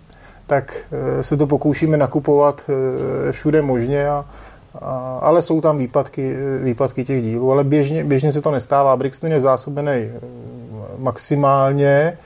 tak 0.46 0.76
eh, 0.92 1.22
se 1.22 1.36
to 1.36 1.46
pokoušíme 1.46 1.96
nakupovat 1.96 2.70
eh, 3.28 3.32
všude 3.32 3.62
možně, 3.62 4.08
a, 4.08 4.24
a, 4.80 5.18
ale 5.22 5.42
jsou 5.42 5.60
tam 5.60 5.78
výpadky, 5.78 6.36
eh, 6.36 6.64
výpadky 6.64 7.04
těch 7.04 7.22
dílů. 7.22 7.52
Ale 7.52 7.64
běžně, 7.64 8.04
běžně 8.04 8.32
se 8.32 8.40
to 8.40 8.50
nestává. 8.50 8.96
Brixton 8.96 9.32
je 9.32 9.40
zásobený 9.40 10.08
maximálně, 10.98 12.18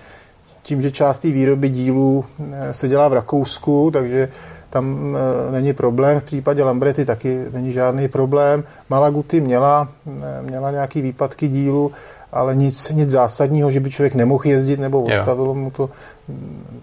tím, 0.62 0.82
že 0.82 0.90
část 0.90 1.18
té 1.18 1.28
výroby 1.28 1.68
dílů 1.68 2.24
se 2.72 2.88
dělá 2.88 3.08
v 3.08 3.12
Rakousku, 3.12 3.90
takže 3.90 4.28
tam 4.70 5.16
není 5.50 5.72
problém. 5.72 6.20
V 6.20 6.22
případě 6.22 6.64
Lambrety 6.64 7.04
taky 7.04 7.44
není 7.52 7.72
žádný 7.72 8.08
problém. 8.08 8.64
Malaguty 8.90 9.40
měla, 9.40 9.88
měla 10.42 10.70
nějaký 10.70 11.02
výpadky 11.02 11.48
dílu, 11.48 11.92
ale 12.32 12.54
nic, 12.54 12.90
nic 12.90 13.10
zásadního, 13.10 13.70
že 13.70 13.80
by 13.80 13.90
člověk 13.90 14.14
nemohl 14.14 14.46
jezdit 14.46 14.80
nebo 14.80 15.02
odstavilo 15.02 15.54
mu 15.54 15.70
to. 15.70 15.90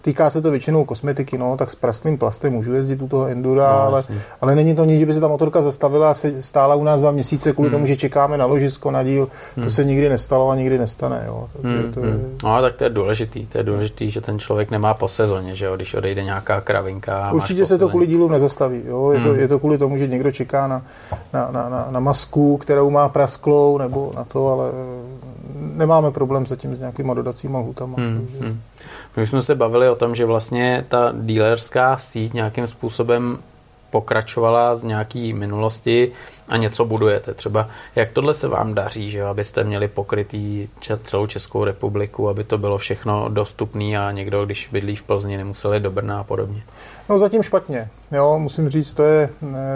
Týká 0.02 0.30
se 0.30 0.42
to 0.42 0.52
většinou 0.52 0.86
kosmetiky, 0.86 1.38
no, 1.38 1.58
tak 1.58 1.72
s 1.72 1.76
prasným 1.76 2.18
plastem 2.18 2.54
můžu 2.54 2.74
jezdit 2.74 3.02
u 3.02 3.08
toho 3.08 3.28
endura, 3.28 3.74
no, 3.74 3.82
ale, 3.82 4.04
ale 4.42 4.56
není 4.56 4.76
to 4.76 4.86
nic, 4.86 5.00
že 5.00 5.06
by 5.06 5.14
se 5.14 5.20
ta 5.20 5.28
motorka 5.28 5.62
zastavila 5.62 6.12
a 6.12 6.14
stála 6.40 6.76
u 6.76 6.84
nás 6.84 7.00
dva 7.00 7.12
měsíce 7.12 7.54
kvůli 7.54 7.70
hmm. 7.70 7.76
tomu, 7.76 7.86
že 7.86 7.96
čekáme 7.96 8.38
na 8.38 8.46
ložisko, 8.46 8.92
na 8.92 9.04
díl. 9.04 9.28
Hmm. 9.56 9.64
To 9.64 9.72
se 9.72 9.84
nikdy 9.84 10.10
nestalo 10.10 10.50
a 10.50 10.56
nikdy 10.56 10.78
nestane. 10.78 11.24
Jo. 11.28 11.48
Takže 11.54 11.78
hmm. 11.78 11.94
to 11.94 12.00
je... 12.00 12.12
Hmm. 12.12 12.38
No, 12.44 12.62
tak 12.62 12.76
to 12.76 12.84
je 12.84 12.90
důležitý. 12.90 13.46
To 13.46 13.58
je 13.58 13.64
důležitý, 13.64 14.10
že 14.10 14.22
ten 14.22 14.40
člověk 14.40 14.72
nemá 14.72 14.94
po 14.94 15.08
sezóně, 15.08 15.56
že 15.56 15.66
jo, 15.66 15.76
když 15.76 15.94
odejde 15.94 16.24
nějaká 16.24 16.62
kravinka. 16.62 17.32
Určitě 17.32 17.66
se 17.66 17.78
to 17.78 17.90
kvůli 17.90 18.08
dílu 18.08 18.30
nezastaví. 18.30 18.82
Jo. 18.86 19.12
Je, 19.12 19.20
hmm. 19.20 19.28
to, 19.28 19.36
je 19.36 19.48
to 19.48 19.60
kvůli 19.60 19.78
tomu, 19.78 19.98
že 19.98 20.08
někdo 20.08 20.32
čeká 20.32 20.68
na, 20.68 20.86
na, 21.34 21.52
na, 21.52 21.70
na, 21.70 21.88
na 21.92 22.00
masku, 22.00 22.58
kterou 22.58 22.90
má 22.90 23.10
prasklou, 23.10 23.78
nebo 23.78 24.12
na 24.16 24.24
to, 24.24 24.48
ale 24.48 24.72
nemáme 25.56 26.12
problém 26.12 26.46
zatím 26.46 26.76
s 26.76 26.80
nějakýma 26.80 27.14
dodacíma 27.14 27.60
lhutama. 27.60 27.96
Hmm, 27.98 28.28
takže... 28.28 28.46
hmm. 28.46 28.62
My 29.18 29.28
jsme 29.28 29.42
se 29.42 29.56
bavili 29.56 29.90
o 29.90 29.96
tom, 29.96 30.16
že 30.16 30.26
vlastně 30.26 30.86
ta 30.90 31.14
dílerská 31.22 31.98
síť 31.98 32.34
nějakým 32.34 32.68
způsobem 32.68 33.38
pokračovala 33.90 34.76
z 34.76 34.84
nějaký 34.84 35.34
minulosti 35.34 36.12
a 36.50 36.58
něco 36.58 36.86
budujete. 36.86 37.34
Třeba 37.34 37.68
jak 37.96 38.12
tohle 38.12 38.34
se 38.34 38.48
vám 38.48 38.74
daří, 38.74 39.12
že 39.12 39.24
abyste 39.24 39.64
měli 39.64 39.88
pokrytý 39.88 40.68
celou 41.04 41.28
Českou 41.28 41.64
republiku, 41.64 42.30
aby 42.30 42.44
to 42.44 42.58
bylo 42.58 42.78
všechno 42.78 43.30
dostupné 43.30 43.98
a 43.98 44.12
někdo, 44.12 44.46
když 44.46 44.70
bydlí 44.72 44.96
v 44.96 45.04
Plzni, 45.04 45.38
nemuseli 45.38 45.80
do 45.80 45.92
Brna 45.92 46.20
a 46.20 46.24
podobně? 46.24 46.64
No 47.10 47.20
zatím 47.20 47.44
špatně. 47.44 47.90
Jo, 48.12 48.40
musím 48.40 48.70
říct, 48.70 48.94
to 48.94 49.04
je, 49.04 49.30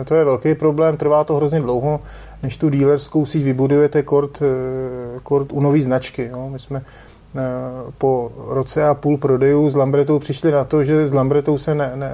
to 0.05 0.15
je 0.15 0.25
velký 0.25 0.55
problém, 0.55 0.97
trvá 0.97 1.23
to 1.23 1.35
hrozně 1.35 1.59
dlouho, 1.59 1.99
než 2.43 2.57
tu 2.57 2.69
dílerskou 2.69 3.25
síť 3.25 3.43
vybudujete 3.43 4.03
kort, 4.03 4.39
eh, 4.41 5.19
kort 5.23 5.51
u 5.51 5.61
nové 5.61 5.81
značky. 5.81 6.29
Jo. 6.31 6.49
My 6.49 6.59
jsme 6.59 6.81
eh, 7.35 7.41
po 7.97 8.31
roce 8.47 8.87
a 8.87 8.93
půl 8.93 9.17
prodejů 9.17 9.69
s 9.69 9.75
Lambretou 9.75 10.19
přišli 10.19 10.51
na 10.51 10.63
to, 10.63 10.83
že 10.83 11.07
s 11.07 11.13
Lambretou 11.13 11.57
se 11.57 11.75
ne, 11.75 11.91
ne, 11.95 12.11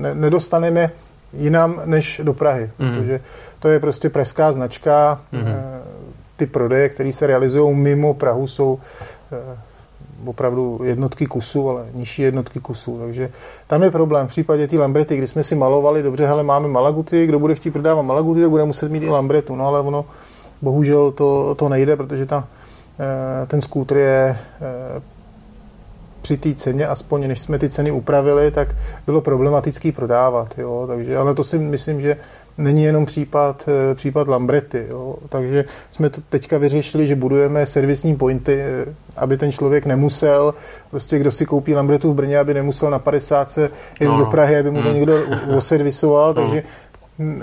ne, 0.00 0.14
nedostaneme 0.14 0.90
jinam 1.36 1.80
než 1.84 2.20
do 2.24 2.34
Prahy, 2.34 2.70
mm. 2.78 2.94
protože 2.94 3.20
to 3.64 3.70
je 3.70 3.80
prostě 3.80 4.10
pražská 4.10 4.52
značka. 4.52 5.20
Mm. 5.32 5.44
Ty 6.36 6.46
prodeje, 6.46 6.88
které 6.88 7.12
se 7.12 7.26
realizují 7.26 7.76
mimo 7.76 8.14
Prahu, 8.14 8.46
jsou 8.46 8.78
opravdu 10.26 10.80
jednotky 10.84 11.26
kusů, 11.26 11.70
ale 11.70 11.86
nižší 11.94 12.22
jednotky 12.22 12.60
kusů. 12.60 12.98
Takže 12.98 13.30
tam 13.66 13.82
je 13.82 13.90
problém. 13.90 14.26
V 14.26 14.30
případě 14.30 14.68
té 14.68 14.78
Lambrety, 14.78 15.16
kdy 15.16 15.26
jsme 15.26 15.42
si 15.42 15.54
malovali, 15.54 16.02
dobře, 16.02 16.26
hele, 16.26 16.42
máme 16.42 16.68
Malaguty, 16.68 17.26
kdo 17.26 17.38
bude 17.38 17.54
chtít 17.54 17.70
prodávat 17.70 18.02
Malaguty, 18.02 18.40
tak 18.40 18.50
bude 18.50 18.64
muset 18.64 18.92
mít 18.92 19.02
i 19.02 19.10
Lambretu. 19.10 19.56
No 19.56 19.66
ale 19.66 19.80
ono, 19.80 20.04
bohužel 20.62 21.12
to, 21.12 21.54
to 21.54 21.68
nejde, 21.68 21.96
protože 21.96 22.26
ta, 22.26 22.48
eh, 23.00 23.46
ten 23.46 23.60
skútr 23.60 23.96
je 23.96 24.36
eh, 24.60 25.00
při 26.24 26.36
té 26.36 26.54
ceně, 26.54 26.86
aspoň 26.86 27.28
než 27.28 27.40
jsme 27.40 27.58
ty 27.58 27.68
ceny 27.68 27.90
upravili, 27.90 28.50
tak 28.50 28.68
bylo 29.06 29.20
problematický 29.20 29.92
prodávat. 29.92 30.58
Jo? 30.58 30.84
Takže, 30.86 31.16
ale 31.16 31.34
to 31.34 31.44
si 31.44 31.58
myslím, 31.58 32.00
že 32.00 32.16
není 32.58 32.84
jenom 32.84 33.06
případ, 33.06 33.68
eh, 33.68 33.94
případ 33.94 34.28
Lambrety. 34.28 34.86
Jo. 34.88 35.16
Takže 35.28 35.64
jsme 35.90 36.10
to 36.10 36.20
teďka 36.28 36.58
vyřešili, 36.58 37.06
že 37.06 37.16
budujeme 37.16 37.66
servisní 37.66 38.16
pointy, 38.16 38.56
eh, 38.60 38.94
aby 39.16 39.36
ten 39.36 39.52
člověk 39.52 39.86
nemusel, 39.86 40.54
prostě 40.90 41.18
kdo 41.18 41.32
si 41.32 41.46
koupí 41.46 41.74
Lambretu 41.74 42.12
v 42.12 42.14
Brně, 42.14 42.38
aby 42.38 42.54
nemusel 42.54 42.90
na 42.90 42.98
50 42.98 43.50
se 43.50 43.70
jet 44.00 44.08
no. 44.08 44.18
do 44.18 44.26
Prahy, 44.26 44.58
aby 44.58 44.70
mu 44.70 44.82
to 44.82 44.88
hmm. 44.88 44.96
někdo 44.96 45.18
oservisoval. 45.56 46.34
No. 46.34 46.42
Takže 46.42 46.62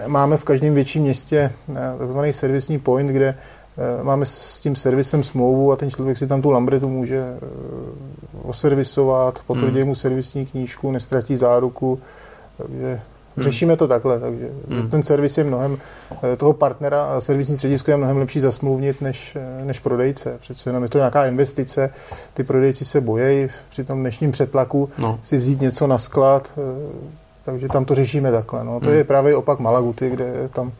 máme 0.07 0.38
v 0.38 0.43
každém 0.43 0.73
větším 0.73 1.03
městě 1.03 1.51
eh, 1.69 1.97
takzvaný 1.97 2.34
servisní 2.34 2.79
point, 2.79 3.09
kde 3.09 3.36
máme 4.03 4.25
s 4.25 4.59
tím 4.59 4.75
servisem 4.75 5.23
smlouvu 5.23 5.71
a 5.71 5.75
ten 5.75 5.89
člověk 5.89 6.17
si 6.17 6.27
tam 6.27 6.41
tu 6.41 6.51
Lambretu 6.51 6.89
může 6.89 7.38
oservisovat, 8.43 9.39
potvrdí 9.47 9.79
hmm. 9.79 9.88
mu 9.88 9.95
servisní 9.95 10.45
knížku, 10.45 10.91
nestratí 10.91 11.36
záruku, 11.36 11.99
takže 12.57 13.01
Hmm. 13.36 13.43
Řešíme 13.43 13.77
to 13.77 13.88
takhle, 13.88 14.19
takže 14.19 14.49
hmm. 14.69 14.89
ten 14.89 15.03
servis 15.03 15.38
je 15.38 15.43
mnohem, 15.43 15.77
eh, 16.23 16.36
toho 16.36 16.53
partnera 16.53 17.03
a 17.03 17.21
servisní 17.21 17.55
středisko 17.55 17.91
je 17.91 17.97
mnohem 17.97 18.17
lepší 18.17 18.39
zasmluvnit 18.39 19.01
než, 19.01 19.36
eh, 19.36 19.65
než 19.65 19.79
prodejce. 19.79 20.38
Přece 20.41 20.69
jenom 20.69 20.84
je 20.84 20.89
to 20.89 20.97
nějaká 20.97 21.25
investice, 21.25 21.93
ty 22.34 22.43
prodejci 22.43 22.86
se 22.86 23.01
bojejí 23.01 23.49
při 23.69 23.84
tom 23.84 23.99
dnešním 23.99 24.32
přetlaku 24.32 24.89
no. 24.97 25.19
si 25.23 25.38
vzít 25.38 25.61
něco 25.61 25.88
na 25.88 25.97
sklad, 25.97 26.51
eh, 26.57 26.61
takže 27.45 27.67
tam 27.67 27.86
to 27.86 27.95
řešíme 27.95 28.32
takhle. 28.32 28.63
No. 28.63 28.79
To 28.79 28.89
hmm. 28.89 28.97
je 28.97 29.03
právě 29.03 29.36
opak 29.36 29.59
Malaguty, 29.59 30.09
kde 30.09 30.49
tam 30.53 30.71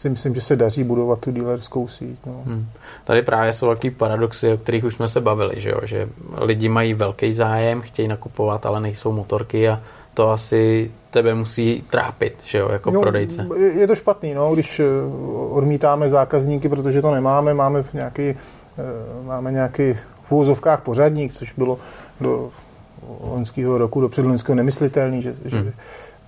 si 0.00 0.10
myslím, 0.10 0.34
že 0.34 0.40
se 0.40 0.56
daří 0.56 0.84
budovat 0.84 1.18
tu 1.18 1.32
dealerskou 1.32 1.88
síť. 1.88 2.18
No. 2.26 2.42
Hmm. 2.46 2.66
Tady 3.04 3.22
právě 3.22 3.52
jsou 3.52 3.66
velký 3.66 3.90
paradoxy, 3.90 4.52
o 4.52 4.56
kterých 4.56 4.84
už 4.84 4.94
jsme 4.94 5.08
se 5.08 5.20
bavili, 5.20 5.60
že, 5.60 5.70
jo? 5.70 5.80
že 5.82 6.08
lidi 6.36 6.68
mají 6.68 6.94
velký 6.94 7.32
zájem, 7.32 7.80
chtějí 7.80 8.08
nakupovat, 8.08 8.66
ale 8.66 8.80
nejsou 8.80 9.12
motorky 9.12 9.68
a 9.68 9.80
to 10.14 10.30
asi 10.30 10.90
tebe 11.10 11.34
musí 11.34 11.84
trápit, 11.90 12.36
že 12.44 12.58
jo, 12.58 12.68
jako 12.68 12.90
no, 12.90 13.00
prodejce. 13.00 13.46
Je 13.78 13.86
to 13.86 13.94
špatný, 13.94 14.34
no, 14.34 14.54
když 14.54 14.80
odmítáme 15.50 16.08
zákazníky, 16.08 16.68
protože 16.68 17.02
to 17.02 17.14
nemáme, 17.14 17.54
máme 17.54 17.84
nějaký, 17.92 18.34
máme 19.24 19.52
nějaký 19.52 19.94
v 20.22 20.32
úvozovkách 20.32 20.80
pořadník, 20.80 21.32
což 21.32 21.52
bylo 21.52 21.78
do 22.20 22.50
loňského 23.20 23.78
roku, 23.78 24.00
do 24.00 24.08
předloňského 24.08 24.56
nemyslitelný, 24.56 25.22
že, 25.22 25.30
hmm. 25.30 25.38
že 25.44 25.72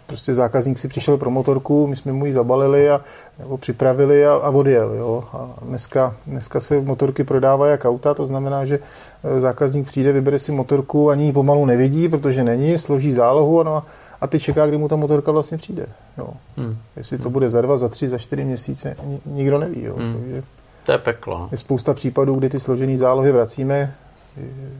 prostě 0.07 0.35
zákazník 0.35 0.79
si 0.79 0.89
přišel 0.89 1.17
pro 1.17 1.31
motorku, 1.31 1.87
my 1.87 1.97
jsme 1.97 2.13
mu 2.13 2.27
ji 2.27 2.33
zabalili 2.33 2.91
a, 2.91 3.01
nebo 3.39 3.59
připravili 3.59 4.27
a, 4.27 4.35
a 4.35 4.51
odjel. 4.51 4.95
Jo. 4.95 5.25
A 5.33 5.49
dneska, 5.63 6.15
dneska 6.27 6.61
se 6.61 6.81
motorky 6.81 7.25
prodávají 7.25 7.71
jak 7.71 7.85
auta, 7.85 8.15
to 8.15 8.27
znamená, 8.27 8.65
že 8.65 8.79
e, 9.25 9.41
zákazník 9.41 9.87
přijde, 9.87 10.13
vybere 10.13 10.39
si 10.39 10.53
motorku, 10.53 11.11
ani 11.11 11.25
ji 11.25 11.33
pomalu 11.33 11.67
nevidí, 11.67 12.09
protože 12.09 12.45
není, 12.45 12.79
složí 12.79 13.13
zálohu 13.13 13.63
no, 13.63 13.83
a 14.21 14.27
ty 14.27 14.41
čeká, 14.41 14.67
kdy 14.67 14.79
mu 14.79 14.89
ta 14.89 14.97
motorka 14.97 15.33
vlastně 15.33 15.59
přijde. 15.59 15.87
Jo. 16.19 16.29
Hmm. 16.57 16.77
Jestli 16.97 17.19
to 17.19 17.31
bude 17.31 17.51
za 17.51 17.61
dva, 17.61 17.77
za 17.77 17.89
tři, 17.89 18.09
za 18.09 18.19
čtyři 18.19 18.45
měsíce, 18.45 18.97
nikdo 19.27 19.59
neví. 19.59 19.85
Jo. 19.85 19.95
Hmm. 19.99 20.15
Takže 20.21 20.43
to 20.87 20.93
je 20.93 20.99
peklo. 20.99 21.49
Je 21.53 21.59
spousta 21.59 21.95
případů, 21.95 22.35
kdy 22.35 22.49
ty 22.49 22.61
složené 22.61 22.99
zálohy 22.99 23.33
vracíme, 23.33 23.95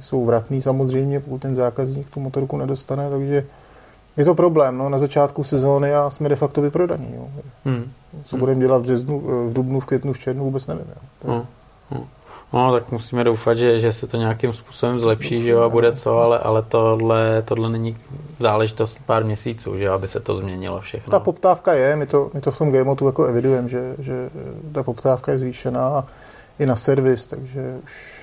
jsou 0.01 0.25
vratný 0.25 0.63
samozřejmě, 0.63 1.21
pokud 1.21 1.39
ten 1.39 1.55
zákazník 1.55 2.11
tu 2.11 2.21
motorku 2.21 2.57
nedostane, 2.57 3.11
takže 3.11 3.45
je 4.17 4.25
to 4.25 4.35
problém, 4.35 4.79
no, 4.79 4.89
na 4.89 4.99
začátku 4.99 5.45
sezóny 5.45 5.95
a 5.95 6.11
jsme 6.11 6.29
de 6.29 6.37
facto 6.37 6.63
vyprodaní. 6.63 7.15
Jo. 7.15 7.27
Hmm. 7.65 7.93
Co 8.27 8.37
hmm. 8.37 8.41
budeme 8.41 8.61
dělat 8.61 8.79
v 8.79 8.83
březnu, 8.83 9.21
v 9.49 9.53
dubnu, 9.53 9.81
v 9.81 9.87
květnu, 9.87 10.13
v 10.13 10.19
červnu, 10.19 10.45
vůbec 10.45 10.67
nevím. 10.67 10.85
Jo. 11.25 11.33
Hmm. 11.33 11.45
Hmm. 11.91 12.07
No, 12.53 12.73
tak 12.73 12.93
musíme 12.93 13.25
doufat, 13.25 13.59
že, 13.59 13.81
že 13.81 13.93
se 13.93 14.07
to 14.07 14.17
nějakým 14.17 14.53
způsobem 14.53 15.01
zlepší, 15.01 15.43
že 15.43 15.51
jo, 15.51 15.61
a 15.61 15.69
bude 15.69 15.93
co, 15.93 16.19
ale, 16.19 16.39
ale 16.39 16.63
tohle, 16.63 17.43
tohle 17.43 17.69
není 17.69 17.97
záležitost 18.39 19.01
pár 19.07 19.25
měsíců, 19.25 19.79
že 19.79 19.85
jo, 19.85 19.93
aby 19.93 20.09
se 20.09 20.21
to 20.21 20.37
změnilo 20.37 20.81
všechno. 20.81 21.11
Ta 21.11 21.21
poptávka 21.21 21.73
je, 21.73 21.97
my 21.97 22.07
to, 22.07 22.31
my 22.35 22.41
to 22.41 22.51
v 22.51 22.59
tom 22.59 22.73
Gameotu 22.73 23.07
jako 23.07 23.25
evidujeme, 23.25 23.69
že, 23.69 23.95
že 23.99 24.31
ta 24.73 24.83
poptávka 24.83 25.33
je 25.33 25.39
zvýšená 25.39 26.07
i 26.59 26.67
na 26.67 26.77
servis, 26.77 27.27
takže 27.27 27.77
už 27.85 28.23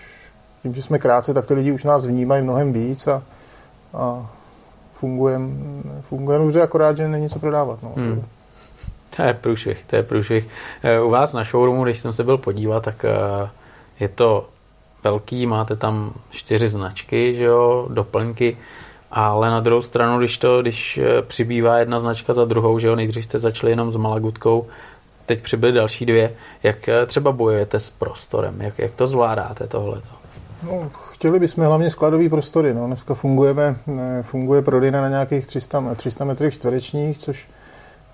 tím, 0.63 0.73
že 0.73 0.81
jsme 0.81 0.99
krátce, 0.99 1.33
tak 1.33 1.45
ty 1.45 1.53
lidi 1.53 1.71
už 1.71 1.83
nás 1.83 2.05
vnímají 2.05 2.43
mnohem 2.43 2.73
víc 2.73 3.07
a, 3.07 3.23
a 3.93 4.29
fungujeme 5.00 5.50
fungujem 6.02 6.41
dobře, 6.41 6.62
akorát, 6.62 6.97
že 6.97 7.08
není 7.08 7.30
co 7.30 7.39
prodávat. 7.39 7.84
No. 7.84 7.93
Hmm. 7.95 8.26
To 9.16 9.22
je 9.22 9.34
průšvih, 9.34 9.84
to 9.88 9.95
je 9.95 10.04
průšvih. 10.04 10.47
Eh, 10.84 11.02
u 11.02 11.10
vás 11.10 11.34
na 11.34 11.43
showroomu, 11.43 11.84
když 11.84 12.00
jsem 12.00 12.14
se 12.14 12.24
byl 12.24 12.38
podívat, 12.38 12.84
tak 12.84 13.06
eh, 13.06 13.50
je 14.00 14.08
to 14.08 14.50
velký, 15.04 15.45
máte 15.45 15.76
tam 15.76 16.14
čtyři 16.30 16.70
značky, 16.70 17.36
že 17.36 17.43
jo, 17.43 17.88
doplňky, 17.89 18.58
ale 19.12 19.50
na 19.50 19.60
druhou 19.60 19.82
stranu, 19.82 20.18
když 20.18 20.38
to, 20.38 20.62
když 20.62 20.97
eh, 20.97 21.22
přibývá 21.22 21.78
jedna 21.78 22.00
značka 22.00 22.34
za 22.34 22.45
druhou, 22.45 22.80
že 22.80 22.88
jo, 22.88 22.95
nejdřív 22.95 23.26
jste 23.26 23.39
začali 23.39 23.72
jenom 23.72 23.91
s 23.91 23.95
Malagutkou, 23.95 24.68
teď 25.26 25.41
přibyly 25.41 25.72
další 25.72 26.06
dvě, 26.06 26.34
jak 26.64 26.89
třeba 27.08 27.32
bojujete 27.32 27.80
s 27.80 27.89
prostorem, 27.89 28.62
jak, 28.62 28.80
jak 28.80 28.95
to 28.95 29.08
zvládáte 29.08 29.68
tohleto? 29.68 30.18
No, 30.64 30.89
chtěli 31.12 31.39
bychom 31.39 31.66
hlavně 31.66 31.89
skladové 31.89 32.30
prostory. 32.30 32.74
No. 32.74 32.88
Dneska 32.88 33.14
fungujeme, 33.14 33.76
funguje 34.22 34.62
prodejna 34.62 35.01
na 35.01 35.10
nějakých 35.10 35.45
300, 35.45 35.95
300 35.95 36.26
metrech 36.26 36.53
čtverečních, 36.53 37.18
což 37.18 37.47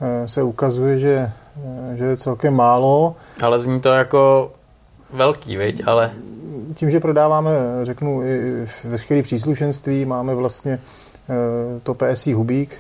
eh, 0.02 0.28
se 0.28 0.44
ukazuje, 0.44 1.00
že, 1.00 1.32
eh, 1.94 1.98
že 1.98 2.04
je 2.04 2.18
celkem 2.18 2.54
málo. 2.54 3.16
Ale 3.42 3.60
zní 3.60 3.80
to 3.80 3.90
jako 3.90 4.52
velký, 5.14 5.58
viď? 5.58 5.82
Ale... 5.86 6.12
Tím, 6.76 6.90
že 6.90 7.00
prodáváme, 7.00 7.52
řeknu, 7.84 8.24
i 8.24 8.68
veškeré 8.84 9.24
příslušenství, 9.24 10.06
máme 10.06 10.36
vlastně 10.36 10.80
eh, 11.30 11.80
to 11.84 11.94
PSI 11.94 12.34
Hubík, 12.34 12.78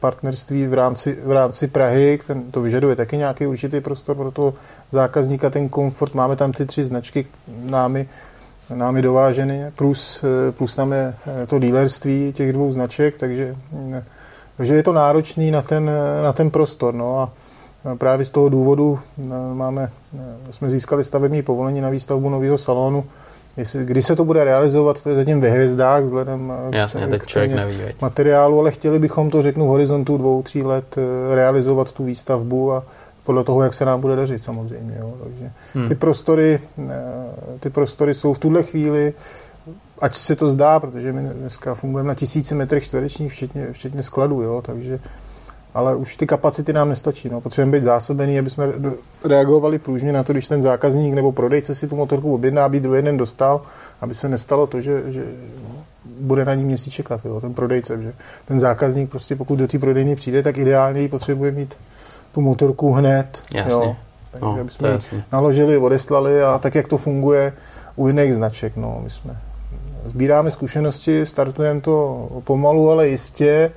partnerství 0.00 0.66
v 0.66 0.74
rámci, 0.74 1.18
v 1.24 1.32
rámci 1.32 1.66
Prahy, 1.66 2.18
ten, 2.26 2.50
to 2.50 2.60
vyžaduje 2.60 2.96
taky 2.96 3.16
nějaký 3.16 3.46
určitý 3.46 3.80
prostor 3.80 4.16
pro 4.16 4.30
toho 4.30 4.54
zákazníka, 4.90 5.50
ten 5.50 5.68
komfort. 5.68 6.14
Máme 6.14 6.36
tam 6.36 6.52
ty 6.52 6.66
tři 6.66 6.84
značky 6.84 7.26
námi 7.62 8.08
námi 8.74 9.02
dováženy, 9.02 9.64
plus, 9.76 10.24
eh, 10.24 10.52
plus 10.52 10.74
tam 10.74 10.92
je 10.92 11.14
eh, 11.42 11.46
to 11.46 11.58
dílerství 11.58 12.32
těch 12.32 12.52
dvou 12.52 12.72
značek, 12.72 13.16
takže, 13.16 13.54
eh, 13.92 14.04
takže 14.56 14.74
je 14.74 14.82
to 14.82 14.92
náročný 14.92 15.50
na 15.50 15.62
ten, 15.62 15.90
na 16.22 16.32
ten 16.32 16.50
prostor. 16.50 16.94
No 16.94 17.18
a 17.18 17.32
právě 17.98 18.26
z 18.26 18.30
toho 18.30 18.48
důvodu 18.48 18.98
máme, 19.52 19.90
jsme 20.50 20.70
získali 20.70 21.04
stavební 21.04 21.42
povolení 21.42 21.80
na 21.80 21.90
výstavbu 21.90 22.28
nového 22.28 22.58
salonu. 22.58 23.04
Jestli, 23.56 23.84
kdy 23.84 24.02
se 24.02 24.16
to 24.16 24.24
bude 24.24 24.44
realizovat, 24.44 25.02
to 25.02 25.08
je 25.08 25.16
zatím 25.16 25.40
ve 25.40 25.48
hvězdách 25.48 26.02
vzhledem 26.02 26.52
Jasně, 26.70 27.06
k, 27.18 27.26
k 27.26 27.36
neví, 27.36 27.78
materiálu, 28.00 28.60
ale 28.60 28.70
chtěli 28.70 28.98
bychom 28.98 29.30
to, 29.30 29.42
řeknu, 29.42 29.66
v 29.66 29.68
horizontu 29.68 30.18
dvou, 30.18 30.42
tří 30.42 30.62
let 30.62 30.96
realizovat 31.34 31.92
tu 31.92 32.04
výstavbu 32.04 32.72
a, 32.72 32.82
podle 33.30 33.44
toho, 33.44 33.62
jak 33.62 33.74
se 33.74 33.84
nám 33.84 34.00
bude 34.00 34.16
dařit 34.16 34.44
samozřejmě. 34.44 34.96
Jo. 35.00 35.14
Takže 35.22 35.50
hmm. 35.74 35.88
ty, 35.88 35.94
prostory, 35.94 36.60
eh, 36.78 36.92
ty 37.60 37.70
prostory 37.70 38.14
jsou 38.14 38.34
v 38.34 38.38
tuhle 38.38 38.62
chvíli, 38.62 39.14
ať 40.00 40.14
se 40.14 40.36
to 40.36 40.50
zdá, 40.50 40.80
protože 40.80 41.12
my 41.12 41.22
dneska 41.34 41.74
fungujeme 41.74 42.08
na 42.08 42.14
tisíci 42.14 42.54
metrech 42.54 42.84
čtverečních, 42.84 43.32
včetně, 43.32 43.72
včetně 43.72 44.02
skladů, 44.02 44.42
jo, 44.42 44.62
takže 44.66 45.00
ale 45.74 45.96
už 45.96 46.16
ty 46.16 46.26
kapacity 46.26 46.72
nám 46.72 46.88
nestačí. 46.88 47.28
No. 47.28 47.40
Potřebujeme 47.40 47.78
být 47.78 47.84
zásobený, 47.84 48.38
aby 48.38 48.50
jsme 48.50 48.66
reagovali 49.24 49.78
pružně 49.78 50.12
na 50.12 50.22
to, 50.22 50.32
když 50.32 50.48
ten 50.48 50.62
zákazník 50.62 51.14
nebo 51.14 51.32
prodejce 51.32 51.74
si 51.74 51.88
tu 51.88 51.96
motorku 51.96 52.34
objedná, 52.34 52.64
aby 52.64 52.80
druhý 52.80 53.02
den 53.02 53.16
dostal, 53.16 53.60
aby 54.00 54.14
se 54.14 54.28
nestalo 54.28 54.66
to, 54.66 54.80
že, 54.80 55.02
že 55.12 55.24
bude 56.20 56.44
na 56.44 56.54
ní 56.54 56.64
měsíc 56.64 56.92
čekat, 56.92 57.20
jo, 57.24 57.40
ten 57.40 57.54
prodejce. 57.54 58.02
Že 58.02 58.12
ten 58.44 58.60
zákazník 58.60 59.10
prostě 59.10 59.36
pokud 59.36 59.56
do 59.56 59.68
té 59.68 59.78
prodejny 59.78 60.16
přijde, 60.16 60.42
tak 60.42 60.58
ideálně 60.58 61.00
ji 61.00 61.08
potřebuje 61.08 61.52
mít 61.52 61.74
tu 62.34 62.40
motorku 62.40 62.92
hned. 62.92 63.42
Jasně. 63.54 63.72
Jo. 63.72 63.96
Takže 64.30 64.46
no, 64.46 64.68
jsme 64.68 64.98
naložili, 65.32 65.78
odeslali 65.78 66.42
a 66.42 66.58
tak, 66.58 66.74
jak 66.74 66.88
to 66.88 66.98
funguje 66.98 67.52
u 67.96 68.08
jiných 68.08 68.34
značek. 68.34 68.76
No, 68.76 69.00
my 69.02 69.10
jsme 69.10 69.36
sbíráme 70.04 70.50
zkušenosti, 70.50 71.26
startujeme 71.26 71.80
to 71.80 72.28
pomalu, 72.44 72.90
ale 72.90 73.08
jistě 73.08 73.72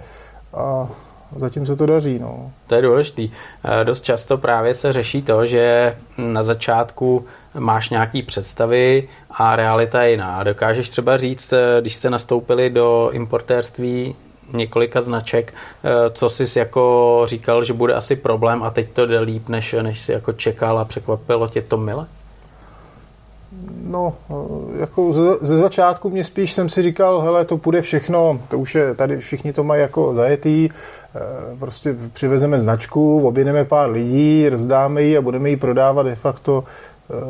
a 0.53 0.87
zatím 1.35 1.65
se 1.65 1.75
to 1.75 1.85
daří. 1.85 2.19
No. 2.19 2.51
To 2.67 2.75
je 2.75 2.81
důležitý. 2.81 3.31
Eh, 3.63 3.85
dost 3.85 4.03
často 4.03 4.37
právě 4.37 4.73
se 4.73 4.93
řeší 4.93 5.21
to, 5.21 5.45
že 5.45 5.95
na 6.17 6.43
začátku 6.43 7.25
máš 7.59 7.89
nějaký 7.89 8.23
představy 8.23 9.07
a 9.31 9.55
realita 9.55 10.03
je 10.03 10.11
jiná. 10.11 10.43
Dokážeš 10.43 10.89
třeba 10.89 11.17
říct, 11.17 11.53
eh, 11.53 11.81
když 11.81 11.95
jste 11.95 12.09
nastoupili 12.09 12.69
do 12.69 13.09
importérství, 13.13 14.15
několika 14.53 15.01
značek, 15.01 15.53
eh, 15.83 15.89
co 16.11 16.29
jsi 16.29 16.59
jako 16.59 17.21
říkal, 17.25 17.63
že 17.63 17.73
bude 17.73 17.93
asi 17.93 18.15
problém 18.15 18.63
a 18.63 18.69
teď 18.69 18.89
to 18.93 19.05
jde 19.05 19.19
líp, 19.19 19.49
než, 19.49 19.75
než 19.81 19.99
jsi 19.99 20.11
jako 20.11 20.33
čekal 20.33 20.79
a 20.79 20.85
překvapilo 20.85 21.47
tě 21.47 21.61
to 21.61 21.77
mile? 21.77 22.07
No, 23.85 24.13
eh, 24.29 24.79
jako 24.79 25.13
ze, 25.13 25.21
ze 25.41 25.57
začátku 25.57 26.09
mě 26.09 26.23
spíš 26.23 26.53
jsem 26.53 26.69
si 26.69 26.81
říkal, 26.81 27.21
hele, 27.21 27.45
to 27.45 27.57
půjde 27.57 27.81
všechno, 27.81 28.39
to 28.47 28.59
už 28.59 28.75
je, 28.75 28.95
tady 28.95 29.17
všichni 29.17 29.53
to 29.53 29.63
mají 29.63 29.81
jako 29.81 30.13
zajetý, 30.13 30.69
eh, 30.69 31.19
prostě 31.59 31.95
přivezeme 32.13 32.59
značku, 32.59 33.27
objedeme 33.27 33.65
pár 33.65 33.89
lidí, 33.89 34.49
rozdáme 34.49 35.03
ji 35.03 35.17
a 35.17 35.21
budeme 35.21 35.49
ji 35.49 35.57
prodávat 35.57 36.03
de 36.03 36.15
facto 36.15 36.63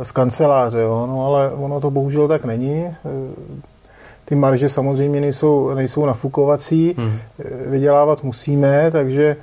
z 0.03 0.11
kanceláře, 0.11 0.79
jo? 0.79 1.07
no 1.07 1.25
ale 1.25 1.51
ono 1.51 1.81
to 1.81 1.91
bohužel 1.91 2.27
tak 2.27 2.45
není 2.45 2.85
ty 4.25 4.35
marže 4.35 4.69
samozřejmě 4.69 5.21
nejsou, 5.21 5.73
nejsou 5.73 6.05
nafukovací, 6.05 6.95
hmm. 6.97 7.17
vydělávat 7.65 8.23
musíme, 8.23 8.91
takže 8.91 9.35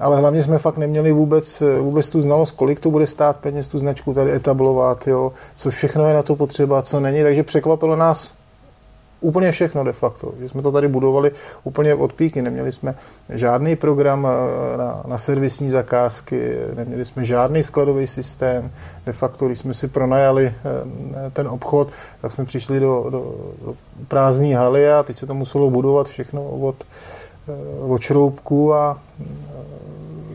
ale 0.00 0.16
hlavně 0.16 0.42
jsme 0.42 0.58
fakt 0.58 0.78
neměli 0.78 1.12
vůbec, 1.12 1.62
vůbec 1.80 2.08
tu 2.08 2.20
znalost, 2.20 2.50
kolik 2.50 2.80
to 2.80 2.90
bude 2.90 3.06
stát 3.06 3.36
peněz 3.36 3.68
tu 3.68 3.78
značku 3.78 4.14
tady 4.14 4.32
etablovat, 4.32 5.06
jo, 5.06 5.32
co 5.56 5.70
všechno 5.70 6.08
je 6.08 6.14
na 6.14 6.22
to 6.22 6.36
potřeba, 6.36 6.82
co 6.82 7.00
není, 7.00 7.22
takže 7.22 7.42
překvapilo 7.42 7.96
nás 7.96 8.32
úplně 9.26 9.52
všechno 9.52 9.84
de 9.84 9.92
facto. 9.92 10.32
Že 10.40 10.48
jsme 10.48 10.62
to 10.62 10.72
tady 10.72 10.88
budovali 10.88 11.30
úplně 11.64 11.94
od 11.94 12.12
píky. 12.12 12.42
Neměli 12.42 12.72
jsme 12.72 12.94
žádný 13.28 13.76
program 13.76 14.26
eh, 14.26 14.76
na, 14.76 15.02
na 15.06 15.18
servisní 15.18 15.70
zakázky, 15.70 16.56
neměli 16.74 17.04
jsme 17.04 17.24
žádný 17.24 17.62
skladový 17.62 18.06
systém. 18.06 18.70
De 19.06 19.12
facto, 19.12 19.46
když 19.46 19.58
jsme 19.58 19.74
si 19.74 19.88
pronajali 19.88 20.46
eh, 20.46 21.30
ten 21.30 21.48
obchod, 21.48 21.88
tak 22.22 22.32
jsme 22.32 22.44
přišli 22.44 22.80
do, 22.80 23.06
do, 23.10 23.34
do 23.64 23.74
prázdné 24.08 24.56
haly 24.56 24.92
a 24.92 25.02
teď 25.02 25.16
se 25.16 25.26
to 25.26 25.34
muselo 25.34 25.70
budovat 25.70 26.08
všechno 26.08 26.44
od, 26.44 26.76
eh, 27.48 27.52
od 27.88 28.00
šroubku 28.00 28.74
a 28.74 28.98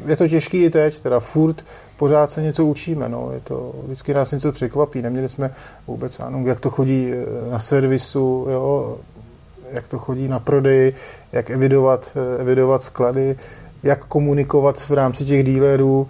je 0.06 0.16
to 0.16 0.28
těžký 0.28 0.64
i 0.64 0.70
teď, 0.70 1.00
teda 1.00 1.20
furt 1.20 1.64
pořád 2.02 2.32
se 2.32 2.42
něco 2.42 2.66
učíme, 2.66 3.10
no. 3.10 3.30
je 3.34 3.40
to, 3.40 3.74
vždycky 3.86 4.14
nás 4.14 4.32
něco 4.32 4.52
překvapí, 4.52 5.02
neměli 5.02 5.30
jsme 5.30 5.52
vůbec, 5.88 6.20
ano, 6.20 6.44
jak 6.46 6.60
to 6.60 6.70
chodí 6.70 7.14
eh, 7.14 7.52
na 7.52 7.60
servisu, 7.60 8.48
jo, 8.50 8.98
jak 9.72 9.88
to 9.88 10.00
chodí 10.00 10.28
na 10.28 10.40
prodej, 10.40 10.94
jak 11.32 11.50
evidovat, 11.50 12.12
eh, 12.16 12.42
evidovat 12.42 12.84
sklady, 12.84 13.36
jak 13.84 14.06
komunikovat 14.06 14.80
v 14.80 14.92
rámci 14.92 15.26
těch 15.26 15.46
dílerů, 15.46 16.08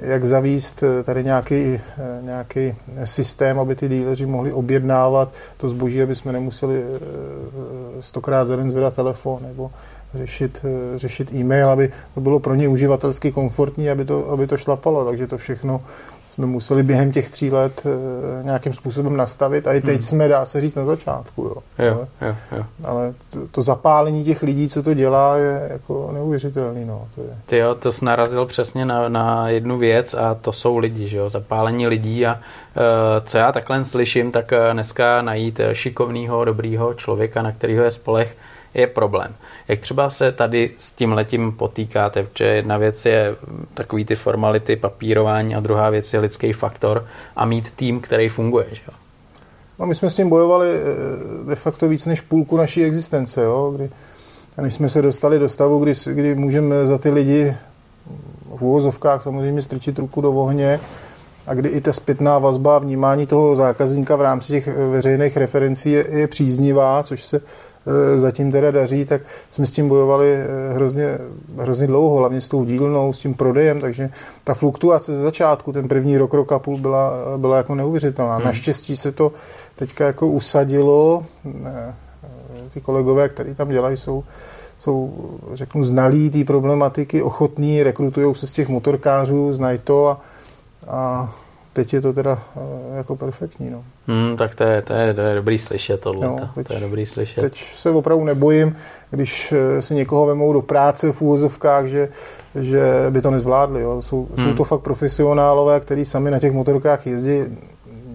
jak 0.00 0.24
zavíst 0.24 0.82
eh, 0.82 1.02
tady 1.02 1.24
nějaký, 1.24 1.80
nějaký 2.20 2.74
systém, 3.04 3.60
aby 3.60 3.74
ty 3.74 3.88
díleři 3.88 4.26
mohli 4.26 4.52
objednávat 4.52 5.32
to 5.56 5.68
zboží, 5.68 6.02
aby 6.02 6.14
jsme 6.16 6.32
nemuseli 6.32 6.84
stokrát 8.00 8.44
za 8.44 8.56
den 8.56 8.70
zvedat 8.70 8.94
telefon 8.94 9.42
nebo, 9.42 9.70
řešit, 10.14 10.64
řešit 10.94 11.32
e-mail, 11.34 11.70
aby 11.70 11.92
to 12.14 12.20
bylo 12.20 12.40
pro 12.40 12.54
ně 12.54 12.68
uživatelsky 12.68 13.32
komfortní, 13.32 13.90
aby 13.90 14.04
to, 14.04 14.30
aby 14.30 14.46
to 14.46 14.56
šlapalo. 14.56 15.04
Takže 15.04 15.26
to 15.26 15.38
všechno 15.38 15.80
jsme 16.30 16.46
museli 16.46 16.82
během 16.82 17.12
těch 17.12 17.30
tří 17.30 17.50
let 17.50 17.82
e, 17.86 18.44
nějakým 18.44 18.72
způsobem 18.72 19.16
nastavit 19.16 19.66
a 19.66 19.72
i 19.72 19.80
teď 19.80 19.94
hmm. 19.94 20.02
jsme, 20.02 20.28
dá 20.28 20.44
se 20.44 20.60
říct, 20.60 20.74
na 20.74 20.84
začátku. 20.84 21.42
Jo. 21.44 21.56
Jo, 21.78 22.06
jo, 22.22 22.36
jo. 22.56 22.64
Ale 22.84 23.14
to, 23.30 23.46
to 23.50 23.62
zapálení 23.62 24.24
těch 24.24 24.42
lidí, 24.42 24.68
co 24.68 24.82
to 24.82 24.94
dělá, 24.94 25.36
je 25.36 25.68
jako 25.70 26.10
neuvěřitelný. 26.12 26.84
No. 26.84 27.08
To 27.14 27.20
je. 27.20 27.36
Ty 27.46 27.56
jo, 27.56 27.74
to 27.74 27.92
jsi 27.92 28.04
narazil 28.04 28.46
přesně 28.46 28.84
na, 28.84 29.08
na 29.08 29.48
jednu 29.48 29.78
věc 29.78 30.14
a 30.14 30.34
to 30.34 30.52
jsou 30.52 30.78
lidi, 30.78 31.08
že 31.08 31.18
jo? 31.18 31.28
zapálení 31.28 31.86
lidí 31.86 32.26
a 32.26 32.32
e, 32.34 32.40
co 33.20 33.38
já 33.38 33.52
takhle 33.52 33.84
slyším, 33.84 34.32
tak 34.32 34.52
dneska 34.72 35.22
najít 35.22 35.60
šikovného, 35.72 36.44
dobrýho 36.44 36.94
člověka, 36.94 37.42
na 37.42 37.52
kterého 37.52 37.84
je 37.84 37.90
spolech, 37.90 38.36
je 38.74 38.86
problém. 38.86 39.34
Jak 39.70 39.80
třeba 39.80 40.10
se 40.10 40.32
tady 40.32 40.70
s 40.78 40.92
tím 40.92 41.12
letím 41.12 41.52
potýkáte, 41.52 42.22
protože 42.22 42.44
jedna 42.44 42.76
věc 42.76 43.06
je 43.06 43.36
takový 43.74 44.04
ty 44.04 44.16
formality, 44.16 44.76
papírování 44.76 45.54
a 45.54 45.60
druhá 45.60 45.90
věc 45.90 46.12
je 46.12 46.20
lidský 46.20 46.52
faktor 46.52 47.06
a 47.36 47.44
mít 47.44 47.70
tým, 47.76 48.00
který 48.00 48.28
funguje. 48.28 48.66
Že? 48.72 48.82
No, 49.78 49.86
my 49.86 49.94
jsme 49.94 50.10
s 50.10 50.14
tím 50.14 50.28
bojovali 50.28 50.68
eh, 50.68 51.48
de 51.48 51.56
facto 51.56 51.88
víc 51.88 52.06
než 52.06 52.20
půlku 52.20 52.56
naší 52.56 52.84
existence, 52.84 53.42
jo? 53.42 53.72
Kdy, 53.76 53.90
než 54.60 54.74
jsme 54.74 54.88
se 54.88 55.02
dostali 55.02 55.38
do 55.38 55.48
stavu, 55.48 55.78
kdy, 55.78 55.92
kdy 56.06 56.34
můžeme 56.34 56.86
za 56.86 56.98
ty 56.98 57.10
lidi 57.10 57.56
v 58.56 58.62
úvozovkách 58.62 59.22
samozřejmě 59.22 59.62
strčit 59.62 59.98
ruku 59.98 60.20
do 60.20 60.32
ohně 60.32 60.80
a 61.46 61.54
kdy 61.54 61.68
i 61.68 61.80
ta 61.80 61.92
zpětná 61.92 62.38
vazba 62.38 62.78
vnímání 62.78 63.26
toho 63.26 63.56
zákazníka 63.56 64.16
v 64.16 64.22
rámci 64.22 64.52
těch 64.52 64.68
veřejných 64.90 65.36
referencí 65.36 65.92
je, 65.92 66.06
je 66.10 66.28
příznivá, 66.28 67.02
což 67.02 67.24
se 67.24 67.40
zatím 68.16 68.52
teda 68.52 68.70
daří, 68.70 69.04
tak 69.04 69.22
jsme 69.50 69.66
s 69.66 69.70
tím 69.70 69.88
bojovali 69.88 70.34
e, 70.34 70.72
hrozně, 70.72 71.18
hrozně 71.58 71.86
dlouho, 71.86 72.16
hlavně 72.16 72.40
s 72.40 72.48
tou 72.48 72.64
dílnou, 72.64 73.12
s 73.12 73.18
tím 73.18 73.34
prodejem, 73.34 73.80
takže 73.80 74.10
ta 74.44 74.54
fluktuace 74.54 75.14
ze 75.14 75.22
začátku, 75.22 75.72
ten 75.72 75.88
první 75.88 76.18
rok, 76.18 76.34
rok 76.34 76.52
a 76.52 76.58
půl 76.58 76.78
byla, 76.78 77.12
byla 77.36 77.56
jako 77.56 77.74
neuvěřitelná. 77.74 78.36
Hmm. 78.36 78.44
Naštěstí 78.44 78.96
se 78.96 79.12
to 79.12 79.32
teďka 79.76 80.06
jako 80.06 80.28
usadilo, 80.28 81.24
e, 81.64 81.94
ty 82.74 82.80
kolegové, 82.80 83.28
kteří 83.28 83.54
tam 83.54 83.68
dělají, 83.68 83.96
jsou, 83.96 84.24
jsou 84.78 85.12
řeknu, 85.52 85.84
znalí 85.84 86.30
té 86.30 86.44
problematiky, 86.44 87.22
ochotní, 87.22 87.82
rekrutují 87.82 88.34
se 88.34 88.46
z 88.46 88.52
těch 88.52 88.68
motorkářů, 88.68 89.52
znají 89.52 89.78
to 89.78 90.08
a, 90.08 90.20
a 90.88 91.32
teď 91.72 91.94
je 91.94 92.00
to 92.00 92.12
teda 92.12 92.42
eh, 92.56 92.96
jako 92.96 93.16
perfektní. 93.16 93.70
No. 93.70 93.84
Hmm, 94.06 94.36
tak 94.36 94.54
to 94.54 94.64
je, 94.64 94.82
to, 94.82 94.92
je, 94.92 95.14
to 95.14 95.20
je 95.20 95.34
dobrý 95.34 95.58
slyšet 95.58 96.00
tohle. 96.00 96.26
No, 96.26 96.50
teď, 96.54 96.66
to 96.66 96.74
je 96.74 96.80
dobrý 96.80 97.06
slyšet. 97.06 97.40
Teď 97.40 97.64
se 97.74 97.90
opravdu 97.90 98.24
nebojím, 98.24 98.76
když 99.10 99.52
eh, 99.52 99.82
si 99.82 99.94
někoho 99.94 100.26
vemou 100.26 100.52
do 100.52 100.62
práce 100.62 101.12
v 101.12 101.22
úvozovkách, 101.22 101.86
že, 101.86 102.08
že 102.60 102.82
by 103.10 103.22
to 103.22 103.30
nezvládli. 103.30 103.80
Jo. 103.80 104.02
Jsou, 104.02 104.28
hmm. 104.36 104.46
jsou 104.46 104.54
to 104.54 104.64
fakt 104.64 104.80
profesionálové, 104.80 105.80
kteří 105.80 106.04
sami 106.04 106.30
na 106.30 106.38
těch 106.38 106.52
motorkách 106.52 107.06
jezdí 107.06 107.44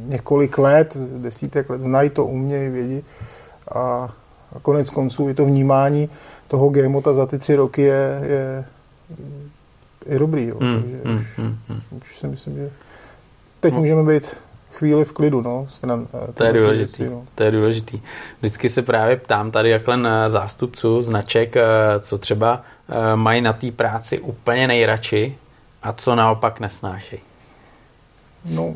několik 0.06 0.58
let, 0.58 0.97
desítek 0.97 1.70
let, 1.70 1.82
znají 1.82 2.10
to, 2.10 2.26
umějí, 2.26 2.70
vědí. 2.70 3.03
A 3.76 4.14
konec 4.62 4.89
konců 4.89 5.30
i 5.30 5.34
to 5.34 5.45
vnímání 5.45 6.10
toho 6.47 6.70
Gémota 6.70 7.14
za 7.14 7.26
ty 7.26 7.39
tři 7.39 7.56
roky 7.56 7.82
je, 7.82 8.20
je, 8.24 8.66
je 10.06 10.20
dobrý. 10.20 10.47
Jo. 10.47 10.58
Hmm, 10.62 10.82
Takže 10.82 10.97
hmm, 11.06 11.16
už, 11.16 11.38
hmm. 11.38 11.51
už 12.01 12.20
si 12.20 12.28
myslím, 12.28 12.56
že 12.56 12.70
teď 13.60 13.74
no. 13.74 13.80
můžeme 13.80 14.14
být 14.14 14.36
chvíli 14.76 15.06
v 15.06 15.12
klidu, 15.12 15.41
no, 15.41 15.66
stran, 15.70 16.08
eh, 16.30 16.32
to 16.32 16.43
je 16.43 16.53
důležitý, 16.53 17.03
věci, 17.03 17.16
no. 17.16 17.24
to 17.36 17.43
je 17.43 17.51
důležitý. 17.51 18.01
Vždycky 18.39 18.70
se 18.70 18.82
právě 18.82 19.16
ptám 19.16 19.51
tady 19.51 19.70
jakhle 19.70 19.97
na 19.97 20.30
zástupců 20.30 21.01
značek, 21.01 21.58
eh, 21.58 21.64
co 21.99 22.18
třeba 22.18 22.62
eh, 22.89 23.16
mají 23.16 23.41
na 23.41 23.53
té 23.53 23.72
práci 23.72 24.20
úplně 24.20 24.68
nejradši 24.68 25.38
a 25.84 25.93
co 25.93 26.16
naopak 26.16 26.60
nesnášejí. 26.60 27.22
No, 28.49 28.74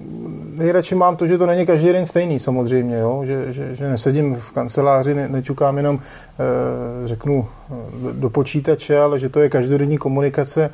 nejradši 0.53 0.95
mám 0.95 1.15
to, 1.15 1.27
že 1.27 1.37
to 1.37 1.45
není 1.45 1.65
každý 1.65 1.87
den 1.87 2.05
stejný 2.05 2.39
samozřejmě, 2.39 2.97
jo? 2.97 3.21
Že, 3.25 3.53
že, 3.53 3.75
že 3.75 3.89
nesedím 3.89 4.35
v 4.35 4.51
kanceláři, 4.51 5.13
ne, 5.13 5.29
neťukám 5.29 5.77
jenom, 5.77 5.99
e, 5.99 7.07
řeknu, 7.07 7.47
do 8.11 8.29
počítače, 8.29 8.97
ale 8.97 9.19
že 9.19 9.29
to 9.29 9.39
je 9.39 9.49
každodenní 9.49 9.97
komunikace 9.97 10.69
Eh, 10.69 10.71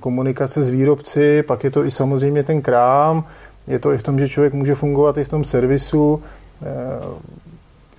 komunikace 0.00 0.62
s 0.62 0.70
výrobci, 0.70 1.42
pak 1.42 1.64
je 1.64 1.70
to 1.70 1.84
i 1.84 1.90
samozřejmě 1.90 2.42
ten 2.42 2.62
krám, 2.62 3.24
je 3.66 3.78
to 3.78 3.92
i 3.92 3.98
v 3.98 4.02
tom, 4.02 4.18
že 4.18 4.28
člověk 4.28 4.52
může 4.52 4.74
fungovat 4.74 5.18
i 5.18 5.24
v 5.24 5.28
tom 5.28 5.44
servisu, 5.44 6.22
eh, 6.62 6.66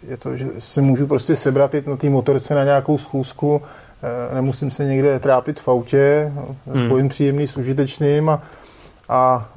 je 0.08 0.18
to, 0.18 0.38
že 0.38 0.48
si 0.60 0.82
můžu 0.82 1.08
prostě 1.08 1.36
sebrat 1.36 1.74
na 1.88 1.96
té 1.96 2.10
motorce 2.10 2.56
na 2.56 2.64
nějakou 2.64 2.98
schůzku, 2.98 3.62
eh, 4.32 4.36
nemusím 4.36 4.72
se 4.72 4.86
někde 4.86 5.20
trápit 5.20 5.60
v 5.60 5.68
autě, 5.68 6.32
hmm. 6.68 6.86
spojím 6.86 7.10
příjemný 7.10 7.48
s 7.48 7.58
užitečným 7.58 8.30
a, 8.30 8.42
a 9.10 9.48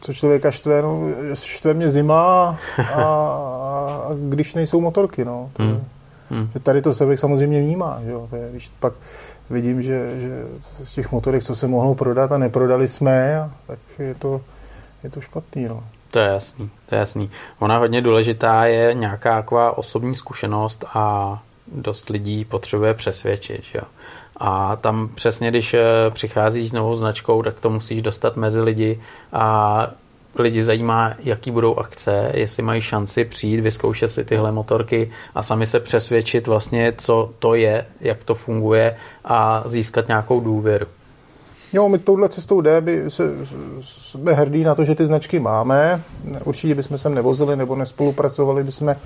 co 0.00 0.14
člověka 0.14 0.50
štve, 0.50 0.82
no, 0.82 1.00
štve 1.34 1.74
mě 1.74 1.90
zima 1.90 2.58
a, 2.78 3.02
a 3.02 4.08
když 4.28 4.54
nejsou 4.54 4.80
motorky, 4.80 5.24
no. 5.24 5.50
Hmm. 5.58 5.80
Hmm. 6.30 6.48
Tady 6.62 6.82
to 6.82 6.94
člověk 6.94 7.18
samozřejmě 7.18 7.60
vnímá, 7.60 8.00
že 8.04 8.10
jo, 8.10 8.26
to 8.30 8.36
je, 8.36 8.50
když 8.50 8.70
pak 8.80 8.92
vidím, 9.50 9.82
že, 9.82 10.20
že 10.20 10.44
z 10.84 10.92
těch 10.92 11.12
motorek, 11.12 11.44
co 11.44 11.54
se 11.54 11.68
mohlo 11.68 11.94
prodat 11.94 12.32
a 12.32 12.38
neprodali 12.38 12.88
jsme, 12.88 13.50
tak 13.66 13.78
je 13.98 14.14
to, 14.14 14.40
je 15.04 15.10
to 15.10 15.20
špatný. 15.20 15.64
No. 15.64 15.84
To 16.10 16.18
je 16.18 16.28
jasný, 16.28 16.70
to 16.88 16.94
je 16.94 16.98
jasný. 16.98 17.30
Ona 17.58 17.78
hodně 17.78 18.00
důležitá 18.00 18.64
je 18.64 18.94
nějaká 18.94 19.36
taková 19.36 19.78
osobní 19.78 20.14
zkušenost 20.14 20.84
a 20.94 21.38
dost 21.74 22.08
lidí 22.08 22.44
potřebuje 22.44 22.94
přesvědčit. 22.94 23.64
Jo. 23.74 23.82
A 24.36 24.76
tam 24.76 25.08
přesně, 25.14 25.50
když 25.50 25.74
eh, 25.74 25.80
přicházíš 26.10 26.70
s 26.70 26.72
novou 26.72 26.96
značkou, 26.96 27.42
tak 27.42 27.60
to 27.60 27.70
musíš 27.70 28.02
dostat 28.02 28.36
mezi 28.36 28.60
lidi 28.60 29.00
a 29.32 29.90
lidi 30.34 30.64
zajímá, 30.64 31.14
jaký 31.24 31.50
budou 31.50 31.76
akce, 31.76 32.30
jestli 32.34 32.62
mají 32.62 32.80
šanci 32.80 33.24
přijít, 33.24 33.60
vyzkoušet 33.60 34.08
si 34.08 34.24
tyhle 34.24 34.52
motorky 34.52 35.10
a 35.34 35.42
sami 35.42 35.66
se 35.66 35.80
přesvědčit 35.80 36.46
vlastně, 36.46 36.92
co 36.98 37.30
to 37.38 37.54
je, 37.54 37.86
jak 38.00 38.24
to 38.24 38.34
funguje 38.34 38.96
a 39.24 39.64
získat 39.66 40.08
nějakou 40.08 40.40
důvěru. 40.40 40.86
Jo, 41.72 41.88
my 41.88 41.98
touhle 41.98 42.28
cestou 42.28 42.60
jde, 42.60 42.80
by 42.80 43.04
se, 43.08 43.24
jsme 43.80 44.32
hrdí 44.32 44.64
na 44.64 44.74
to, 44.74 44.84
že 44.84 44.94
ty 44.94 45.06
značky 45.06 45.38
máme. 45.38 46.02
Určitě 46.44 46.74
bychom 46.74 46.98
sem 46.98 47.14
nevozili 47.14 47.56
nebo 47.56 47.76
nespolupracovali 47.76 48.64
bychom 48.64 48.88
eh, 48.88 48.96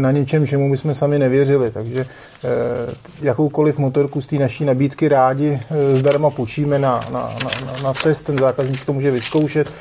na 0.00 0.10
něčem, 0.10 0.46
čemu 0.46 0.70
bychom 0.70 0.94
sami 0.94 1.18
nevěřili. 1.18 1.70
Takže 1.70 2.00
eh, 2.00 2.94
jakoukoliv 3.22 3.78
motorku 3.78 4.20
z 4.20 4.26
té 4.26 4.36
naší 4.36 4.64
nabídky 4.64 5.08
rádi 5.08 5.60
eh, 5.70 5.96
zdarma 5.96 6.30
půjčíme 6.30 6.78
na, 6.78 7.00
na, 7.12 7.34
na, 7.44 7.82
na 7.82 7.94
test, 7.94 8.22
ten 8.22 8.38
zákazník 8.38 8.84
to 8.84 8.92
může 8.92 9.10
vyzkoušet, 9.10 9.72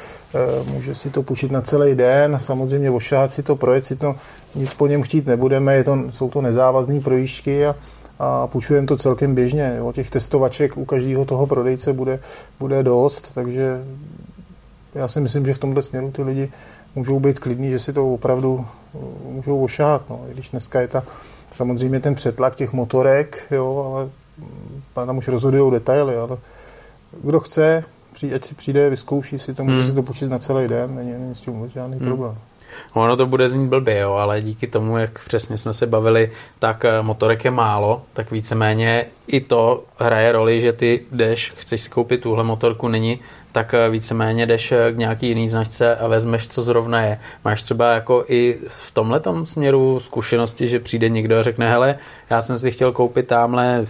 může 0.65 0.95
si 0.95 1.09
to 1.09 1.23
půjčit 1.23 1.51
na 1.51 1.61
celý 1.61 1.95
den, 1.95 2.37
samozřejmě 2.41 2.91
ošát 2.91 3.33
si 3.33 3.43
to, 3.43 3.55
projet 3.55 3.85
si 3.85 3.95
to, 3.95 4.15
nic 4.55 4.73
po 4.73 4.87
něm 4.87 5.03
chtít 5.03 5.27
nebudeme, 5.27 5.75
je 5.75 5.83
to, 5.83 5.97
jsou 6.11 6.29
to 6.29 6.41
nezávazné 6.41 6.99
projížďky 6.99 7.65
a, 7.65 7.75
a 8.19 8.47
půjčujeme 8.47 8.87
to 8.87 8.97
celkem 8.97 9.35
běžně. 9.35 9.73
Jo. 9.77 9.91
Těch 9.91 10.09
testovaček 10.09 10.77
u 10.77 10.85
každého 10.85 11.25
toho 11.25 11.47
prodejce 11.47 11.93
bude, 11.93 12.19
bude 12.59 12.83
dost, 12.83 13.31
takže 13.33 13.83
já 14.95 15.07
si 15.07 15.21
myslím, 15.21 15.45
že 15.45 15.53
v 15.53 15.59
tomto 15.59 15.81
směru 15.81 16.11
ty 16.11 16.23
lidi 16.23 16.51
můžou 16.95 17.19
být 17.19 17.39
klidní, 17.39 17.69
že 17.69 17.79
si 17.79 17.93
to 17.93 18.13
opravdu 18.13 18.65
eh, 18.65 18.97
můžou 19.31 19.63
ošát. 19.63 20.09
No. 20.09 20.21
I 20.29 20.33
když 20.33 20.49
dneska 20.49 20.81
je 20.81 20.87
ta, 20.87 21.03
samozřejmě 21.51 21.99
ten 21.99 22.15
přetlak 22.15 22.55
těch 22.55 22.73
motorek, 22.73 23.43
jo, 23.51 23.91
ale 23.93 24.09
mm, 24.37 24.81
tam 24.93 25.17
už 25.17 25.27
rozhodují 25.27 25.71
detaily, 25.71 26.15
ale 26.15 26.37
kdo 27.23 27.39
chce, 27.39 27.83
přijde, 28.19 28.35
ať 28.35 28.45
si 28.45 28.55
přijde, 28.55 28.89
vyzkouší 28.89 29.39
si 29.39 29.53
to, 29.53 29.63
může 29.63 29.77
hmm. 29.77 29.89
si 29.89 29.95
to 29.95 30.03
počít 30.03 30.29
na 30.29 30.39
celý 30.39 30.67
den, 30.67 30.95
není, 30.95 31.11
není 31.11 31.35
s 31.35 31.41
tím 31.41 31.53
vůbec 31.53 31.71
žádný 31.71 31.97
hmm. 31.97 32.07
problém. 32.07 32.37
Ono 32.93 33.17
to 33.17 33.25
bude 33.25 33.49
znít 33.49 33.69
blbě, 33.69 33.99
jo, 33.99 34.13
ale 34.13 34.41
díky 34.41 34.67
tomu, 34.67 34.97
jak 34.97 35.25
přesně 35.25 35.57
jsme 35.57 35.73
se 35.73 35.87
bavili, 35.87 36.31
tak 36.59 36.85
eh, 36.85 37.01
motorek 37.01 37.45
je 37.45 37.51
málo, 37.51 38.01
tak 38.13 38.31
víceméně 38.31 39.05
i 39.27 39.41
to 39.41 39.83
hraje 39.99 40.31
roli, 40.31 40.61
že 40.61 40.73
ty 40.73 41.01
jdeš, 41.11 41.53
chceš 41.57 41.81
si 41.81 41.89
koupit 41.89 42.21
tuhle 42.21 42.43
motorku, 42.43 42.87
není, 42.87 43.19
tak 43.51 43.73
eh, 43.73 43.89
víceméně 43.89 44.45
jdeš 44.45 44.71
eh, 44.71 44.91
k 44.91 44.97
nějaký 44.97 45.27
jiný 45.27 45.49
značce 45.49 45.95
a 45.95 46.07
vezmeš, 46.07 46.47
co 46.47 46.63
zrovna 46.63 47.01
je. 47.01 47.19
Máš 47.45 47.61
třeba 47.61 47.93
jako 47.93 48.25
i 48.27 48.59
v 48.67 48.91
tomhle 48.91 49.21
směru 49.43 49.99
zkušenosti, 49.99 50.67
že 50.67 50.79
přijde 50.79 51.09
někdo 51.09 51.39
a 51.39 51.43
řekne, 51.43 51.69
hele, 51.69 51.95
já 52.29 52.41
jsem 52.41 52.59
si 52.59 52.71
chtěl 52.71 52.91
koupit 52.91 53.27
tamhle 53.27 53.85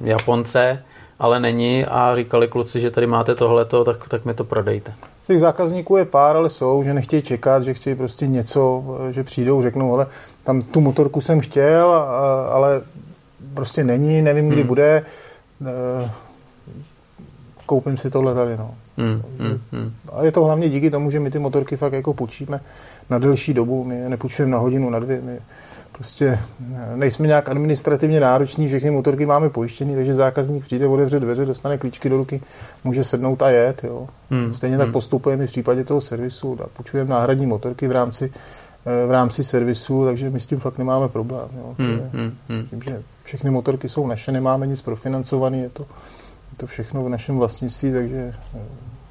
Japonce, 0.00 0.82
ale 1.18 1.40
není 1.40 1.84
a 1.86 2.16
říkali 2.16 2.48
kluci, 2.48 2.80
že 2.80 2.90
tady 2.90 3.06
máte 3.06 3.34
tohleto, 3.34 3.84
tak, 3.84 4.08
tak 4.08 4.24
mi 4.24 4.34
to 4.34 4.44
prodejte. 4.44 4.92
Těch 5.26 5.40
zákazníků 5.40 5.96
je 5.96 6.04
pár, 6.04 6.36
ale 6.36 6.50
jsou, 6.50 6.82
že 6.82 6.94
nechtějí 6.94 7.22
čekat, 7.22 7.64
že 7.64 7.74
chtějí 7.74 7.96
prostě 7.96 8.26
něco, 8.26 8.84
že 9.10 9.24
přijdou, 9.24 9.62
řeknou, 9.62 9.94
ale 9.94 10.06
tam 10.44 10.62
tu 10.62 10.80
motorku 10.80 11.20
jsem 11.20 11.40
chtěl, 11.40 11.92
ale 12.50 12.82
prostě 13.54 13.84
není, 13.84 14.22
nevím, 14.22 14.48
kdy 14.48 14.60
hmm. 14.60 14.68
bude, 14.68 15.02
e, 15.66 16.10
koupím 17.66 17.96
si 17.96 18.10
tohle 18.10 18.34
tady, 18.34 18.56
no. 18.56 18.74
Hmm, 18.96 19.22
hmm, 19.38 19.60
hmm. 19.72 19.92
A 20.12 20.24
je 20.24 20.32
to 20.32 20.44
hlavně 20.44 20.68
díky 20.68 20.90
tomu, 20.90 21.10
že 21.10 21.20
my 21.20 21.30
ty 21.30 21.38
motorky 21.38 21.76
fakt 21.76 21.92
jako 21.92 22.14
půjčíme 22.14 22.60
na 23.10 23.18
delší 23.18 23.54
dobu, 23.54 23.84
my 23.84 23.98
je 23.98 24.08
nepůjčujeme 24.08 24.52
na 24.52 24.58
hodinu, 24.58 24.90
na 24.90 24.98
dvě, 24.98 25.20
my 25.20 25.38
prostě 25.96 26.38
nejsme 26.94 27.26
nějak 27.26 27.48
administrativně 27.48 28.20
nároční, 28.20 28.68
všechny 28.68 28.90
motorky 28.90 29.26
máme 29.26 29.50
pojištěný, 29.50 29.94
takže 29.94 30.14
zákazník 30.14 30.64
přijde, 30.64 30.86
otevře 30.86 31.20
dveře, 31.20 31.44
dostane 31.44 31.78
klíčky 31.78 32.08
do 32.08 32.16
ruky, 32.16 32.42
může 32.84 33.04
sednout 33.04 33.42
a 33.42 33.50
jet. 33.50 33.84
Jo. 33.84 34.08
Hmm. 34.30 34.54
Stejně 34.54 34.76
tak 34.76 34.86
hmm. 34.86 34.92
postupujeme 34.92 35.46
v 35.46 35.50
případě 35.50 35.84
toho 35.84 36.00
servisu, 36.00 36.58
a 36.64 36.66
půjčujeme 36.66 37.10
náhradní 37.10 37.46
motorky 37.46 37.88
v 37.88 37.92
rámci, 37.92 38.32
v 39.06 39.10
rámci 39.10 39.44
servisu, 39.44 40.04
takže 40.04 40.30
my 40.30 40.40
s 40.40 40.46
tím 40.46 40.58
fakt 40.58 40.78
nemáme 40.78 41.08
problém. 41.08 41.48
Jo. 41.56 41.74
Hmm. 41.78 41.90
Je, 41.90 42.10
hmm. 42.12 42.34
hmm. 42.48 42.66
Tím, 42.66 42.82
že 42.82 43.02
všechny 43.22 43.50
motorky 43.50 43.88
jsou 43.88 44.06
naše, 44.06 44.32
nemáme 44.32 44.66
nic 44.66 44.82
profinancované, 44.82 45.58
je 45.58 45.68
to, 45.68 45.82
je 45.82 46.56
to 46.56 46.66
všechno 46.66 47.04
v 47.04 47.08
našem 47.08 47.36
vlastnictví, 47.36 47.92
takže... 47.92 48.34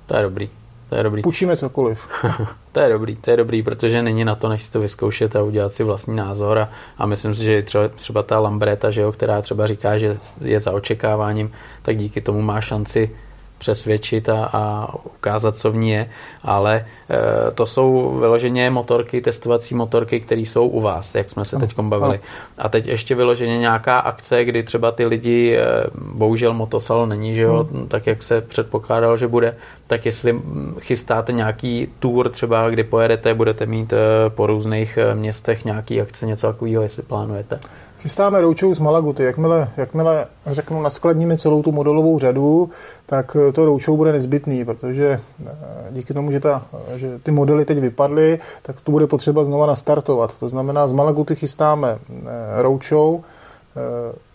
To 0.06 0.16
je 0.16 0.24
dobrý. 0.24 0.50
To 0.90 0.96
je 0.96 1.04
dobrý. 1.04 1.22
Půjčíme 1.22 1.58
cokoliv. 1.58 2.10
to 2.72 2.80
je 2.80 2.90
dobrý, 2.90 3.16
to 3.16 3.32
je 3.32 3.38
dobrý, 3.38 3.64
protože 3.64 4.02
není 4.02 4.26
na 4.26 4.36
to, 4.36 4.50
než 4.50 4.64
si 4.64 4.72
to 4.72 4.80
vyzkoušet 4.80 5.36
a 5.36 5.44
udělat 5.44 5.74
si 5.74 5.84
vlastní 5.84 6.16
názor 6.16 6.58
a, 6.58 6.70
a 6.98 7.06
myslím 7.06 7.36
si, 7.36 7.44
že 7.44 7.62
třeba, 7.62 7.88
třeba 7.88 8.24
ta 8.24 8.40
Lambreta, 8.40 8.92
že 8.92 9.02
jo, 9.02 9.12
která 9.12 9.42
třeba 9.42 9.68
říká, 9.68 9.98
že 9.98 10.18
je 10.42 10.60
za 10.60 10.72
očekáváním, 10.72 11.52
tak 11.82 11.98
díky 11.98 12.22
tomu 12.22 12.42
má 12.42 12.62
šanci 12.62 13.16
přesvědčit 13.64 14.30
a, 14.30 14.50
a 14.54 14.96
ukázat, 15.18 15.56
co 15.56 15.72
v 15.72 15.76
ní 15.76 15.90
je, 15.92 16.10
ale 16.44 16.86
e, 17.10 17.52
to 17.52 17.66
jsou 17.66 18.18
vyloženě 18.20 18.70
motorky, 18.70 19.22
testovací 19.22 19.76
motorky, 19.76 20.20
které 20.20 20.42
jsou 20.42 20.68
u 20.68 20.82
vás, 20.82 21.16
jak 21.16 21.30
jsme 21.30 21.46
se 21.46 21.58
teď 21.60 21.80
bavili. 21.80 22.20
A 22.58 22.70
teď 22.70 22.88
ještě 22.88 23.16
vyloženě 23.16 23.58
nějaká 23.58 24.00
akce, 24.00 24.46
kdy 24.46 24.64
třeba 24.64 24.92
ty 24.92 25.06
lidi, 25.06 25.56
e, 25.56 25.64
bohužel 25.96 26.54
motosalon 26.54 27.10
není, 27.10 27.36
že 27.36 27.42
jo, 27.42 27.68
hmm. 27.72 27.88
tak 27.88 28.08
jak 28.08 28.24
se 28.24 28.42
předpokládal, 28.42 29.18
že 29.18 29.28
bude, 29.28 29.56
tak 29.88 30.06
jestli 30.06 30.42
chystáte 30.80 31.32
nějaký 31.32 31.88
tour 32.00 32.30
třeba, 32.30 32.70
kdy 32.70 32.84
pojedete, 32.84 33.34
budete 33.34 33.66
mít 33.66 33.94
e, 33.94 33.98
po 34.30 34.48
různých 34.48 34.98
e, 34.98 35.16
městech 35.16 35.66
nějaký 35.66 36.02
akce, 36.02 36.26
něco 36.26 36.48
takového, 36.48 36.84
jestli 36.84 37.04
plánujete. 37.04 37.60
Chystáme 38.04 38.42
roučou 38.42 38.76
z 38.76 38.80
Malaguty. 38.80 39.24
Jakmile, 39.24 39.70
jakmile 39.78 40.28
řeknu, 40.48 40.82
naskladníme 40.82 41.38
celou 41.38 41.64
tu 41.64 41.72
modelovou 41.72 42.20
řadu, 42.20 42.70
tak 43.06 43.38
eh, 43.40 43.52
to 43.52 43.66
roučou 43.66 43.98
bude 43.98 44.12
nezbytný, 44.12 44.66
protože 44.66 45.20
eh, 45.46 45.52
díky 45.92 46.14
tomu, 46.14 46.32
že, 46.32 46.40
ta, 46.40 46.66
že 46.96 47.20
ty 47.20 47.32
modely 47.32 47.66
teď 47.66 47.80
vypadly, 47.80 48.40
tak 48.62 48.82
to 48.82 48.92
bude 48.92 49.08
potřeba 49.08 49.44
znova 49.44 49.66
nastartovat. 49.66 50.38
To 50.40 50.50
znamená, 50.50 50.88
z 50.88 50.92
Malaguty 50.92 51.36
chystáme 51.36 51.98
eh, 52.10 52.62
roučou, 52.62 53.24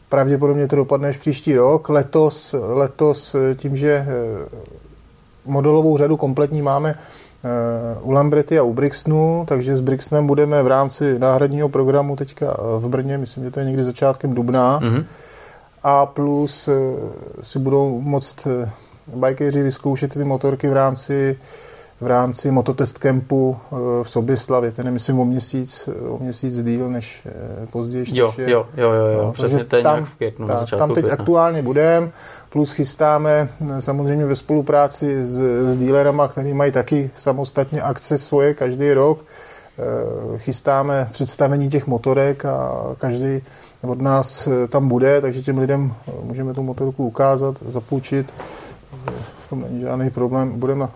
pravděpodobně 0.08 0.68
to 0.68 0.76
dopadne 0.76 1.08
až 1.08 1.16
příští 1.16 1.56
rok. 1.56 1.88
Letos, 1.88 2.54
letos 2.58 3.36
tím, 3.56 3.76
že 3.76 4.06
modelovou 5.46 5.98
řadu 5.98 6.16
kompletní 6.16 6.62
máme 6.62 6.94
u 8.02 8.10
Lambrety 8.10 8.58
a 8.58 8.62
u 8.62 8.72
Brixnu, 8.72 9.44
takže 9.48 9.76
s 9.76 9.80
Brixnem 9.80 10.26
budeme 10.26 10.62
v 10.62 10.66
rámci 10.66 11.18
náhradního 11.18 11.68
programu 11.68 12.16
teďka 12.16 12.56
v 12.78 12.88
Brně, 12.88 13.18
myslím, 13.18 13.44
že 13.44 13.50
to 13.50 13.60
je 13.60 13.66
někdy 13.66 13.84
začátkem 13.84 14.34
dubna. 14.34 14.80
Mm-hmm. 14.80 15.04
A 15.82 16.06
plus 16.06 16.68
eh, 16.68 16.72
si 17.42 17.58
budou 17.58 18.00
moct 18.00 18.46
eh, 18.46 18.70
bajkeři 19.14 19.62
vyzkoušet 19.62 20.14
ty 20.14 20.24
motorky 20.24 20.68
v 20.68 20.72
rámci 20.72 21.38
v 22.00 22.06
rámci 22.06 22.50
mototest 22.50 22.98
kempu 22.98 23.56
eh, 23.56 23.76
v 24.02 24.10
Soběslavě. 24.10 24.72
Ten 24.72 24.86
je, 24.86 24.92
myslím, 24.92 25.18
o 25.20 25.24
měsíc, 25.24 25.88
o 26.08 26.18
měsíc 26.18 26.64
díl 26.64 26.88
než 26.88 27.26
později. 27.70 28.04
Jo, 28.12 28.32
je, 28.38 28.50
jo, 28.50 28.66
jo, 28.76 28.92
jo, 28.92 29.06
jo. 29.06 29.22
No, 29.24 29.32
přesně 29.32 29.64
ten 29.64 29.82
tam, 29.82 30.04
v 30.04 30.14
květnu, 30.14 30.46
ta, 30.46 30.66
Tam 30.66 30.88
teď 30.88 31.04
května. 31.04 31.12
aktuálně 31.12 31.62
budeme, 31.62 32.10
plus 32.48 32.72
chystáme 32.72 33.48
samozřejmě 33.80 34.26
ve 34.26 34.34
spolupráci 34.34 35.24
s, 35.26 35.38
s 35.72 35.76
dílerama, 35.76 36.28
kteří 36.28 36.54
mají 36.54 36.72
taky 36.72 37.10
samostatně 37.14 37.82
akce 37.82 38.18
svoje 38.18 38.54
každý 38.54 38.92
rok. 38.92 39.24
Chystáme 40.36 41.08
představení 41.12 41.70
těch 41.70 41.86
motorek 41.86 42.44
a 42.44 42.72
každý 42.98 43.42
od 43.82 44.00
nás 44.00 44.48
tam 44.68 44.88
bude, 44.88 45.20
takže 45.20 45.42
těm 45.42 45.58
lidem 45.58 45.94
můžeme 46.22 46.54
tu 46.54 46.62
motorku 46.62 47.06
ukázat, 47.06 47.56
zapůjčit. 47.68 48.34
V 49.44 49.48
tom 49.48 49.60
není 49.60 49.80
žádný 49.80 50.10
problém. 50.10 50.60
Budeme 50.60 50.88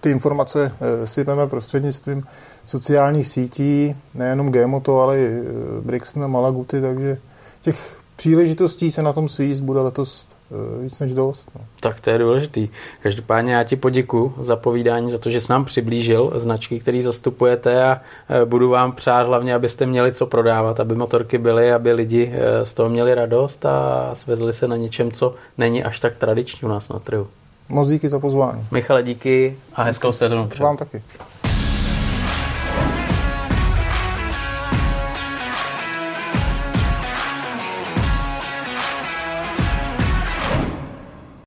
ty 0.00 0.10
informace 0.10 0.72
eh, 0.80 1.06
sypeme 1.06 1.46
prostřednictvím 1.46 2.24
sociálních 2.66 3.26
sítí, 3.26 3.96
nejenom 4.14 4.52
Gmoto, 4.52 5.00
ale 5.00 5.18
i 5.18 5.26
eh, 5.26 5.42
Brixton 5.80 6.24
a 6.24 6.26
Malaguty, 6.26 6.80
takže 6.80 7.18
těch 7.62 8.00
příležitostí 8.16 8.90
se 8.90 9.02
na 9.02 9.12
tom 9.12 9.28
svíst 9.28 9.62
bude 9.62 9.80
letos 9.80 10.28
Eh, 10.52 10.82
víc 10.82 10.98
než 10.98 11.14
dost. 11.14 11.48
No. 11.54 11.60
Tak 11.80 12.00
to 12.00 12.10
je 12.10 12.18
důležitý. 12.18 12.68
Každopádně 13.02 13.54
já 13.54 13.64
ti 13.64 13.76
poděkuji 13.76 14.34
za 14.40 14.56
povídání, 14.56 15.10
za 15.10 15.18
to, 15.18 15.30
že 15.30 15.40
jsi 15.40 15.52
nám 15.52 15.64
přiblížil 15.64 16.32
značky, 16.34 16.80
které 16.80 17.02
zastupujete 17.02 17.84
a 17.84 18.00
budu 18.44 18.68
vám 18.68 18.92
přát 18.92 19.26
hlavně, 19.26 19.54
abyste 19.54 19.86
měli 19.86 20.12
co 20.12 20.26
prodávat, 20.26 20.80
aby 20.80 20.94
motorky 20.94 21.38
byly, 21.38 21.72
aby 21.72 21.92
lidi 21.92 22.32
z 22.62 22.74
toho 22.74 22.88
měli 22.88 23.14
radost 23.14 23.66
a 23.66 24.10
svezli 24.12 24.52
se 24.52 24.68
na 24.68 24.76
něčem, 24.76 25.12
co 25.12 25.34
není 25.58 25.84
až 25.84 26.00
tak 26.00 26.16
tradiční 26.16 26.58
u 26.62 26.68
nás 26.68 26.88
na 26.88 26.98
trhu. 26.98 27.26
Moc 27.70 27.88
díky 27.88 28.08
za 28.08 28.18
pozvání. 28.18 28.66
Michale, 28.70 29.02
díky 29.02 29.56
a 29.74 29.82
hezkou 29.82 30.12
sezonu. 30.12 30.48
Vám 30.60 30.76
taky. 30.76 31.02